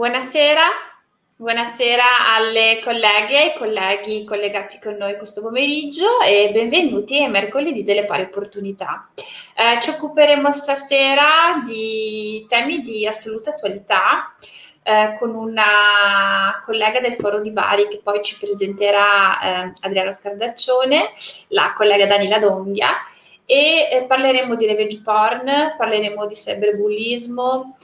Buonasera, 0.00 0.62
buonasera 1.36 2.34
alle 2.34 2.80
colleghe 2.82 3.34
e 3.34 3.50
ai 3.50 3.54
colleghi 3.54 4.24
collegati 4.24 4.78
con 4.78 4.94
noi 4.94 5.18
questo 5.18 5.42
pomeriggio 5.42 6.22
e 6.22 6.50
benvenuti 6.54 7.22
ai 7.22 7.28
mercoledì 7.28 7.82
delle 7.82 8.06
pari 8.06 8.22
opportunità. 8.22 9.10
Eh, 9.54 9.78
ci 9.82 9.90
occuperemo 9.90 10.50
stasera 10.54 11.60
di 11.62 12.46
temi 12.48 12.80
di 12.80 13.06
assoluta 13.06 13.50
attualità 13.50 14.34
eh, 14.82 15.18
con 15.18 15.34
una 15.34 16.62
collega 16.64 16.98
del 17.00 17.12
foro 17.12 17.42
di 17.42 17.50
Bari 17.50 17.88
che 17.88 18.00
poi 18.02 18.22
ci 18.22 18.38
presenterà 18.38 19.38
eh, 19.38 19.72
Adriano 19.80 20.12
Scardaccione, 20.12 21.10
la 21.48 21.74
collega 21.76 22.06
Daniela 22.06 22.38
Dondia 22.38 22.88
e 23.44 23.90
eh, 23.92 24.04
parleremo 24.08 24.54
di 24.54 24.64
revenge 24.64 25.02
porn, 25.04 25.74
parleremo 25.76 26.26
di 26.26 26.34
cyberbullismo, 26.34 27.76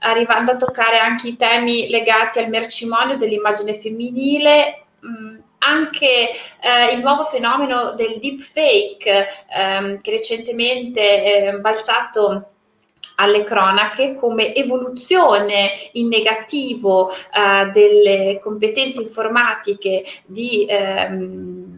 arrivando 0.00 0.52
a 0.52 0.56
toccare 0.56 0.98
anche 0.98 1.28
i 1.28 1.36
temi 1.36 1.88
legati 1.88 2.38
al 2.38 2.48
mercimonio 2.48 3.16
dell'immagine 3.16 3.74
femminile, 3.74 4.84
mh, 5.00 5.36
anche 5.58 6.30
eh, 6.60 6.94
il 6.94 7.00
nuovo 7.00 7.24
fenomeno 7.24 7.92
del 7.92 8.18
deepfake 8.18 9.28
ehm, 9.50 10.00
che 10.00 10.10
recentemente 10.10 11.22
è 11.22 11.52
balzato 11.56 12.50
alle 13.16 13.44
cronache 13.44 14.16
come 14.16 14.54
evoluzione 14.54 15.70
in 15.92 16.08
negativo 16.08 17.10
eh, 17.10 17.70
delle 17.72 18.38
competenze 18.42 19.02
informatiche 19.02 20.04
di 20.26 20.66
ehm, 20.68 21.72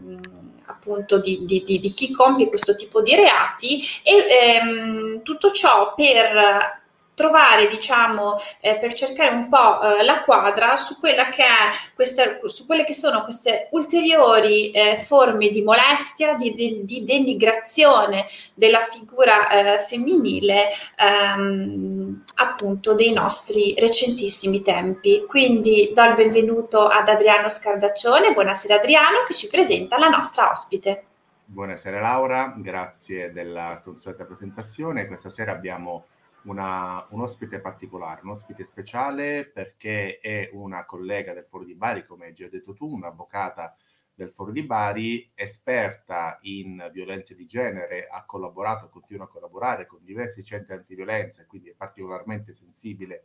appunto 0.66 1.18
di, 1.18 1.44
di, 1.44 1.64
di, 1.64 1.92
chi 1.92 2.12
compie 2.12 2.48
questo 2.48 2.76
tipo 2.76 3.02
di 3.02 3.14
reati 3.14 3.82
e 4.02 4.24
ehm, 4.28 5.22
tutto 5.22 5.50
ciò 5.50 5.94
per 5.94 6.75
trovare, 7.16 7.66
diciamo, 7.66 8.36
eh, 8.60 8.76
per 8.76 8.92
cercare 8.92 9.34
un 9.34 9.48
po' 9.48 9.80
eh, 9.80 10.04
la 10.04 10.22
quadra 10.22 10.76
su, 10.76 11.00
questa, 11.00 12.38
su 12.44 12.66
quelle 12.66 12.84
che 12.84 12.92
sono 12.92 13.22
queste 13.22 13.68
ulteriori 13.70 14.70
eh, 14.70 14.98
forme 14.98 15.48
di 15.48 15.62
molestia, 15.62 16.34
di, 16.34 16.54
di, 16.54 16.84
di 16.84 17.04
denigrazione 17.04 18.26
della 18.52 18.80
figura 18.80 19.48
eh, 19.48 19.78
femminile, 19.78 20.68
ehm, 20.98 22.24
appunto, 22.34 22.92
dei 22.92 23.14
nostri 23.14 23.74
recentissimi 23.78 24.60
tempi. 24.60 25.24
Quindi 25.26 25.92
do 25.94 26.04
il 26.04 26.14
benvenuto 26.14 26.86
ad 26.86 27.08
Adriano 27.08 27.48
Scardaccione. 27.48 28.34
Buonasera 28.34 28.74
Adriano, 28.74 29.24
che 29.26 29.32
ci 29.32 29.48
presenta 29.48 29.98
la 29.98 30.08
nostra 30.08 30.50
ospite. 30.50 31.04
Buonasera 31.46 31.98
Laura, 31.98 32.52
grazie 32.58 33.32
della 33.32 33.80
consueta 33.82 34.26
presentazione. 34.26 35.06
Questa 35.06 35.30
sera 35.30 35.52
abbiamo 35.52 36.08
una, 36.46 37.06
un 37.10 37.20
ospite 37.20 37.60
particolare, 37.60 38.22
un 38.22 38.30
ospite 38.30 38.64
speciale 38.64 39.46
perché 39.46 40.18
è 40.18 40.50
una 40.52 40.84
collega 40.84 41.32
del 41.32 41.44
Foro 41.44 41.64
di 41.64 41.74
Bari, 41.74 42.04
come 42.04 42.26
hai 42.26 42.32
già 42.32 42.48
detto 42.48 42.72
tu, 42.72 42.92
un'avvocata 42.92 43.76
del 44.14 44.30
Foro 44.30 44.50
di 44.50 44.64
Bari, 44.64 45.30
esperta 45.34 46.38
in 46.42 46.88
violenze 46.92 47.34
di 47.34 47.46
genere, 47.46 48.08
ha 48.10 48.24
collaborato, 48.24 48.88
continua 48.88 49.26
a 49.26 49.28
collaborare 49.28 49.86
con 49.86 50.02
diversi 50.02 50.42
centri 50.42 50.72
antiviolenza, 50.72 51.44
quindi 51.46 51.68
è 51.68 51.74
particolarmente 51.74 52.54
sensibile 52.54 53.24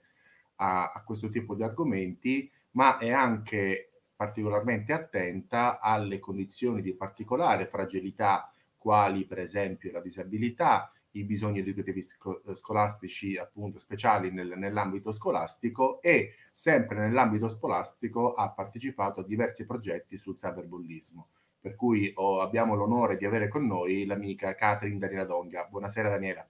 a, 0.55 0.91
a 0.91 1.03
questo 1.03 1.29
tipo 1.29 1.55
di 1.55 1.63
argomenti, 1.63 2.51
ma 2.71 2.97
è 2.97 3.11
anche 3.11 4.01
particolarmente 4.15 4.93
attenta 4.93 5.79
alle 5.79 6.19
condizioni 6.19 6.81
di 6.81 6.93
particolare 6.93 7.67
fragilità, 7.67 8.53
quali 8.77 9.25
per 9.25 9.39
esempio 9.39 9.91
la 9.91 10.01
disabilità, 10.01 10.91
i 11.11 11.23
bisogni 11.23 11.59
educativi 11.59 11.99
eh, 11.99 12.55
scolastici 12.55 13.37
appunto 13.37 13.79
speciali 13.79 14.31
nel, 14.31 14.53
nell'ambito 14.57 15.11
scolastico 15.11 16.01
e 16.01 16.35
sempre 16.51 16.99
nell'ambito 16.99 17.49
scolastico 17.49 18.33
ha 18.33 18.49
partecipato 18.51 19.21
a 19.21 19.25
diversi 19.25 19.65
progetti 19.65 20.17
sul 20.17 20.35
cyberbullismo. 20.35 21.27
Per 21.59 21.75
cui 21.75 22.11
oh, 22.15 22.41
abbiamo 22.41 22.75
l'onore 22.75 23.17
di 23.17 23.25
avere 23.25 23.47
con 23.47 23.65
noi 23.67 24.05
l'amica 24.05 24.55
Catherine 24.55 24.97
Daniela 24.97 25.25
Donga. 25.25 25.65
Buonasera 25.65 26.09
Daniela. 26.09 26.47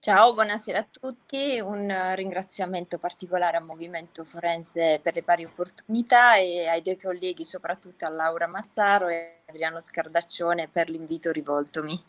Ciao, 0.00 0.32
buonasera 0.32 0.78
a 0.78 0.86
tutti. 0.90 1.60
Un 1.60 2.14
ringraziamento 2.14 2.98
particolare 2.98 3.56
al 3.56 3.64
Movimento 3.64 4.24
Forense 4.24 5.00
per 5.02 5.14
le 5.14 5.22
pari 5.22 5.44
opportunità 5.44 6.36
e 6.36 6.66
ai 6.66 6.82
due 6.82 6.96
colleghi, 6.96 7.44
soprattutto 7.44 8.06
a 8.06 8.08
Laura 8.08 8.46
Massaro 8.46 9.08
e 9.08 9.42
Adriano 9.46 9.80
Scardaccione 9.80 10.68
per 10.68 10.88
l'invito 10.88 11.30
rivoltomi. 11.30 12.02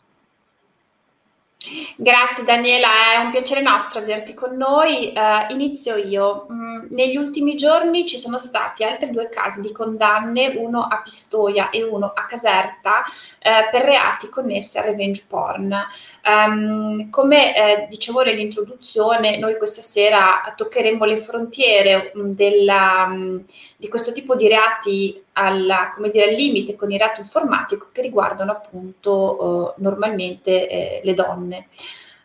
Grazie 1.94 2.44
Daniela, 2.44 3.12
è 3.12 3.16
un 3.18 3.30
piacere 3.30 3.60
nostro 3.60 4.00
averti 4.00 4.32
con 4.32 4.56
noi. 4.56 5.12
Uh, 5.14 5.52
inizio 5.52 5.96
io. 5.96 6.46
Mm, 6.50 6.86
negli 6.88 7.16
ultimi 7.16 7.54
giorni 7.54 8.06
ci 8.06 8.16
sono 8.16 8.38
stati 8.38 8.82
altri 8.82 9.10
due 9.10 9.28
casi 9.28 9.60
di 9.60 9.70
condanne, 9.70 10.54
uno 10.56 10.80
a 10.80 11.02
Pistoia 11.02 11.68
e 11.68 11.82
uno 11.82 12.12
a 12.14 12.24
Caserta, 12.24 13.02
uh, 13.04 13.70
per 13.70 13.82
reati 13.82 14.30
connessi 14.30 14.78
al 14.78 14.84
revenge 14.84 15.24
porn. 15.28 15.86
Um, 16.24 17.10
come 17.10 17.54
eh, 17.54 17.86
dicevo 17.90 18.22
nell'introduzione, 18.22 19.36
noi 19.36 19.58
questa 19.58 19.82
sera 19.82 20.40
toccheremo 20.56 21.04
le 21.04 21.18
frontiere 21.18 22.12
um, 22.14 22.34
della, 22.34 23.06
um, 23.06 23.44
di 23.76 23.88
questo 23.88 24.12
tipo 24.12 24.34
di 24.34 24.48
reati 24.48 25.24
alla, 25.32 25.94
dire, 26.12 26.30
al 26.30 26.34
limite 26.34 26.76
con 26.76 26.90
il 26.90 26.98
reato 26.98 27.20
informatico 27.20 27.88
che 27.92 28.02
riguardano 28.02 28.52
appunto 28.52 29.74
uh, 29.76 29.82
normalmente 29.82 30.68
eh, 30.68 31.00
le 31.02 31.14
donne. 31.14 31.68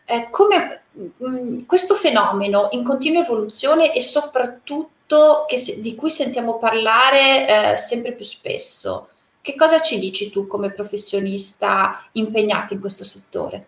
Eh, 0.04 0.28
come 0.30 0.82
mh, 0.92 1.28
mm, 1.28 1.60
questo 1.66 1.94
fenomeno 1.94 2.68
in 2.72 2.84
continua 2.84 3.22
evoluzione 3.22 3.94
e 3.94 4.00
soprattutto 4.00 5.46
se, 5.54 5.80
di 5.80 5.94
cui 5.94 6.10
sentiamo 6.10 6.58
parlare 6.58 7.72
eh, 7.72 7.76
sempre 7.76 8.12
più 8.12 8.24
spesso, 8.24 9.08
che 9.40 9.54
cosa 9.54 9.80
ci 9.80 9.98
dici 9.98 10.30
tu 10.30 10.46
come 10.46 10.70
professionista 10.70 12.04
impegnata 12.12 12.74
in 12.74 12.80
questo 12.80 13.04
settore? 13.04 13.66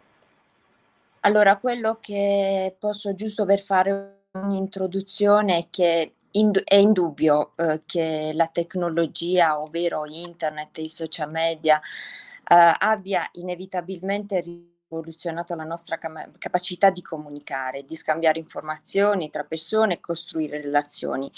Allora, 1.21 1.57
quello 1.57 1.99
che 2.01 2.75
posso 2.79 3.15
giusto 3.15 3.45
per 3.45 3.61
fare 3.61 4.23
un'introduzione 4.33 5.59
è 5.59 5.67
che 5.71 6.15
ind- 6.33 6.63
è 6.65 6.77
indubbio 6.77 7.53
eh, 7.57 7.83
che 7.87 8.33
la 8.35 8.49
tecnologia, 8.49 9.61
ovvero 9.61 10.05
internet 10.07 10.79
e 10.79 10.83
i 10.83 10.89
social 10.89 11.31
media, 11.31 11.79
eh, 11.79 12.75
abbia 12.79 13.29
inevitabilmente 13.33 14.41
rivoluzionato 14.41 15.55
la 15.55 15.65
nostra 15.65 15.99
cam- 15.99 16.39
capacità 16.39 16.91
di 16.91 17.03
comunicare, 17.03 17.85
di 17.85 17.97
scambiare 17.97 18.39
informazioni 18.39 19.31
tra 19.31 19.45
persone 19.45 19.95
e 19.95 20.01
costruire 20.01 20.61
relazioni. 20.61 21.31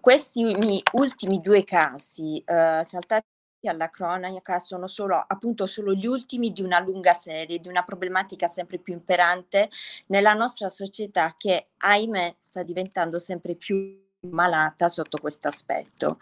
Questi 0.00 0.82
ultimi 0.92 1.40
due 1.40 1.64
casi 1.64 2.38
eh, 2.44 2.82
saltati 2.84 3.26
alla 3.68 3.88
cronaca 3.88 4.58
sono 4.58 4.86
solo, 4.86 5.24
appunto, 5.26 5.66
solo 5.66 5.94
gli 5.94 6.06
ultimi 6.06 6.52
di 6.52 6.60
una 6.62 6.80
lunga 6.80 7.14
serie, 7.14 7.58
di 7.58 7.68
una 7.68 7.82
problematica 7.82 8.46
sempre 8.46 8.78
più 8.78 8.92
imperante 8.92 9.70
nella 10.06 10.34
nostra 10.34 10.68
società 10.68 11.34
che, 11.38 11.68
ahimè, 11.78 12.34
sta 12.38 12.62
diventando 12.62 13.18
sempre 13.18 13.54
più 13.54 14.03
malata 14.30 14.88
sotto 14.88 15.18
questo 15.18 15.48
aspetto. 15.48 16.18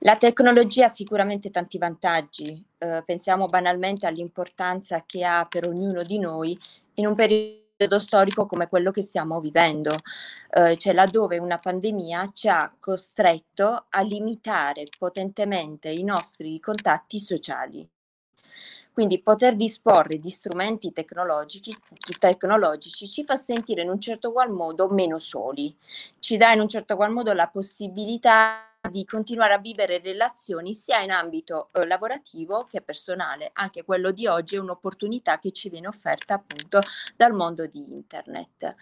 La 0.00 0.16
tecnologia 0.16 0.86
ha 0.86 0.88
sicuramente 0.88 1.50
tanti 1.50 1.78
vantaggi, 1.78 2.64
eh, 2.78 3.02
pensiamo 3.04 3.46
banalmente 3.46 4.06
all'importanza 4.06 5.04
che 5.06 5.24
ha 5.24 5.46
per 5.46 5.66
ognuno 5.66 6.02
di 6.02 6.18
noi 6.18 6.56
in 6.94 7.06
un 7.06 7.14
periodo 7.14 7.98
storico 7.98 8.46
come 8.46 8.68
quello 8.68 8.90
che 8.90 9.02
stiamo 9.02 9.40
vivendo, 9.40 9.94
eh, 10.50 10.76
cioè 10.76 10.92
laddove 10.92 11.38
una 11.38 11.58
pandemia 11.58 12.30
ci 12.32 12.48
ha 12.48 12.74
costretto 12.78 13.86
a 13.88 14.00
limitare 14.02 14.84
potentemente 14.98 15.88
i 15.90 16.02
nostri 16.02 16.60
contatti 16.60 17.18
sociali. 17.18 17.88
Quindi 18.96 19.20
poter 19.20 19.56
disporre 19.56 20.18
di 20.18 20.30
strumenti 20.30 20.90
tecnologici, 20.90 21.70
tecnologici, 22.18 23.06
ci 23.06 23.24
fa 23.24 23.36
sentire 23.36 23.82
in 23.82 23.90
un 23.90 24.00
certo 24.00 24.32
qual 24.32 24.50
modo 24.50 24.88
meno 24.88 25.18
soli, 25.18 25.76
ci 26.18 26.38
dà 26.38 26.52
in 26.52 26.60
un 26.60 26.68
certo 26.68 26.96
qual 26.96 27.12
modo 27.12 27.34
la 27.34 27.46
possibilità 27.46 28.74
di 28.88 29.04
continuare 29.04 29.52
a 29.52 29.58
vivere 29.58 29.98
relazioni 29.98 30.72
sia 30.72 31.02
in 31.02 31.10
ambito 31.10 31.68
eh, 31.74 31.86
lavorativo 31.86 32.66
che 32.70 32.80
personale. 32.80 33.50
Anche 33.52 33.84
quello 33.84 34.12
di 34.12 34.26
oggi 34.26 34.56
è 34.56 34.60
un'opportunità 34.60 35.38
che 35.40 35.50
ci 35.50 35.68
viene 35.68 35.88
offerta 35.88 36.32
appunto 36.32 36.80
dal 37.14 37.34
mondo 37.34 37.66
di 37.66 37.92
internet. 37.92 38.74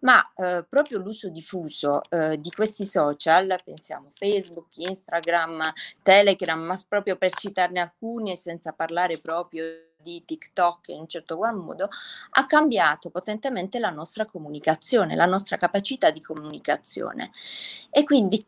Ma 0.00 0.32
eh, 0.34 0.64
proprio 0.68 0.98
l'uso 0.98 1.28
diffuso 1.28 2.02
eh, 2.10 2.40
di 2.40 2.50
questi 2.50 2.84
social, 2.84 3.58
pensiamo 3.64 4.10
Facebook, 4.14 4.76
Instagram, 4.76 5.72
Telegram, 6.02 6.60
ma 6.60 6.78
proprio 6.88 7.16
per 7.16 7.32
citarne 7.32 7.80
alcuni 7.80 8.32
e 8.32 8.36
senza 8.36 8.72
parlare 8.72 9.18
proprio 9.18 9.64
di 10.04 10.22
TikTok 10.24 10.88
in 10.88 11.00
un 11.00 11.08
certo 11.08 11.36
qual 11.38 11.56
modo, 11.56 11.88
ha 12.30 12.46
cambiato 12.46 13.10
potentemente 13.10 13.78
la 13.78 13.90
nostra 13.90 14.26
comunicazione, 14.26 15.16
la 15.16 15.24
nostra 15.26 15.56
capacità 15.56 16.10
di 16.10 16.20
comunicazione. 16.20 17.30
E 17.90 18.04
quindi 18.04 18.44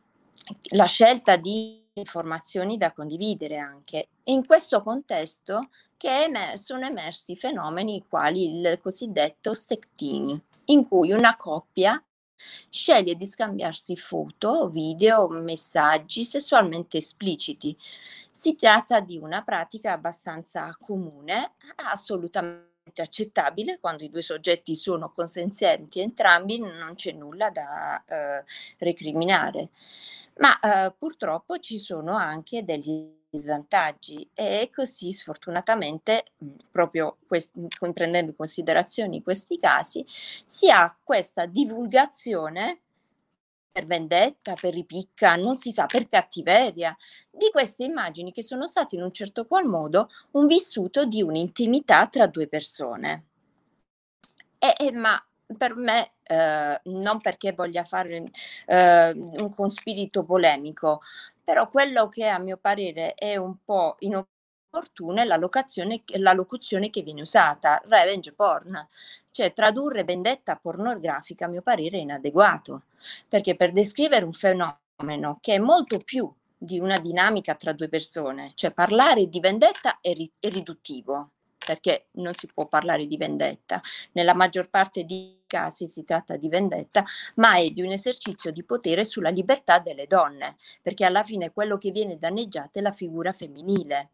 la 0.74 0.84
scelta 0.84 1.36
di 1.36 1.84
informazioni 1.94 2.76
da 2.76 2.92
condividere 2.92 3.56
anche. 3.56 4.08
In 4.24 4.44
questo 4.46 4.82
contesto 4.82 5.70
che 5.96 6.24
emer- 6.24 6.58
sono 6.58 6.84
emersi 6.84 7.36
fenomeni 7.36 8.04
quali 8.06 8.60
il 8.60 8.78
cosiddetto 8.82 9.54
sectini, 9.54 10.38
in 10.66 10.86
cui 10.86 11.12
una 11.12 11.36
coppia 11.36 12.02
sceglie 12.68 13.14
di 13.14 13.26
scambiarsi 13.26 13.96
foto, 13.96 14.68
video, 14.68 15.28
messaggi 15.28 16.24
sessualmente 16.24 16.98
espliciti. 16.98 17.76
Si 18.30 18.54
tratta 18.54 19.00
di 19.00 19.16
una 19.16 19.42
pratica 19.42 19.92
abbastanza 19.92 20.76
comune, 20.80 21.52
assolutamente 21.76 22.74
accettabile 22.94 23.78
quando 23.80 24.04
i 24.04 24.10
due 24.10 24.22
soggetti 24.22 24.74
sono 24.74 25.10
consenzienti 25.12 26.00
entrambi, 26.00 26.58
non 26.58 26.94
c'è 26.94 27.12
nulla 27.12 27.50
da 27.50 28.04
eh, 28.04 28.44
recriminare. 28.78 29.70
Ma 30.38 30.58
eh, 30.60 30.94
purtroppo 30.96 31.58
ci 31.58 31.78
sono 31.78 32.14
anche 32.16 32.64
degli 32.64 33.24
svantaggi 33.31 34.28
e 34.32 34.70
così 34.75 35.12
sfortunatamente 35.12 36.32
proprio 36.70 37.19
quest- 37.26 37.56
prendendo 37.93 38.31
in 38.31 38.37
considerazione 38.37 39.23
questi 39.23 39.58
casi 39.58 40.05
si 40.44 40.70
ha 40.70 40.96
questa 41.02 41.46
divulgazione 41.46 42.81
per 43.76 43.84
vendetta, 43.84 44.55
per 44.55 44.73
ripicca, 44.73 45.37
non 45.37 45.55
si 45.55 45.70
sa, 45.70 45.84
per 45.84 46.08
cattiveria, 46.08 46.96
di 47.31 47.50
queste 47.52 47.84
immagini 47.84 48.32
che 48.32 48.43
sono 48.43 48.67
state 48.67 48.96
in 48.96 49.02
un 49.02 49.12
certo 49.12 49.44
qual 49.46 49.67
modo 49.67 50.08
un 50.31 50.46
vissuto 50.46 51.05
di 51.05 51.20
un'intimità 51.20 52.06
tra 52.06 52.26
due 52.26 52.49
persone. 52.49 53.25
E, 54.58 54.73
e, 54.78 54.93
ma 54.93 55.23
per 55.58 55.76
me, 55.76 56.08
eh, 56.23 56.81
non 56.84 57.20
perché 57.20 57.52
voglia 57.52 57.84
fare 57.84 58.25
eh, 58.67 59.11
un, 59.11 59.55
con 59.55 59.70
spirito 59.70 60.25
polemico, 60.25 61.02
però 61.46 61.70
quello 61.70 62.08
che 62.08 62.26
a 62.26 62.40
mio 62.40 62.56
parere 62.56 63.14
è 63.14 63.37
un 63.37 63.58
po' 63.64 63.94
inopportuno 64.00 65.20
è 65.20 65.25
la, 65.25 65.38
la 65.38 66.32
locuzione 66.32 66.90
che 66.90 67.02
viene 67.02 67.20
usata, 67.20 67.81
revenge 67.84 68.32
porn, 68.32 68.84
cioè 69.31 69.52
tradurre 69.52 70.02
vendetta 70.02 70.56
pornografica 70.56 71.44
a 71.44 71.48
mio 71.48 71.62
parere 71.62 71.98
è 71.98 72.00
inadeguato, 72.00 72.87
perché 73.28 73.54
per 73.54 73.70
descrivere 73.70 74.25
un 74.25 74.32
fenomeno 74.32 75.38
che 75.40 75.54
è 75.54 75.58
molto 75.58 75.98
più 75.98 76.28
di 76.58 76.81
una 76.81 76.98
dinamica 76.98 77.54
tra 77.54 77.72
due 77.72 77.88
persone, 77.88 78.50
cioè 78.56 78.72
parlare 78.72 79.28
di 79.28 79.38
vendetta 79.38 80.00
è, 80.00 80.12
ri- 80.14 80.32
è 80.40 80.49
riduttivo, 80.49 81.31
perché 81.66 82.06
non 82.12 82.32
si 82.32 82.46
può 82.46 82.66
parlare 82.66 83.06
di 83.06 83.16
vendetta. 83.16 83.82
Nella 84.12 84.34
maggior 84.34 84.70
parte 84.70 85.04
dei 85.04 85.42
casi 85.48 85.88
si 85.88 86.04
tratta 86.04 86.36
di 86.36 86.48
vendetta, 86.48 87.04
ma 87.34 87.56
è 87.56 87.68
di 87.70 87.82
un 87.82 87.90
esercizio 87.90 88.52
di 88.52 88.62
potere 88.62 89.04
sulla 89.04 89.30
libertà 89.30 89.80
delle 89.80 90.06
donne, 90.06 90.56
perché 90.80 91.04
alla 91.04 91.24
fine 91.24 91.52
quello 91.52 91.76
che 91.76 91.90
viene 91.90 92.16
danneggiato 92.16 92.78
è 92.78 92.82
la 92.82 92.92
figura 92.92 93.32
femminile. 93.32 94.10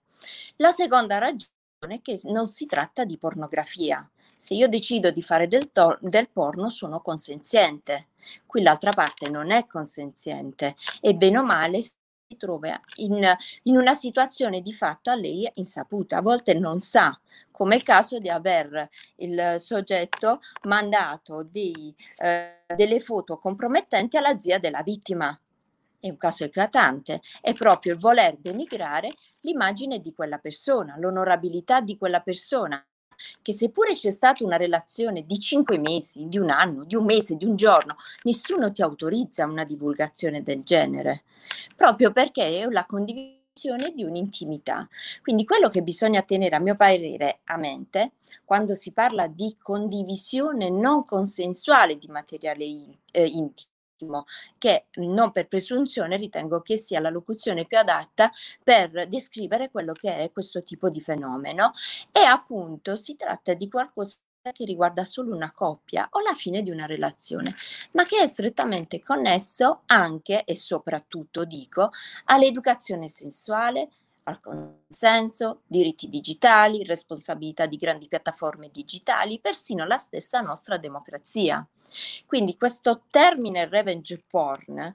La 0.56 0.70
seconda 0.70 1.18
ragione 1.18 1.50
è 1.88 2.00
che 2.00 2.18
non 2.24 2.46
si 2.46 2.64
tratta 2.64 3.04
di 3.04 3.18
pornografia, 3.18 4.08
se 4.34 4.54
io 4.54 4.66
decido 4.66 5.10
di 5.10 5.22
fare 5.22 5.46
del, 5.46 5.70
to- 5.70 5.98
del 6.00 6.28
porno 6.28 6.68
sono 6.68 7.00
consenziente, 7.00 8.08
qui 8.46 8.62
l'altra 8.62 8.90
parte 8.90 9.28
non 9.28 9.50
è 9.50 9.66
consenziente 9.66 10.74
e 11.00 11.14
bene 11.14 11.38
o 11.38 11.44
male 11.44 11.80
si 12.32 12.36
trova 12.36 12.80
in, 12.96 13.36
in, 13.64 13.76
una 13.76 13.94
situazione 13.94 14.62
di 14.62 14.72
fatto 14.72 15.10
a 15.10 15.14
lei 15.14 15.50
insaputa, 15.54 16.18
a 16.18 16.22
volte 16.22 16.54
non 16.54 16.80
sa, 16.80 17.18
come 17.50 17.76
il 17.76 17.82
caso 17.82 18.18
di 18.18 18.30
aver 18.30 18.88
il 19.16 19.54
soggetto 19.58 20.40
mandato 20.62 21.42
dei, 21.42 21.94
eh, 22.18 22.62
delle 22.74 23.00
foto 23.00 23.38
compromettenti 23.38 24.16
alla 24.16 24.38
zia 24.38 24.58
della 24.58 24.82
vittima. 24.82 25.38
È 26.00 26.08
un 26.08 26.16
caso 26.16 26.44
eclatante, 26.44 27.20
è 27.40 27.52
proprio 27.52 27.92
il 27.92 28.00
voler 28.00 28.36
denigrare 28.36 29.10
l'immagine 29.40 30.00
di 30.00 30.12
quella 30.12 30.38
persona, 30.38 30.96
l'onorabilità 30.98 31.80
di 31.80 31.96
quella 31.96 32.20
persona 32.20 32.84
che 33.40 33.52
seppure 33.52 33.94
c'è 33.94 34.10
stata 34.10 34.44
una 34.44 34.56
relazione 34.56 35.24
di 35.26 35.38
cinque 35.38 35.78
mesi, 35.78 36.28
di 36.28 36.38
un 36.38 36.50
anno, 36.50 36.84
di 36.84 36.94
un 36.94 37.04
mese, 37.04 37.36
di 37.36 37.44
un 37.44 37.56
giorno, 37.56 37.96
nessuno 38.24 38.72
ti 38.72 38.82
autorizza 38.82 39.44
una 39.44 39.64
divulgazione 39.64 40.42
del 40.42 40.62
genere, 40.62 41.24
proprio 41.76 42.12
perché 42.12 42.60
è 42.60 42.68
la 42.68 42.86
condivisione 42.86 43.92
di 43.94 44.02
un'intimità. 44.02 44.88
Quindi 45.20 45.44
quello 45.44 45.68
che 45.68 45.82
bisogna 45.82 46.22
tenere 46.22 46.56
a 46.56 46.60
mio 46.60 46.76
parere 46.76 47.40
a 47.44 47.56
mente 47.56 48.12
quando 48.44 48.74
si 48.74 48.92
parla 48.92 49.26
di 49.26 49.56
condivisione 49.60 50.70
non 50.70 51.04
consensuale 51.04 51.98
di 51.98 52.08
materiale 52.08 52.64
eh, 53.10 53.26
intimo 53.26 53.71
ottimo, 54.02 54.26
che 54.58 54.86
non 54.94 55.30
per 55.30 55.48
presunzione 55.48 56.16
ritengo 56.16 56.60
che 56.60 56.76
sia 56.76 57.00
la 57.00 57.10
locuzione 57.10 57.64
più 57.64 57.78
adatta 57.78 58.30
per 58.62 59.08
descrivere 59.08 59.70
quello 59.70 59.92
che 59.92 60.16
è 60.16 60.32
questo 60.32 60.62
tipo 60.62 60.90
di 60.90 61.00
fenomeno. 61.00 61.72
E 62.10 62.20
appunto 62.20 62.96
si 62.96 63.16
tratta 63.16 63.54
di 63.54 63.68
qualcosa 63.68 64.16
che 64.52 64.64
riguarda 64.64 65.04
solo 65.04 65.36
una 65.36 65.52
coppia 65.52 66.08
o 66.10 66.20
la 66.20 66.34
fine 66.34 66.62
di 66.62 66.70
una 66.70 66.86
relazione, 66.86 67.54
ma 67.92 68.04
che 68.04 68.18
è 68.18 68.26
strettamente 68.26 69.00
connesso 69.00 69.82
anche 69.86 70.42
e 70.44 70.56
soprattutto, 70.56 71.44
dico, 71.44 71.90
all'educazione 72.24 73.08
sensuale, 73.08 73.90
al 74.24 74.40
consenso, 74.40 75.62
diritti 75.66 76.08
digitali, 76.08 76.84
responsabilità 76.84 77.66
di 77.66 77.76
grandi 77.76 78.08
piattaforme 78.08 78.70
digitali, 78.70 79.40
persino 79.40 79.84
la 79.84 79.96
stessa 79.96 80.40
nostra 80.40 80.76
democrazia. 80.78 81.66
Quindi 82.26 82.56
questo 82.56 83.02
termine 83.08 83.68
revenge 83.68 84.22
porn 84.26 84.94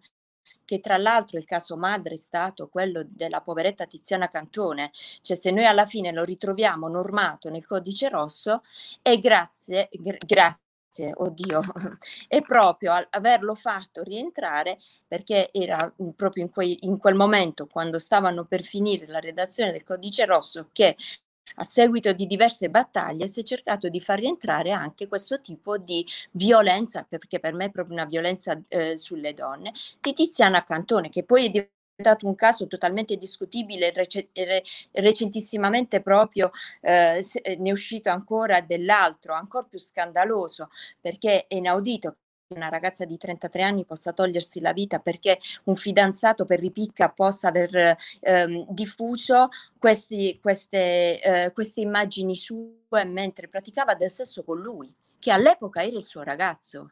che 0.63 0.79
tra 0.79 0.97
l'altro 0.97 1.38
il 1.38 1.45
caso 1.45 1.77
madre 1.77 2.15
è 2.15 2.18
stato 2.18 2.68
quello 2.68 3.03
della 3.06 3.41
poveretta 3.41 3.85
Tiziana 3.85 4.27
Cantone, 4.27 4.91
cioè 5.21 5.35
se 5.38 5.51
noi 5.51 5.65
alla 5.65 5.85
fine 5.85 6.12
lo 6.12 6.23
ritroviamo 6.23 6.88
normato 6.88 7.50
nel 7.50 7.65
codice 7.65 8.09
rosso 8.09 8.63
è 9.01 9.18
grazie, 9.18 9.89
gr- 9.91 10.25
grazie 10.25 10.67
grazie, 10.97 11.11
oddio, 11.15 11.61
è 12.27 12.41
proprio 12.41 13.07
averlo 13.09 13.55
fatto 13.55 14.01
rientrare 14.01 14.77
perché 15.07 15.49
era 15.51 15.94
proprio 16.15 16.44
in, 16.44 16.49
quei, 16.49 16.77
in 16.81 16.97
quel 16.97 17.15
momento, 17.15 17.67
quando 17.67 17.99
stavano 17.99 18.45
per 18.45 18.63
finire 18.63 19.05
la 19.07 19.19
redazione 19.19 19.71
del 19.71 19.83
codice 19.83 20.25
rosso, 20.25 20.69
che 20.71 20.95
a 21.59 21.63
seguito 21.63 22.11
di 22.11 22.25
diverse 22.27 22.69
battaglie 22.69 23.27
si 23.27 23.39
è 23.39 23.44
cercato 23.44 23.88
di 23.88 24.01
far 24.01 24.19
rientrare 24.19 24.71
anche 24.71 25.07
questo 25.07 25.39
tipo 25.39 25.77
di 25.77 26.05
violenza, 26.31 27.05
perché 27.07 27.39
per 27.39 27.53
me 27.53 27.65
è 27.65 27.71
proprio 27.71 27.95
una 27.95 28.05
violenza 28.05 28.61
eh, 28.67 28.97
sulle 28.97 29.33
donne, 29.33 29.71
di 30.01 30.13
Tiziana 30.13 30.63
Cantone, 30.63 31.09
che 31.09 31.23
poi 31.23 31.45
è 31.45 31.49
diventato 31.49 31.76
un 32.21 32.35
caso 32.35 32.67
totalmente 32.67 33.17
discutibile, 33.17 33.91
rec- 33.91 34.29
re- 34.33 34.63
recentissimamente 34.91 36.01
proprio 36.01 36.51
eh, 36.81 37.23
ne 37.57 37.69
è 37.69 37.71
uscito 37.71 38.09
ancora 38.09 38.61
dell'altro, 38.61 39.33
ancora 39.33 39.65
più 39.67 39.79
scandaloso, 39.79 40.69
perché 41.01 41.47
è 41.47 41.55
inaudito 41.55 42.17
che 42.47 42.53
una 42.55 42.69
ragazza 42.69 43.03
di 43.05 43.17
33 43.17 43.63
anni 43.63 43.83
possa 43.83 44.13
togliersi 44.13 44.61
la 44.61 44.73
vita 44.73 44.99
perché 44.99 45.39
un 45.65 45.75
fidanzato 45.75 46.45
per 46.45 46.59
ripicca 46.59 47.09
possa 47.09 47.47
aver 47.49 47.97
ehm, 48.21 48.66
diffuso 48.69 49.49
questi, 49.80 50.39
queste, 50.42 51.21
eh, 51.21 51.51
queste 51.51 51.81
immagini 51.81 52.35
sue 52.35 53.04
mentre 53.06 53.47
praticava 53.47 53.95
del 53.95 54.11
sesso 54.11 54.44
con 54.44 54.59
lui, 54.59 54.94
che 55.19 55.31
all'epoca 55.31 55.83
era 55.83 55.97
il 55.97 56.04
suo 56.04 56.21
ragazzo. 56.23 56.92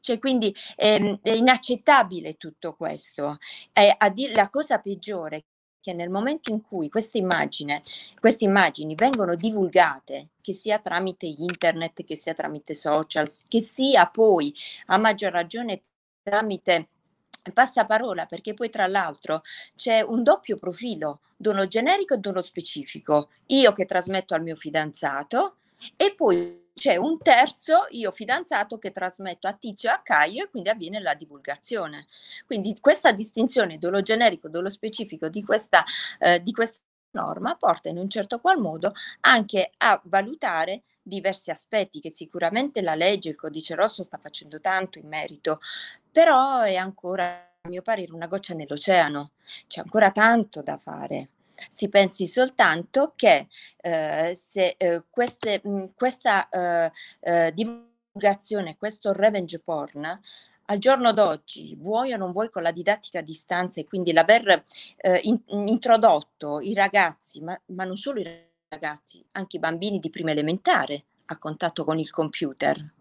Cioè, 0.00 0.18
quindi 0.18 0.54
ehm, 0.76 1.18
è 1.22 1.30
inaccettabile 1.30 2.34
tutto 2.34 2.74
questo. 2.74 3.38
Eh, 3.72 3.94
a 3.96 4.08
dire 4.10 4.34
la 4.34 4.50
cosa 4.50 4.78
peggiore 4.78 5.44
che 5.80 5.92
nel 5.92 6.10
momento 6.10 6.50
in 6.50 6.60
cui 6.60 6.88
queste 6.88 7.18
immagini, 7.18 7.80
queste 8.20 8.44
immagini 8.44 8.94
vengono 8.94 9.34
divulgate, 9.34 10.30
che 10.42 10.52
sia 10.52 10.78
tramite 10.78 11.26
internet, 11.26 12.04
che 12.04 12.16
sia 12.16 12.34
tramite 12.34 12.74
social, 12.74 13.26
che 13.48 13.60
sia 13.60 14.06
poi 14.06 14.54
a 14.86 14.98
maggior 14.98 15.32
ragione 15.32 15.82
tramite 16.22 16.88
passaparola, 17.52 18.26
perché 18.26 18.54
poi 18.54 18.68
tra 18.68 18.86
l'altro 18.86 19.42
c'è 19.76 20.02
un 20.02 20.22
doppio 20.22 20.58
profilo, 20.58 21.20
dono 21.36 21.66
generico 21.66 22.14
e 22.14 22.18
dono 22.18 22.42
specifico. 22.42 23.30
Io 23.46 23.72
che 23.72 23.86
trasmetto 23.86 24.34
al 24.34 24.42
mio 24.42 24.56
fidanzato 24.56 25.56
e 25.96 26.14
poi 26.14 26.67
c'è 26.78 26.96
un 26.96 27.18
terzo, 27.18 27.86
io 27.90 28.10
fidanzato, 28.12 28.78
che 28.78 28.92
trasmetto 28.92 29.46
a 29.46 29.52
Tizio 29.52 29.90
e 29.90 29.92
a 29.92 30.00
Caio 30.02 30.44
e 30.44 30.50
quindi 30.50 30.70
avviene 30.70 31.00
la 31.00 31.14
divulgazione. 31.14 32.06
Quindi 32.46 32.78
questa 32.80 33.12
distinzione 33.12 33.78
dolo 33.78 34.00
generico, 34.00 34.48
dolo 34.48 34.68
specifico 34.70 35.28
di 35.28 35.42
questa, 35.44 35.84
eh, 36.18 36.42
di 36.42 36.52
questa 36.52 36.78
norma 37.10 37.56
porta 37.56 37.88
in 37.88 37.98
un 37.98 38.08
certo 38.08 38.38
qual 38.40 38.60
modo 38.60 38.92
anche 39.20 39.70
a 39.78 40.00
valutare 40.04 40.82
diversi 41.02 41.50
aspetti 41.50 42.00
che 42.00 42.10
sicuramente 42.10 42.82
la 42.82 42.94
legge, 42.94 43.30
il 43.30 43.36
codice 43.36 43.74
rosso 43.74 44.02
sta 44.02 44.18
facendo 44.18 44.60
tanto 44.60 44.98
in 44.98 45.08
merito, 45.08 45.60
però 46.12 46.60
è 46.60 46.76
ancora, 46.76 47.56
a 47.62 47.68
mio 47.68 47.82
parere, 47.82 48.12
una 48.12 48.26
goccia 48.26 48.54
nell'oceano, 48.54 49.32
c'è 49.66 49.80
ancora 49.80 50.12
tanto 50.12 50.62
da 50.62 50.76
fare. 50.76 51.30
Si 51.68 51.88
pensi 51.88 52.26
soltanto 52.26 53.12
che 53.16 53.48
eh, 53.78 54.34
se 54.36 54.74
eh, 54.76 55.04
queste, 55.10 55.60
mh, 55.62 55.94
questa 55.94 56.48
eh, 56.48 56.92
eh, 57.20 57.52
divulgazione, 57.52 58.76
questo 58.76 59.12
revenge 59.12 59.58
porn, 59.58 60.20
al 60.70 60.78
giorno 60.78 61.12
d'oggi, 61.12 61.74
vuoi 61.76 62.12
o 62.12 62.16
non 62.16 62.32
vuoi 62.32 62.50
con 62.50 62.62
la 62.62 62.72
didattica 62.72 63.20
a 63.20 63.22
distanza 63.22 63.80
e 63.80 63.86
quindi 63.86 64.12
l'aver 64.12 64.64
eh, 64.98 65.20
in, 65.22 65.40
introdotto 65.46 66.60
i 66.60 66.74
ragazzi, 66.74 67.40
ma, 67.40 67.58
ma 67.66 67.84
non 67.84 67.96
solo 67.96 68.20
i 68.20 68.46
ragazzi, 68.68 69.24
anche 69.32 69.56
i 69.56 69.60
bambini 69.60 69.98
di 69.98 70.10
prima 70.10 70.30
elementare 70.30 71.04
a 71.26 71.38
contatto 71.38 71.84
con 71.84 71.98
il 71.98 72.10
computer, 72.10 72.92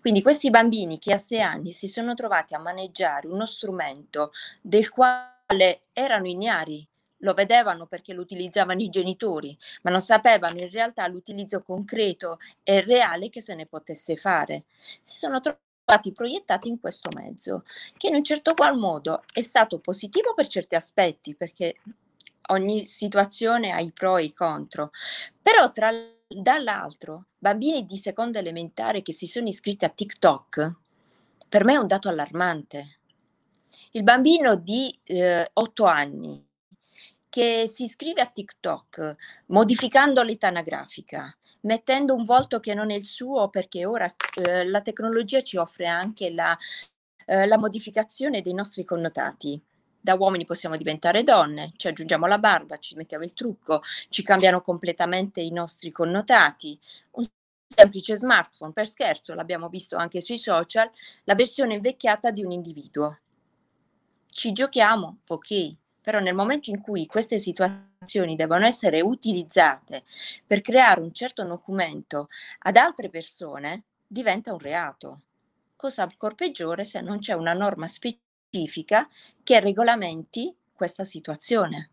Quindi 0.00 0.22
questi 0.22 0.50
bambini 0.50 0.98
che 0.98 1.12
a 1.12 1.16
sei 1.16 1.40
anni 1.40 1.70
si 1.70 1.88
sono 1.88 2.14
trovati 2.14 2.54
a 2.54 2.58
maneggiare 2.58 3.28
uno 3.28 3.46
strumento 3.46 4.32
del 4.60 4.88
quale 4.90 5.82
erano 5.92 6.26
ignari, 6.26 6.86
lo 7.22 7.34
vedevano 7.34 7.86
perché 7.86 8.12
lo 8.12 8.20
utilizzavano 8.20 8.80
i 8.80 8.88
genitori, 8.88 9.56
ma 9.82 9.90
non 9.90 10.00
sapevano 10.00 10.58
in 10.58 10.70
realtà 10.70 11.06
l'utilizzo 11.08 11.62
concreto 11.62 12.38
e 12.62 12.80
reale 12.82 13.28
che 13.28 13.40
se 13.40 13.54
ne 13.54 13.66
potesse 13.66 14.16
fare. 14.16 14.64
Si 15.00 15.16
sono 15.18 15.40
trovati 15.40 16.12
proiettati 16.12 16.68
in 16.68 16.78
questo 16.78 17.10
mezzo, 17.14 17.64
che 17.96 18.08
in 18.08 18.14
un 18.14 18.24
certo 18.24 18.54
qual 18.54 18.76
modo 18.76 19.22
è 19.32 19.40
stato 19.40 19.78
positivo 19.78 20.34
per 20.34 20.46
certi 20.46 20.74
aspetti, 20.74 21.34
perché 21.34 21.76
ogni 22.48 22.84
situazione 22.84 23.72
ha 23.72 23.80
i 23.80 23.92
pro 23.92 24.16
e 24.16 24.24
i 24.24 24.32
contro, 24.32 24.90
però 25.40 25.70
tra 25.70 25.90
dall'altro 26.26 27.26
bambini 27.38 27.84
di 27.84 27.96
seconda 27.98 28.38
elementare 28.38 29.02
che 29.02 29.12
si 29.12 29.26
sono 29.26 29.48
iscritti 29.48 29.84
a 29.84 29.90
TikTok, 29.90 30.72
per 31.48 31.64
me 31.64 31.74
è 31.74 31.76
un 31.76 31.86
dato 31.86 32.08
allarmante. 32.08 32.98
Il 33.92 34.02
bambino 34.02 34.54
di 34.54 34.98
eh, 35.04 35.48
8 35.52 35.84
anni 35.84 36.50
che 37.32 37.66
si 37.66 37.84
iscrive 37.84 38.20
a 38.20 38.26
TikTok 38.26 39.14
modificando 39.46 40.22
l'età 40.22 40.48
anagrafica, 40.48 41.34
mettendo 41.60 42.12
un 42.12 42.24
volto 42.24 42.60
che 42.60 42.74
non 42.74 42.90
è 42.90 42.94
il 42.94 43.06
suo 43.06 43.48
perché 43.48 43.86
ora 43.86 44.04
eh, 44.44 44.66
la 44.66 44.82
tecnologia 44.82 45.40
ci 45.40 45.56
offre 45.56 45.86
anche 45.86 46.28
la, 46.28 46.54
eh, 47.24 47.46
la 47.46 47.56
modificazione 47.56 48.42
dei 48.42 48.52
nostri 48.52 48.84
connotati 48.84 49.58
da 49.98 50.14
uomini 50.14 50.44
possiamo 50.44 50.76
diventare 50.76 51.22
donne, 51.22 51.72
ci 51.76 51.86
aggiungiamo 51.88 52.26
la 52.26 52.38
barba, 52.38 52.76
ci 52.78 52.96
mettiamo 52.96 53.24
il 53.24 53.32
trucco, 53.32 53.80
ci 54.08 54.22
cambiano 54.24 54.60
completamente 54.60 55.40
i 55.40 55.52
nostri 55.52 55.92
connotati. 55.92 56.76
Un 57.12 57.24
semplice 57.68 58.16
smartphone, 58.16 58.72
per 58.72 58.88
scherzo, 58.88 59.32
l'abbiamo 59.32 59.68
visto 59.68 59.96
anche 59.96 60.20
sui 60.20 60.38
social, 60.38 60.90
la 61.24 61.36
versione 61.36 61.74
invecchiata 61.74 62.32
di 62.32 62.44
un 62.44 62.50
individuo. 62.50 63.20
Ci 64.26 64.50
giochiamo, 64.50 65.20
ok, 65.28 65.76
però 66.02 66.18
nel 66.18 66.34
momento 66.34 66.70
in 66.70 66.80
cui 66.80 67.06
queste 67.06 67.38
situazioni 67.38 68.36
devono 68.36 68.66
essere 68.66 69.00
utilizzate 69.00 70.04
per 70.46 70.60
creare 70.60 71.00
un 71.00 71.12
certo 71.12 71.44
documento 71.44 72.28
ad 72.60 72.76
altre 72.76 73.08
persone, 73.08 73.84
diventa 74.06 74.52
un 74.52 74.58
reato. 74.58 75.22
Cosa 75.76 76.02
ancora 76.02 76.34
peggiore 76.34 76.84
se 76.84 77.00
non 77.00 77.20
c'è 77.20 77.32
una 77.32 77.54
norma 77.54 77.86
specifica 77.86 79.08
che 79.42 79.60
regolamenti 79.60 80.54
questa 80.72 81.04
situazione. 81.04 81.90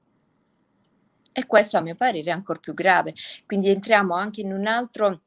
E 1.31 1.45
questo 1.45 1.77
a 1.77 1.81
mio 1.81 1.95
parere 1.95 2.31
è 2.31 2.33
ancora 2.33 2.59
più 2.59 2.73
grave. 2.73 3.13
Quindi 3.45 3.69
entriamo 3.69 4.15
anche 4.15 4.41
in 4.41 4.51
un 4.51 4.65
altro 4.65 5.21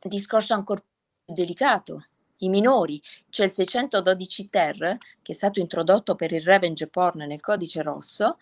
discorso 0.00 0.54
ancora 0.54 0.80
più 0.80 1.34
delicato, 1.34 2.06
i 2.40 2.48
minori, 2.48 3.00
c'è 3.30 3.44
il 3.44 3.50
612 3.50 4.48
ter 4.48 4.96
che 5.22 5.32
è 5.32 5.34
stato 5.34 5.60
introdotto 5.60 6.14
per 6.14 6.32
il 6.32 6.42
revenge 6.42 6.88
porn 6.88 7.26
nel 7.26 7.40
codice 7.40 7.82
rosso, 7.82 8.38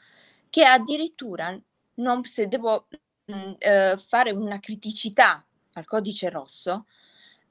che 0.51 0.65
addirittura, 0.65 1.59
non, 1.95 2.25
se 2.25 2.49
devo 2.49 2.87
mh, 3.27 3.35
mm, 3.35 3.53
eh, 3.59 3.97
fare 3.99 4.31
una 4.31 4.59
criticità 4.61 5.45
al 5.75 5.85
codice 5.85 6.29
rosso, 6.29 6.87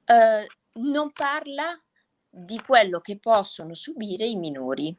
eh, 0.06 0.48
non 0.74 1.12
parla 1.12 1.80
di 2.30 2.60
quello 2.60 3.00
che 3.00 3.18
possono 3.18 3.74
subire 3.74 4.26
i 4.26 4.36
minori. 4.36 4.96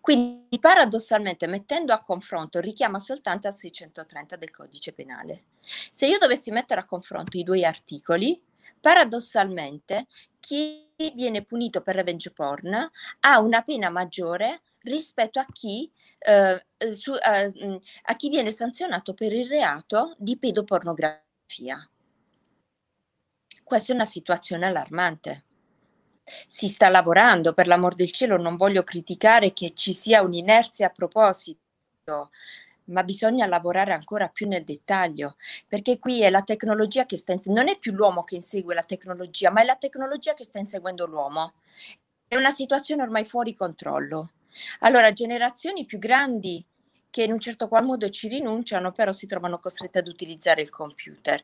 Quindi 0.00 0.58
paradossalmente 0.58 1.46
mettendo 1.46 1.92
a 1.92 2.00
confronto 2.00 2.58
richiama 2.58 2.98
soltanto 2.98 3.46
al 3.46 3.54
630 3.54 4.36
del 4.36 4.50
codice 4.50 4.92
penale. 4.92 5.44
Se 5.90 6.06
io 6.06 6.18
dovessi 6.18 6.50
mettere 6.50 6.80
a 6.80 6.84
confronto 6.84 7.36
i 7.38 7.44
due 7.44 7.64
articoli, 7.64 8.40
paradossalmente 8.80 10.06
chi 10.48 11.12
viene 11.14 11.44
punito 11.44 11.82
per 11.82 11.94
revenge 11.94 12.30
porn 12.30 12.90
ha 13.20 13.38
una 13.38 13.60
pena 13.60 13.90
maggiore 13.90 14.62
rispetto 14.80 15.38
a 15.38 15.44
chi, 15.44 15.92
eh, 16.18 16.64
eh 16.78 16.94
su, 16.94 17.12
eh, 17.14 17.80
a 18.04 18.16
chi 18.16 18.30
viene 18.30 18.50
sanzionato 18.50 19.12
per 19.12 19.30
il 19.34 19.46
reato 19.46 20.14
di 20.16 20.38
pedopornografia. 20.38 21.86
Questa 23.62 23.92
è 23.92 23.94
una 23.94 24.06
situazione 24.06 24.64
allarmante. 24.64 25.44
Si 26.46 26.66
sta 26.68 26.88
lavorando, 26.88 27.52
per 27.52 27.66
l'amor 27.66 27.94
del 27.94 28.10
cielo, 28.10 28.38
non 28.38 28.56
voglio 28.56 28.84
criticare 28.84 29.52
che 29.52 29.74
ci 29.74 29.92
sia 29.92 30.22
un'inerzia 30.22 30.86
a 30.86 30.90
proposito, 30.90 32.30
ma 32.88 33.02
bisogna 33.04 33.46
lavorare 33.46 33.92
ancora 33.92 34.28
più 34.28 34.46
nel 34.46 34.64
dettaglio, 34.64 35.36
perché 35.66 35.98
qui 35.98 36.22
è 36.22 36.30
la 36.30 36.42
tecnologia 36.42 37.06
che 37.06 37.16
sta 37.16 37.32
inseguendo, 37.32 37.62
non 37.62 37.74
è 37.74 37.78
più 37.78 37.92
l'uomo 37.92 38.24
che 38.24 38.34
insegue 38.34 38.74
la 38.74 38.82
tecnologia, 38.82 39.50
ma 39.50 39.62
è 39.62 39.64
la 39.64 39.76
tecnologia 39.76 40.34
che 40.34 40.44
sta 40.44 40.58
inseguendo 40.58 41.06
l'uomo. 41.06 41.54
È 42.26 42.36
una 42.36 42.50
situazione 42.50 43.02
ormai 43.02 43.24
fuori 43.24 43.54
controllo. 43.54 44.32
Allora, 44.80 45.12
generazioni 45.12 45.84
più 45.86 45.98
grandi 45.98 46.64
che 47.10 47.22
in 47.22 47.32
un 47.32 47.38
certo 47.38 47.68
qual 47.68 47.84
modo 47.84 48.08
ci 48.10 48.28
rinunciano, 48.28 48.92
però 48.92 49.12
si 49.12 49.26
trovano 49.26 49.58
costrette 49.58 50.00
ad 50.00 50.08
utilizzare 50.08 50.60
il 50.60 50.70
computer. 50.70 51.42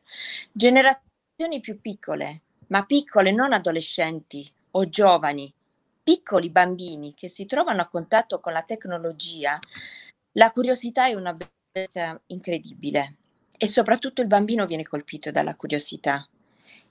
Generazioni 0.51 1.59
più 1.59 1.81
piccole, 1.81 2.43
ma 2.67 2.85
piccole, 2.85 3.31
non 3.31 3.51
adolescenti 3.51 4.47
o 4.71 4.87
giovani, 4.89 5.51
piccoli 6.03 6.51
bambini 6.51 7.15
che 7.15 7.27
si 7.29 7.47
trovano 7.47 7.81
a 7.81 7.87
contatto 7.87 8.39
con 8.39 8.53
la 8.53 8.61
tecnologia, 8.61 9.59
la 10.37 10.51
curiosità 10.51 11.07
è 11.07 11.13
una 11.13 11.33
bestia 11.35 12.19
incredibile 12.27 13.17
e 13.57 13.67
soprattutto 13.67 14.21
il 14.21 14.27
bambino 14.27 14.65
viene 14.65 14.83
colpito 14.83 15.31
dalla 15.31 15.55
curiosità. 15.55 16.27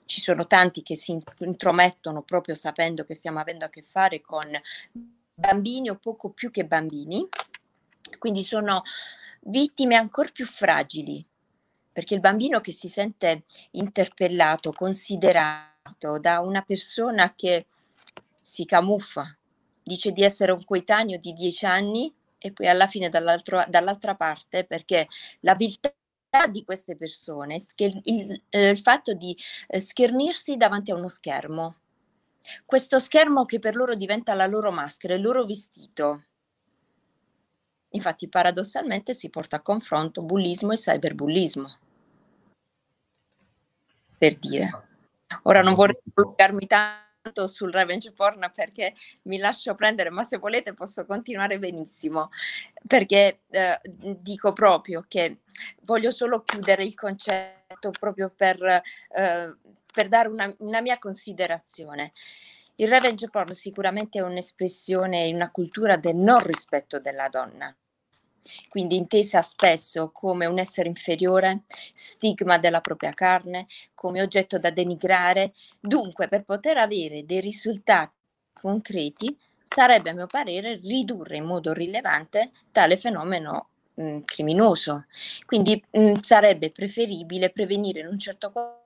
Ci 0.05 0.21
sono 0.21 0.47
tanti 0.47 0.81
che 0.81 0.95
si 0.95 1.19
intromettono 1.39 2.21
proprio 2.21 2.55
sapendo 2.55 3.03
che 3.03 3.13
stiamo 3.13 3.39
avendo 3.39 3.65
a 3.65 3.69
che 3.69 3.81
fare 3.81 4.21
con 4.21 4.49
bambini 5.33 5.89
o 5.89 5.95
poco 5.95 6.29
più 6.29 6.49
che 6.49 6.65
bambini, 6.65 7.27
quindi 8.17 8.41
sono 8.43 8.83
vittime 9.41 9.95
ancora 9.95 10.29
più 10.31 10.45
fragili, 10.45 11.23
perché 11.91 12.15
il 12.15 12.19
bambino 12.19 12.61
che 12.61 12.71
si 12.71 12.87
sente 12.87 13.43
interpellato, 13.71 14.71
considerato 14.71 16.19
da 16.19 16.39
una 16.39 16.61
persona 16.63 17.33
che 17.35 17.67
si 18.41 18.65
camuffa, 18.65 19.35
dice 19.83 20.11
di 20.11 20.23
essere 20.23 20.51
un 20.51 20.63
coetaneo 20.63 21.17
di 21.17 21.33
dieci 21.33 21.65
anni, 21.65 22.11
e 22.45 22.53
poi 22.53 22.67
alla 22.67 22.85
fine 22.85 23.09
dall'altra 23.09 24.15
parte 24.15 24.65
perché 24.65 25.07
la 25.39 25.55
viltà 25.55 25.91
di 26.47 26.63
queste 26.63 26.95
persone, 26.95 27.55
il, 27.55 28.01
il, 28.03 28.41
eh, 28.49 28.69
il 28.69 28.79
fatto 28.79 29.13
di 29.13 29.35
eh, 29.67 29.79
schernirsi 29.79 30.55
davanti 30.55 30.91
a 30.91 30.95
uno 30.95 31.07
schermo, 31.07 31.77
questo 32.63 32.99
schermo 32.99 33.45
che 33.45 33.57
per 33.57 33.75
loro 33.75 33.95
diventa 33.95 34.35
la 34.35 34.45
loro 34.45 34.71
maschera, 34.71 35.15
il 35.15 35.21
loro 35.21 35.43
vestito. 35.45 36.23
Infatti 37.89 38.29
paradossalmente 38.29 39.15
si 39.15 39.31
porta 39.31 39.55
a 39.55 39.61
confronto 39.61 40.21
bullismo 40.21 40.71
e 40.71 40.75
cyberbullismo. 40.75 41.77
Per 44.19 44.37
dire. 44.37 44.87
Ora 45.43 45.63
non 45.63 45.73
vorrei 45.73 45.97
prolungarmi 46.13 46.67
tanto 46.67 47.04
sul 47.47 47.71
revenge 47.71 48.11
porn 48.11 48.51
perché 48.53 48.93
mi 49.23 49.37
lascio 49.37 49.73
prendere, 49.75 50.09
ma 50.09 50.23
se 50.23 50.37
volete 50.37 50.73
posso 50.73 51.05
continuare 51.05 51.57
benissimo, 51.57 52.29
perché 52.87 53.41
eh, 53.49 53.79
dico 53.83 54.53
proprio 54.53 55.05
che 55.07 55.39
voglio 55.81 56.11
solo 56.11 56.43
chiudere 56.43 56.83
il 56.83 56.95
concetto 56.95 57.91
proprio 57.91 58.31
per, 58.35 58.61
eh, 58.63 59.57
per 59.93 60.07
dare 60.07 60.27
una, 60.27 60.53
una 60.59 60.81
mia 60.81 60.99
considerazione. 60.99 62.11
Il 62.75 62.89
revenge 62.89 63.29
porn 63.29 63.53
sicuramente 63.53 64.19
è 64.19 64.21
un'espressione, 64.21 65.31
una 65.33 65.49
cultura 65.49 65.95
del 65.95 66.15
non 66.15 66.39
rispetto 66.43 66.99
della 66.99 67.29
donna 67.29 67.75
quindi 68.69 68.95
intesa 68.95 69.41
spesso 69.41 70.11
come 70.11 70.45
un 70.45 70.59
essere 70.59 70.87
inferiore, 70.89 71.63
stigma 71.93 72.57
della 72.57 72.81
propria 72.81 73.13
carne, 73.13 73.67
come 73.93 74.21
oggetto 74.21 74.57
da 74.59 74.69
denigrare. 74.69 75.53
Dunque, 75.79 76.27
per 76.27 76.43
poter 76.43 76.77
avere 76.77 77.25
dei 77.25 77.39
risultati 77.41 78.13
concreti, 78.53 79.37
sarebbe 79.63 80.09
a 80.11 80.13
mio 80.13 80.27
parere 80.27 80.75
ridurre 80.81 81.37
in 81.37 81.45
modo 81.45 81.73
rilevante 81.73 82.51
tale 82.71 82.97
fenomeno 82.97 83.69
mh, 83.95 84.19
criminoso. 84.25 85.05
Quindi 85.45 85.83
mh, 85.91 86.19
sarebbe 86.21 86.71
preferibile 86.71 87.49
prevenire 87.49 88.01
in 88.01 88.07
un 88.07 88.17
certo 88.19 88.51
quadro 88.51 88.83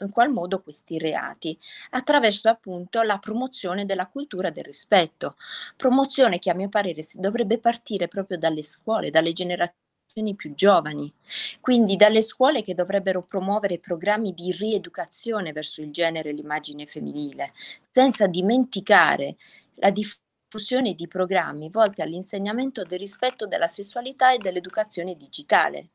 in 0.00 0.10
qual 0.10 0.30
modo 0.30 0.62
questi 0.62 0.98
reati, 0.98 1.58
attraverso 1.90 2.48
appunto 2.48 3.02
la 3.02 3.18
promozione 3.18 3.84
della 3.84 4.06
cultura 4.06 4.50
del 4.50 4.64
rispetto, 4.64 5.36
promozione 5.76 6.38
che 6.38 6.50
a 6.50 6.54
mio 6.54 6.68
parere 6.68 7.02
dovrebbe 7.14 7.58
partire 7.58 8.08
proprio 8.08 8.38
dalle 8.38 8.62
scuole, 8.62 9.10
dalle 9.10 9.32
generazioni 9.32 10.34
più 10.34 10.54
giovani, 10.54 11.12
quindi 11.60 11.96
dalle 11.96 12.22
scuole 12.22 12.62
che 12.62 12.74
dovrebbero 12.74 13.22
promuovere 13.22 13.78
programmi 13.78 14.34
di 14.34 14.50
rieducazione 14.52 15.52
verso 15.52 15.82
il 15.82 15.92
genere 15.92 16.30
e 16.30 16.32
l'immagine 16.32 16.86
femminile, 16.86 17.52
senza 17.90 18.26
dimenticare 18.26 19.36
la 19.76 19.90
diffusione 19.90 20.94
di 20.94 21.06
programmi 21.06 21.70
volti 21.70 22.02
all'insegnamento 22.02 22.82
del 22.82 22.98
rispetto 22.98 23.46
della 23.46 23.68
sessualità 23.68 24.32
e 24.32 24.38
dell'educazione 24.38 25.16
digitale. 25.16 25.90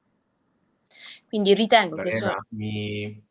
Quindi 1.27 1.53
ritengo 1.53 1.97
Lorena, 1.97 2.09
che... 2.09 2.17
So- 2.17 2.47
mi 2.49 3.23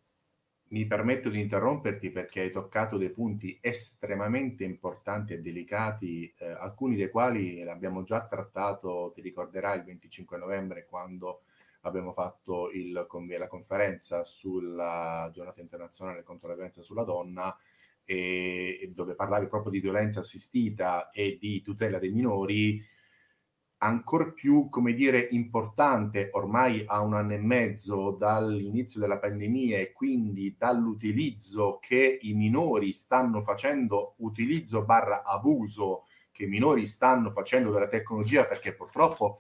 mi 0.75 0.87
permetto 0.87 1.29
di 1.31 1.39
interromperti 1.39 2.11
perché 2.11 2.41
hai 2.41 2.51
toccato 2.51 2.97
dei 2.97 3.11
punti 3.11 3.57
estremamente 3.61 4.65
importanti 4.65 5.33
e 5.33 5.39
delicati, 5.39 6.35
eh, 6.37 6.47
alcuni 6.51 6.97
dei 6.97 7.11
quali 7.11 7.63
l'abbiamo 7.63 8.03
già 8.03 8.27
trattato, 8.27 9.13
ti 9.15 9.21
ricorderai, 9.21 9.79
il 9.79 9.85
25 9.85 10.37
novembre 10.37 10.85
quando 10.85 11.43
abbiamo 11.83 12.11
fatto 12.11 12.73
il, 12.73 12.91
la 12.91 13.47
conferenza 13.47 14.25
sulla 14.25 15.31
giornata 15.33 15.61
internazionale 15.61 16.25
contro 16.25 16.49
la 16.49 16.55
violenza 16.55 16.83
sulla 16.83 17.05
donna, 17.05 17.57
e, 18.05 18.91
dove 18.93 19.15
parlavi 19.15 19.47
proprio 19.47 19.71
di 19.71 19.79
violenza 19.79 20.21
assistita 20.21 21.11
e 21.11 21.39
di 21.41 21.63
tutela 21.63 22.01
dei 22.01 22.11
minori 22.11 22.85
ancora 23.85 24.31
più, 24.31 24.69
come 24.71 24.95
dire, 24.95 25.29
importante 25.31 26.31
ormai 26.33 26.85
a 26.87 27.01
un 27.01 27.13
anno 27.13 27.35
e 27.35 27.39
mezzo 27.39 28.13
dall'inizio 28.13 28.99
della 28.99 29.19
pandemia 29.19 29.79
e 29.79 29.93
quindi 29.93 30.57
dall'utilizzo 30.59 31.79
che 31.81 32.19
i 32.23 32.33
minori 32.33 32.95
stanno 32.95 33.43
facendo, 33.43 34.15
utilizzo 34.19 34.85
barra 34.85 35.23
abuso 35.23 36.05
che 36.33 36.45
i 36.45 36.49
minori 36.49 36.87
stanno 36.87 37.31
facendo 37.31 37.71
della 37.71 37.87
tecnologia, 37.87 38.47
perché 38.47 38.75
purtroppo 38.75 39.39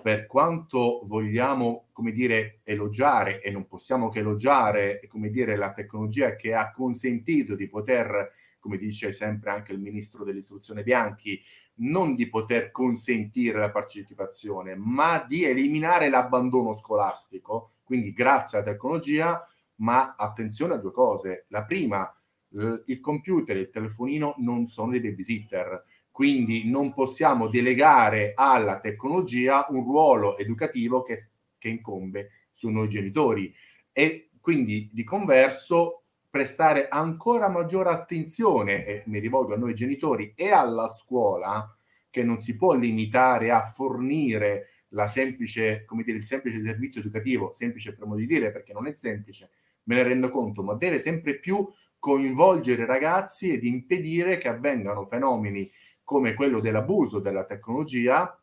per 0.00 0.26
quanto 0.26 1.02
vogliamo, 1.04 1.88
come 1.92 2.12
dire, 2.12 2.60
elogiare 2.62 3.42
e 3.42 3.50
non 3.50 3.66
possiamo 3.66 4.08
che 4.08 4.20
elogiare, 4.20 5.00
come 5.08 5.28
dire, 5.28 5.56
la 5.56 5.72
tecnologia 5.72 6.36
che 6.36 6.54
ha 6.54 6.70
consentito 6.70 7.56
di 7.56 7.68
poter 7.68 8.30
come 8.62 8.78
dice 8.78 9.12
sempre 9.12 9.50
anche 9.50 9.72
il 9.72 9.80
ministro 9.80 10.22
dell'istruzione 10.22 10.84
Bianchi, 10.84 11.42
non 11.78 12.14
di 12.14 12.28
poter 12.28 12.70
consentire 12.70 13.58
la 13.58 13.72
partecipazione, 13.72 14.76
ma 14.76 15.24
di 15.26 15.42
eliminare 15.42 16.08
l'abbandono 16.08 16.76
scolastico, 16.76 17.72
quindi 17.82 18.12
grazie 18.12 18.58
alla 18.58 18.70
tecnologia, 18.70 19.44
ma 19.76 20.14
attenzione 20.16 20.74
a 20.74 20.76
due 20.76 20.92
cose. 20.92 21.46
La 21.48 21.64
prima, 21.64 22.08
il 22.50 23.00
computer 23.00 23.56
e 23.56 23.60
il 23.62 23.70
telefonino 23.70 24.36
non 24.38 24.66
sono 24.66 24.92
dei 24.92 25.00
babysitter, 25.00 25.84
quindi 26.12 26.70
non 26.70 26.94
possiamo 26.94 27.48
delegare 27.48 28.32
alla 28.36 28.78
tecnologia 28.78 29.66
un 29.70 29.82
ruolo 29.82 30.38
educativo 30.38 31.02
che, 31.02 31.18
che 31.58 31.68
incombe 31.68 32.30
su 32.52 32.68
noi 32.68 32.88
genitori 32.88 33.52
e 33.90 34.30
quindi 34.40 34.88
di 34.92 35.02
converso 35.02 36.01
prestare 36.32 36.88
ancora 36.88 37.50
maggiore 37.50 37.90
attenzione, 37.90 38.86
e 38.86 39.02
mi 39.04 39.18
rivolgo 39.18 39.52
a 39.52 39.58
noi 39.58 39.74
genitori 39.74 40.32
e 40.34 40.50
alla 40.50 40.88
scuola, 40.88 41.70
che 42.08 42.22
non 42.22 42.40
si 42.40 42.56
può 42.56 42.72
limitare 42.72 43.50
a 43.50 43.70
fornire 43.70 44.68
la 44.88 45.08
semplice, 45.08 45.84
come 45.84 46.04
dire, 46.04 46.16
il 46.16 46.24
semplice 46.24 46.62
servizio 46.62 47.02
educativo, 47.02 47.52
semplice 47.52 47.94
per 47.94 48.06
modo 48.06 48.20
di 48.20 48.26
dire, 48.26 48.50
perché 48.50 48.72
non 48.72 48.86
è 48.86 48.92
semplice, 48.94 49.50
me 49.84 49.96
ne 49.96 50.04
rendo 50.04 50.30
conto, 50.30 50.62
ma 50.62 50.72
deve 50.72 50.98
sempre 50.98 51.38
più 51.38 51.68
coinvolgere 51.98 52.84
i 52.84 52.86
ragazzi 52.86 53.52
ed 53.52 53.64
impedire 53.64 54.38
che 54.38 54.48
avvengano 54.48 55.04
fenomeni 55.04 55.70
come 56.02 56.32
quello 56.32 56.60
dell'abuso 56.60 57.18
della 57.18 57.44
tecnologia 57.44 58.41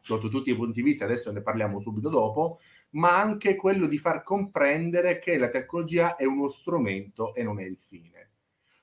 sotto 0.00 0.28
tutti 0.28 0.50
i 0.50 0.56
punti 0.56 0.82
di 0.82 0.88
vista, 0.88 1.04
adesso 1.04 1.30
ne 1.30 1.42
parliamo 1.42 1.78
subito 1.78 2.08
dopo, 2.08 2.58
ma 2.90 3.20
anche 3.20 3.56
quello 3.56 3.86
di 3.86 3.98
far 3.98 4.22
comprendere 4.22 5.18
che 5.18 5.38
la 5.38 5.48
tecnologia 5.48 6.16
è 6.16 6.24
uno 6.24 6.48
strumento 6.48 7.34
e 7.34 7.42
non 7.42 7.60
è 7.60 7.64
il 7.64 7.78
fine. 7.78 8.30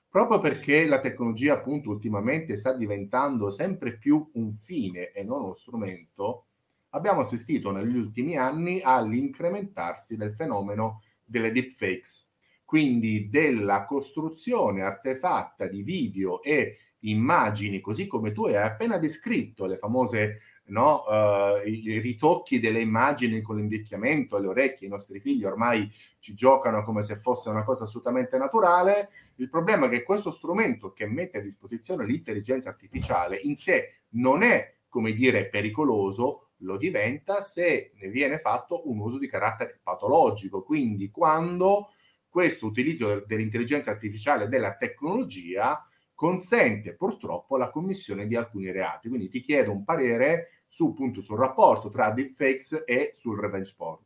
Proprio 0.08 0.40
perché 0.40 0.86
la 0.86 1.00
tecnologia 1.00 1.54
appunto 1.54 1.90
ultimamente 1.90 2.56
sta 2.56 2.72
diventando 2.72 3.50
sempre 3.50 3.98
più 3.98 4.30
un 4.34 4.52
fine 4.52 5.10
e 5.12 5.22
non 5.22 5.42
uno 5.42 5.54
strumento, 5.54 6.46
abbiamo 6.90 7.20
assistito 7.20 7.70
negli 7.70 7.96
ultimi 7.96 8.36
anni 8.36 8.80
all'incrementarsi 8.82 10.16
del 10.16 10.34
fenomeno 10.34 11.02
delle 11.24 11.52
deepfakes, 11.52 12.30
quindi 12.64 13.28
della 13.28 13.84
costruzione 13.84 14.82
artefatta 14.82 15.66
di 15.66 15.82
video 15.82 16.42
e 16.42 16.78
immagini, 17.00 17.80
così 17.80 18.06
come 18.06 18.32
tu 18.32 18.46
hai 18.46 18.56
appena 18.56 18.96
descritto 18.96 19.66
le 19.66 19.76
famose 19.76 20.38
no? 20.68 21.04
uh, 21.06 21.66
i 21.66 21.98
ritocchi 21.98 22.60
delle 22.60 22.80
immagini 22.80 23.40
con 23.42 23.56
l'invecchiamento 23.56 24.36
alle 24.36 24.48
orecchie, 24.48 24.86
i 24.86 24.90
nostri 24.90 25.20
figli 25.20 25.44
ormai 25.44 25.90
ci 26.18 26.34
giocano 26.34 26.84
come 26.84 27.02
se 27.02 27.16
fosse 27.16 27.48
una 27.48 27.64
cosa 27.64 27.84
assolutamente 27.84 28.38
naturale. 28.38 29.08
Il 29.36 29.48
problema 29.48 29.86
è 29.86 29.88
che 29.90 30.02
questo 30.02 30.30
strumento 30.30 30.92
che 30.92 31.06
mette 31.06 31.38
a 31.38 31.42
disposizione 31.42 32.04
l'intelligenza 32.04 32.68
artificiale 32.68 33.36
in 33.36 33.56
sé 33.56 34.00
non 34.10 34.42
è, 34.42 34.76
come 34.88 35.12
dire, 35.12 35.48
pericoloso, 35.48 36.50
lo 36.62 36.76
diventa 36.76 37.40
se 37.40 37.92
ne 37.94 38.08
viene 38.08 38.38
fatto 38.38 38.88
un 38.88 38.98
uso 38.98 39.18
di 39.18 39.28
carattere 39.28 39.78
patologico. 39.82 40.62
Quindi 40.62 41.10
quando 41.10 41.88
questo 42.28 42.66
utilizzo 42.66 43.24
dell'intelligenza 43.26 43.90
artificiale 43.90 44.48
della 44.48 44.76
tecnologia 44.76 45.82
consente 46.14 46.94
purtroppo 46.94 47.56
la 47.56 47.70
commissione 47.70 48.26
di 48.26 48.34
alcuni 48.34 48.72
reati. 48.72 49.08
Quindi 49.08 49.28
ti 49.28 49.40
chiedo 49.40 49.70
un 49.70 49.84
parere 49.84 50.57
su, 50.68 50.88
appunto, 50.92 51.20
sul 51.20 51.38
rapporto 51.38 51.88
tra 51.88 52.10
deepfakes 52.10 52.84
e 52.86 53.12
sul 53.14 53.40
revenge 53.40 53.74
porn. 53.76 54.04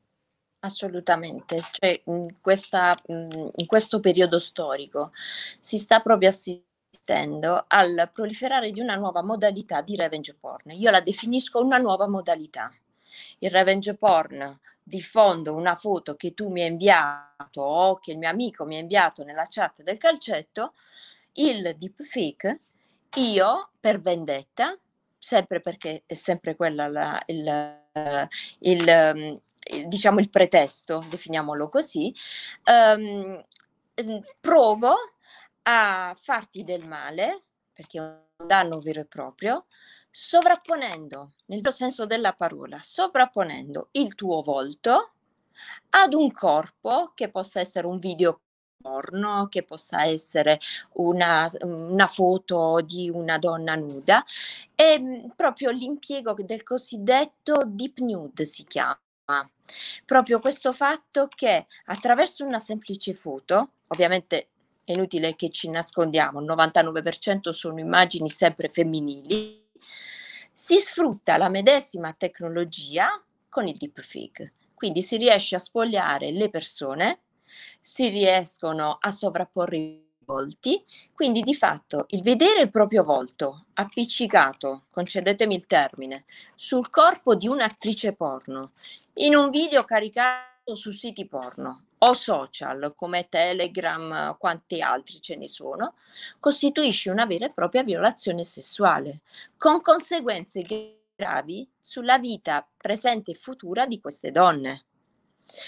Assolutamente, 0.61 1.61
cioè, 1.73 2.01
in, 2.07 2.41
questa, 2.41 2.95
in 3.07 3.67
questo 3.67 3.99
periodo 3.99 4.39
storico 4.39 5.11
si 5.59 5.77
sta 5.77 6.01
proprio 6.01 6.29
assistendo 6.29 7.65
al 7.67 8.09
proliferare 8.13 8.71
di 8.71 8.81
una 8.81 8.95
nuova 8.95 9.23
modalità 9.23 9.83
di 9.83 9.97
revenge 9.97 10.37
porn. 10.39 10.71
Io 10.71 10.91
la 10.93 11.01
definisco 11.01 11.59
una 11.59 11.79
nuova 11.79 12.07
modalità. 12.07 12.73
Il 13.41 13.51
revenge 13.51 13.97
porn 13.97 14.59
diffondo 14.83 15.53
una 15.55 15.75
foto 15.75 16.15
che 16.15 16.33
tu 16.33 16.49
mi 16.49 16.63
hai 16.63 16.69
inviato 16.69 17.61
o 17.61 17.99
che 17.99 18.13
il 18.13 18.19
mio 18.19 18.29
amico 18.29 18.65
mi 18.65 18.77
ha 18.77 18.81
inviato 18.81 19.25
nella 19.25 19.47
chat 19.49 19.83
del 19.83 19.99
calcetto, 19.99 20.75
il 21.35 21.75
deepfake, 21.77 22.61
io 23.17 23.71
per 23.81 24.01
vendetta, 24.01 24.79
sempre 25.23 25.61
perché 25.61 26.03
è 26.05 26.15
sempre 26.15 26.57
quella 26.57 26.89
la, 26.89 27.23
il, 27.27 27.79
il, 28.59 28.89
ehm, 28.89 29.41
il, 29.71 29.87
diciamo 29.87 30.19
il 30.19 30.29
pretesto, 30.29 31.01
definiamolo 31.09 31.69
così, 31.69 32.13
um, 32.65 33.41
provo 34.41 34.95
a 35.63 36.17
farti 36.21 36.65
del 36.65 36.89
male, 36.89 37.41
perché 37.73 37.99
è 37.99 38.01
un 38.01 38.47
danno 38.49 38.81
vero 38.81 39.01
e 39.01 39.07
proprio, 39.07 39.67
sovrapponendo, 40.11 41.35
nel 41.47 41.61
vero 41.61 41.71
senso 41.71 42.05
della 42.05 42.33
parola, 42.33 42.81
sovrapponendo 42.81 43.91
il 43.93 44.17
tuo 44.17 44.43
volto 44.43 45.13
ad 45.91 46.15
un 46.15 46.33
corpo 46.33 47.13
che 47.15 47.31
possa 47.31 47.61
essere 47.61 47.87
un 47.87 47.99
video 47.99 48.41
porno, 48.83 49.47
che 49.49 49.63
possa 49.63 50.05
essere 50.05 50.59
una, 50.95 51.51
una 51.63 52.07
foto 52.07 52.81
di 52.85 53.09
una 53.09 53.39
donna 53.39 53.75
nuda, 53.77 54.23
e 54.75 54.99
mm, 54.99 55.29
proprio 55.37 55.71
l'impiego 55.71 56.35
del 56.39 56.63
cosiddetto 56.65 57.63
deep 57.65 57.99
nude 58.01 58.45
si 58.45 58.65
chiama. 58.65 58.99
Proprio 60.05 60.41
questo 60.41 60.73
fatto 60.73 61.29
che 61.35 61.67
attraverso 61.87 62.45
una 62.45 62.59
semplice 62.59 63.15
foto, 63.15 63.71
ovviamente 63.87 64.49
è 64.85 64.93
inutile 64.93 65.37
che 65.37 65.49
ci 65.51 65.71
nascondiamo, 65.71 66.41
il 66.41 66.47
99% 66.47 67.51
sono 67.51 67.79
immagini 67.79 68.29
sempre 68.29 68.69
femminili, 68.69 69.65
si 70.53 70.77
sfrutta 70.79 71.37
la 71.39 71.49
medesima 71.49 72.13
tecnologia 72.13 73.09
con 73.49 73.67
il 73.67 73.77
deepfake. 73.77 74.53
Quindi 74.75 75.01
si 75.03 75.17
riesce 75.17 75.55
a 75.55 75.61
spogliare 75.61 76.31
le 76.33 76.51
persone 76.51 77.21
si 77.81 78.09
riescono 78.09 78.99
a 79.01 79.11
sovrapporre 79.11 79.77
i 79.77 80.11
volti, 80.25 80.83
quindi 81.13 81.43
di 81.43 81.55
fatto 81.55 82.07
il 82.09 82.23
vedere 82.23 82.63
il 82.63 82.71
proprio 82.71 83.05
volto 83.05 83.67
appiccicato, 83.75 84.85
concedetemi 84.91 85.55
il 85.55 85.67
termine, 85.67 86.25
sul 86.55 86.91
corpo 86.91 87.35
di 87.35 87.49
un'attrice 87.49 88.13
porno, 88.15 88.73
in 89.15 89.35
un 89.35 89.51
video 89.51 89.85
caricato 89.85 90.75
su 90.75 90.91
siti 90.93 91.27
porno 91.27 91.87
o 91.99 92.15
social 92.15 92.95
come 92.97 93.29
Telegram, 93.29 94.37
quanti 94.39 94.81
altri 94.81 95.21
ce 95.21 95.37
ne 95.37 95.49
sono, 95.49 95.95
costituisce 96.41 97.11
una 97.11 97.27
vera 97.27 97.47
e 97.47 97.53
propria 97.53 97.85
violazione 97.85 98.43
sessuale, 98.43 99.23
con 99.57 99.81
conseguenze 99.81 100.63
gravi 101.15 101.69
sulla 101.81 102.19
vita 102.19 102.67
presente 102.77 103.33
e 103.33 103.35
futura 103.35 103.87
di 103.87 104.01
queste 104.01 104.33
donne 104.33 104.87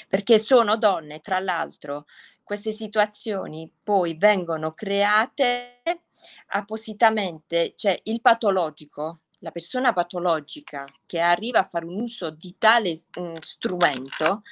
perché 0.09 0.39
sono 0.39 0.77
donne, 0.77 1.21
tra 1.21 1.39
l'altro, 1.39 2.07
queste 2.43 2.73
situazioni 2.73 3.71
poi 3.83 4.17
vengono 4.17 4.73
create 4.73 5.81
appositamente, 6.49 7.75
cioè 7.77 7.99
il 8.05 8.21
patologico, 8.21 9.21
la 9.39 9.51
persona 9.51 9.93
patologica 9.93 10.87
che 11.07 11.21
arriva 11.21 11.61
a 11.61 11.69
fare 11.69 11.85
un 11.85 12.01
uso 12.01 12.31
di 12.31 12.57
tale 12.59 12.99
um, 13.17 13.39
strumento, 13.41 14.43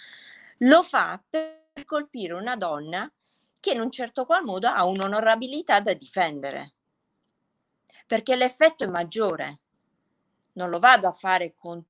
lo 0.58 0.82
fa 0.82 1.22
per 1.28 1.84
colpire 1.84 2.34
una 2.34 2.56
donna 2.56 3.10
che 3.58 3.72
in 3.72 3.80
un 3.80 3.90
certo 3.90 4.26
qual 4.26 4.44
modo 4.44 4.68
ha 4.68 4.84
un'onorabilità 4.84 5.80
da 5.80 5.94
difendere, 5.94 6.74
perché 8.06 8.36
l'effetto 8.36 8.84
è 8.84 8.88
maggiore. 8.88 9.60
Non 10.54 10.68
lo 10.68 10.78
vado 10.78 11.08
a 11.08 11.12
fare 11.12 11.54
con 11.54 11.82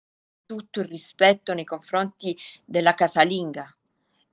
tutto 0.52 0.80
il 0.80 0.86
rispetto 0.86 1.54
nei 1.54 1.64
confronti 1.64 2.36
della 2.62 2.92
casalinga, 2.92 3.74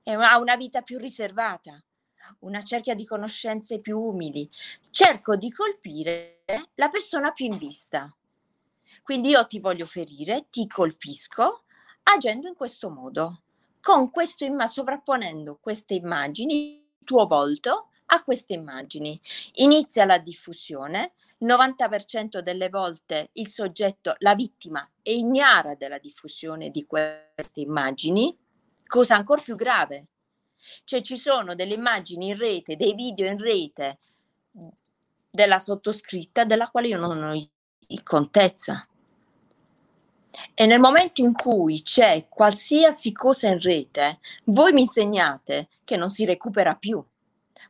ha 0.04 0.38
una 0.38 0.56
vita 0.56 0.82
più 0.82 0.98
riservata, 0.98 1.82
una 2.40 2.62
cerchia 2.62 2.94
di 2.94 3.06
conoscenze 3.06 3.80
più 3.80 3.98
umili, 3.98 4.46
cerco 4.90 5.34
di 5.36 5.50
colpire 5.50 6.42
la 6.74 6.90
persona 6.90 7.32
più 7.32 7.46
in 7.46 7.56
vista. 7.56 8.14
Quindi 9.02 9.30
io 9.30 9.46
ti 9.46 9.60
voglio 9.60 9.86
ferire, 9.86 10.48
ti 10.50 10.66
colpisco 10.66 11.62
agendo 12.02 12.48
in 12.48 12.54
questo 12.54 12.90
modo, 12.90 13.40
con 13.80 14.10
questo 14.10 14.44
imma- 14.44 14.66
sovrapponendo 14.66 15.56
queste 15.58 15.94
immagini, 15.94 16.84
il 16.98 17.04
tuo 17.06 17.26
volto 17.26 17.88
a 18.06 18.22
queste 18.22 18.52
immagini. 18.52 19.18
Inizia 19.54 20.04
la 20.04 20.18
diffusione, 20.18 21.12
90% 21.40 22.40
delle 22.40 22.68
volte 22.68 23.30
il 23.34 23.48
soggetto, 23.48 24.14
la 24.18 24.34
vittima, 24.34 24.88
è 25.02 25.10
ignara 25.10 25.74
della 25.74 25.98
diffusione 25.98 26.70
di 26.70 26.86
queste 26.86 27.60
immagini, 27.60 28.36
cosa 28.86 29.14
ancora 29.16 29.40
più 29.40 29.56
grave. 29.56 30.08
Cioè 30.84 31.00
ci 31.00 31.16
sono 31.16 31.54
delle 31.54 31.74
immagini 31.74 32.28
in 32.28 32.36
rete, 32.36 32.76
dei 32.76 32.94
video 32.94 33.26
in 33.26 33.38
rete 33.38 33.98
della 35.30 35.58
sottoscritta 35.58 36.44
della 36.44 36.68
quale 36.68 36.88
io 36.88 36.98
non 36.98 37.22
ho 37.22 37.48
contezza. 38.02 38.86
E 40.54 40.66
nel 40.66 40.78
momento 40.78 41.22
in 41.22 41.32
cui 41.32 41.82
c'è 41.82 42.26
qualsiasi 42.28 43.12
cosa 43.12 43.48
in 43.48 43.60
rete, 43.60 44.20
voi 44.44 44.72
mi 44.72 44.82
insegnate 44.82 45.68
che 45.84 45.96
non 45.96 46.10
si 46.10 46.24
recupera 46.24 46.74
più. 46.74 47.02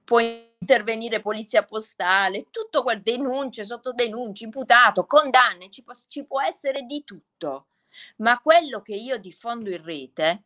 Può 0.05 0.21
intervenire 0.21 1.21
polizia 1.21 1.65
postale, 1.65 2.45
tutto 2.51 2.83
quel 2.83 3.03
denunce, 3.03 3.65
sotto 3.65 3.93
denunce, 3.93 4.45
imputato, 4.45 5.07
condanne, 5.07 5.71
ci 5.71 5.83
può, 5.83 5.93
ci 6.09 6.25
può 6.25 6.41
essere 6.43 6.83
di 6.83 7.05
tutto. 7.05 7.67
Ma 8.17 8.39
quello 8.39 8.83
che 8.83 8.95
io 8.95 9.19
diffondo 9.19 9.71
in 9.71 9.83
rete, 9.83 10.45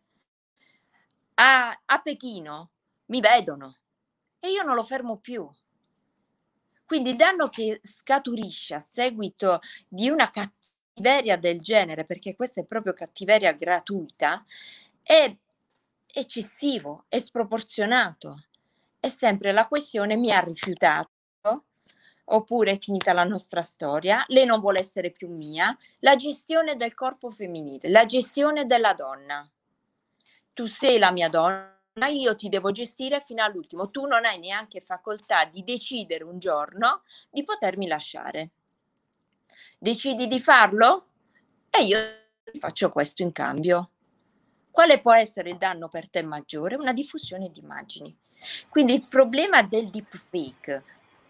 a, 1.35 1.79
a 1.85 1.99
Pechino 2.01 2.71
mi 3.07 3.21
vedono 3.21 3.77
e 4.39 4.51
io 4.51 4.63
non 4.63 4.75
lo 4.75 4.83
fermo 4.83 5.19
più. 5.19 5.49
Quindi 6.85 7.11
il 7.11 7.17
danno 7.17 7.49
che 7.49 7.81
scaturisce 7.83 8.75
a 8.75 8.81
seguito 8.81 9.61
di 9.89 10.11
una 10.11 10.31
cattiveria 10.31 11.37
del 11.37 11.61
genere, 11.61 12.05
perché 12.05 12.37
questa 12.37 12.61
è 12.61 12.65
proprio 12.65 12.93
cattiveria 12.93 13.53
gratuita, 13.53 14.45
è 15.03 15.35
eccessivo, 16.07 17.07
è 17.09 17.19
sproporzionato. 17.19 18.45
È 19.05 19.11
sempre 19.11 19.53
la 19.53 19.69
questione 19.69 20.17
mi 20.17 20.33
ha 20.33 20.41
rifiutato, 20.41 21.11
oppure 22.25 22.71
è 22.71 22.79
finita 22.79 23.13
la 23.13 23.25
nostra 23.25 23.61
storia, 23.61 24.25
lei 24.29 24.47
non 24.47 24.61
vuole 24.61 24.79
essere 24.79 25.11
più 25.11 25.29
mia, 25.29 25.77
la 25.99 26.15
gestione 26.15 26.75
del 26.75 26.95
corpo 26.95 27.31
femminile, 27.31 27.91
la 27.91 28.07
gestione 28.07 28.65
della 28.65 28.95
donna. 28.95 29.47
Tu 30.55 30.65
sei 30.65 30.97
la 30.97 31.11
mia 31.11 31.29
donna, 31.29 32.07
io 32.09 32.35
ti 32.35 32.49
devo 32.49 32.73
gestire 32.73 33.21
fino 33.21 33.45
all'ultimo, 33.45 33.91
tu 33.91 34.07
non 34.07 34.25
hai 34.25 34.39
neanche 34.39 34.81
facoltà 34.81 35.45
di 35.45 35.63
decidere 35.65 36.25
un 36.25 36.39
giorno 36.39 37.03
di 37.29 37.45
potermi 37.45 37.87
lasciare. 37.87 38.53
Decidi 39.79 40.27
di 40.27 40.41
farlo? 40.41 41.09
E 41.69 41.83
io 41.83 41.99
ti 42.51 42.59
faccio 42.59 42.89
questo 42.89 43.21
in 43.21 43.33
cambio. 43.33 43.91
Quale 44.71 44.99
può 44.99 45.13
essere 45.13 45.51
il 45.51 45.59
danno 45.59 45.91
per 45.91 46.09
te 46.09 46.23
maggiore? 46.23 46.77
Una 46.77 46.95
diffusione 46.95 47.51
di 47.51 47.61
immagini. 47.61 48.19
Quindi 48.69 48.95
il 48.95 49.07
problema 49.09 49.63
del 49.63 49.89
deepfake, 49.89 50.83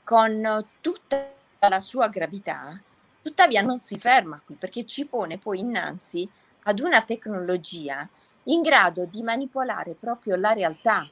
con 0.02 0.66
tutta 0.80 1.32
la 1.60 1.80
sua 1.80 2.08
gravità, 2.08 2.80
tuttavia 3.22 3.62
non 3.62 3.78
si 3.78 3.98
ferma 3.98 4.40
qui 4.44 4.54
perché 4.54 4.84
ci 4.84 5.06
pone 5.06 5.38
poi 5.38 5.60
innanzi 5.60 6.28
ad 6.64 6.80
una 6.80 7.02
tecnologia 7.02 8.08
in 8.44 8.60
grado 8.60 9.06
di 9.06 9.22
manipolare 9.22 9.94
proprio 9.94 10.36
la 10.36 10.52
realtà, 10.52 11.06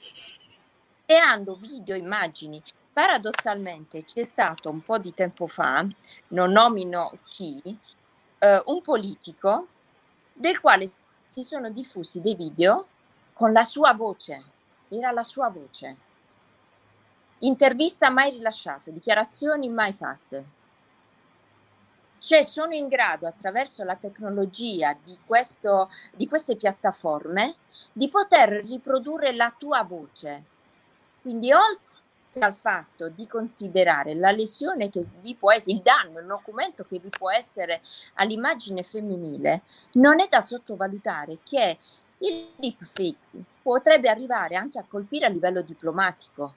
creando 1.07 1.57
video, 1.57 1.95
immagini. 1.95 2.63
Paradossalmente 2.93 4.05
c'è 4.05 4.23
stato 4.23 4.69
un 4.69 4.83
po' 4.83 4.99
di 4.99 5.15
tempo 5.15 5.47
fa, 5.47 5.87
non 6.29 6.53
nomino 6.53 7.19
chi, 7.25 7.63
eh, 8.39 8.63
un 8.67 8.83
politico 8.83 9.69
del 10.35 10.61
quale 10.61 10.91
si 11.29 11.43
sono 11.43 11.71
diffusi 11.71 12.21
dei 12.21 12.35
video 12.35 12.89
con 13.33 13.53
la 13.53 13.65
sua 13.65 13.95
voce, 13.95 14.43
era 14.97 15.11
la 15.11 15.23
sua 15.23 15.49
voce. 15.49 15.97
Intervista 17.39 18.11
mai 18.11 18.31
rilasciata, 18.31 18.91
dichiarazioni 18.91 19.69
mai 19.69 19.93
fatte 19.93 20.61
cioè 22.23 22.43
sono 22.43 22.73
in 22.73 22.87
grado 22.87 23.27
attraverso 23.27 23.83
la 23.83 23.97
tecnologia 23.97 24.97
di, 25.03 25.19
questo, 25.27 25.91
di 26.15 26.29
queste 26.29 26.55
piattaforme 26.55 27.57
di 27.93 28.09
poter 28.09 28.65
riprodurre 28.65 29.35
la 29.35 29.53
tua 29.57 29.83
voce. 29.83 30.45
Quindi 31.21 31.53
oltre 31.53 32.45
al 32.45 32.55
fatto 32.55 33.09
di 33.09 33.27
considerare 33.27 34.15
la 34.15 34.31
lesione 34.31 34.89
che 34.89 35.05
vi 35.21 35.35
può 35.35 35.53
essere, 35.53 35.73
il 35.73 35.83
danno, 35.83 36.21
il 36.21 36.27
documento 36.27 36.85
che 36.85 36.99
vi 36.99 37.11
può 37.11 37.31
essere 37.31 37.83
all'immagine 38.15 38.85
femminile, 38.85 39.63
non 39.95 40.21
è 40.21 40.29
da 40.29 40.41
sottovalutare 40.41 41.39
che 41.43 41.79
il 42.19 42.51
deepfake 42.57 43.51
potrebbe 43.63 44.09
arrivare 44.09 44.57
anche 44.57 44.79
a 44.79 44.85
colpire 44.87 45.27
a 45.27 45.31
livello 45.31 45.63
diplomatico. 45.63 46.55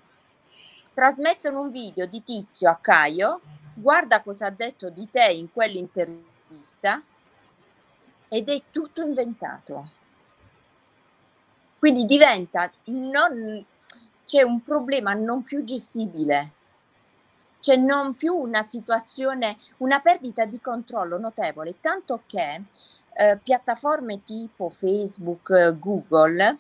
Trasmettono 0.93 1.61
un 1.61 1.71
video 1.71 2.05
di 2.05 2.23
Tizio 2.23 2.69
a 2.69 2.77
Caio 2.81 3.41
guarda 3.75 4.21
cosa 4.21 4.47
ha 4.47 4.51
detto 4.51 4.89
di 4.89 5.09
te 5.11 5.25
in 5.25 5.51
quell'intervista 5.51 7.01
ed 8.29 8.49
è 8.49 8.61
tutto 8.71 9.01
inventato. 9.01 9.91
Quindi 11.77 12.05
diventa 12.05 12.71
non, 12.85 13.63
c'è 14.25 14.41
un 14.41 14.63
problema 14.63 15.13
non 15.13 15.43
più 15.43 15.63
gestibile, 15.63 16.53
c'è 17.59 17.75
non 17.75 18.15
più 18.15 18.33
una 18.33 18.63
situazione, 18.63 19.57
una 19.77 19.99
perdita 19.99 20.45
di 20.45 20.59
controllo 20.61 21.19
notevole, 21.19 21.75
tanto 21.81 22.23
che 22.25 22.61
eh, 23.13 23.37
piattaforme 23.37 24.23
tipo 24.23 24.69
Facebook, 24.69 25.77
Google, 25.77 26.57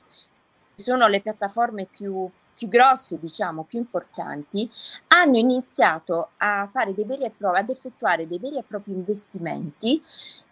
sono 0.75 1.07
le 1.07 1.21
piattaforme 1.21 1.85
più 1.85 2.29
più 2.55 2.67
grossi, 2.67 3.19
diciamo, 3.19 3.63
più 3.63 3.79
importanti, 3.79 4.69
hanno 5.07 5.37
iniziato 5.37 6.29
a 6.37 6.67
fare 6.71 6.93
dei 6.93 7.05
veri 7.05 7.25
e 7.25 7.31
propri, 7.31 7.59
ad 7.59 7.69
effettuare 7.69 8.27
dei 8.27 8.39
veri 8.39 8.57
e 8.57 8.63
propri 8.63 8.93
investimenti 8.93 10.01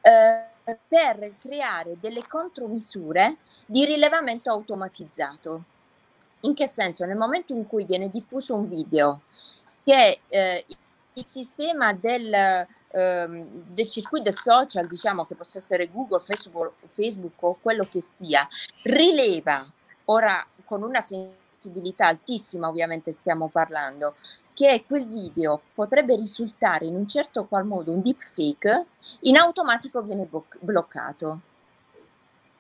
eh, 0.02 0.78
per 0.88 1.34
creare 1.40 1.98
delle 2.00 2.26
contromisure 2.28 3.38
di 3.66 3.86
rilevamento 3.86 4.50
automatizzato. 4.50 5.64
In 6.42 6.54
che 6.54 6.68
senso? 6.68 7.06
Nel 7.06 7.18
momento 7.18 7.54
in 7.54 7.66
cui 7.66 7.86
viene 7.86 8.10
diffuso 8.10 8.56
un 8.56 8.68
video 8.68 9.22
che 9.84 10.20
eh, 10.28 10.66
il 11.14 11.26
sistema 11.26 11.94
del, 11.94 12.34
ehm, 12.92 13.48
del 13.68 13.90
circuito 13.90 14.32
social, 14.32 14.88
diciamo 14.88 15.26
che 15.26 15.36
possa 15.36 15.60
essere 15.60 15.90
Google, 15.90 16.20
Facebook, 16.20 16.74
Facebook 16.88 17.42
o 17.44 17.58
quello 17.62 17.88
che 17.90 18.02
sia, 18.02 18.46
rileva 18.84 19.66
ora 20.06 20.46
con 20.66 20.84
una 20.84 21.02
sensibilità 21.02 22.08
altissima 22.08 22.68
ovviamente 22.68 23.12
stiamo 23.12 23.48
parlando, 23.50 24.16
che 24.54 24.84
quel 24.88 25.08
video 25.08 25.62
potrebbe 25.74 26.16
risultare 26.16 26.86
in 26.86 26.96
un 26.96 27.08
certo 27.08 27.46
qual 27.46 27.66
modo 27.66 27.92
un 27.92 28.02
deepfake, 28.02 28.86
in 29.22 29.38
automatico 29.38 30.02
viene 30.02 30.26
bo- 30.26 30.46
bloccato. 30.60 31.42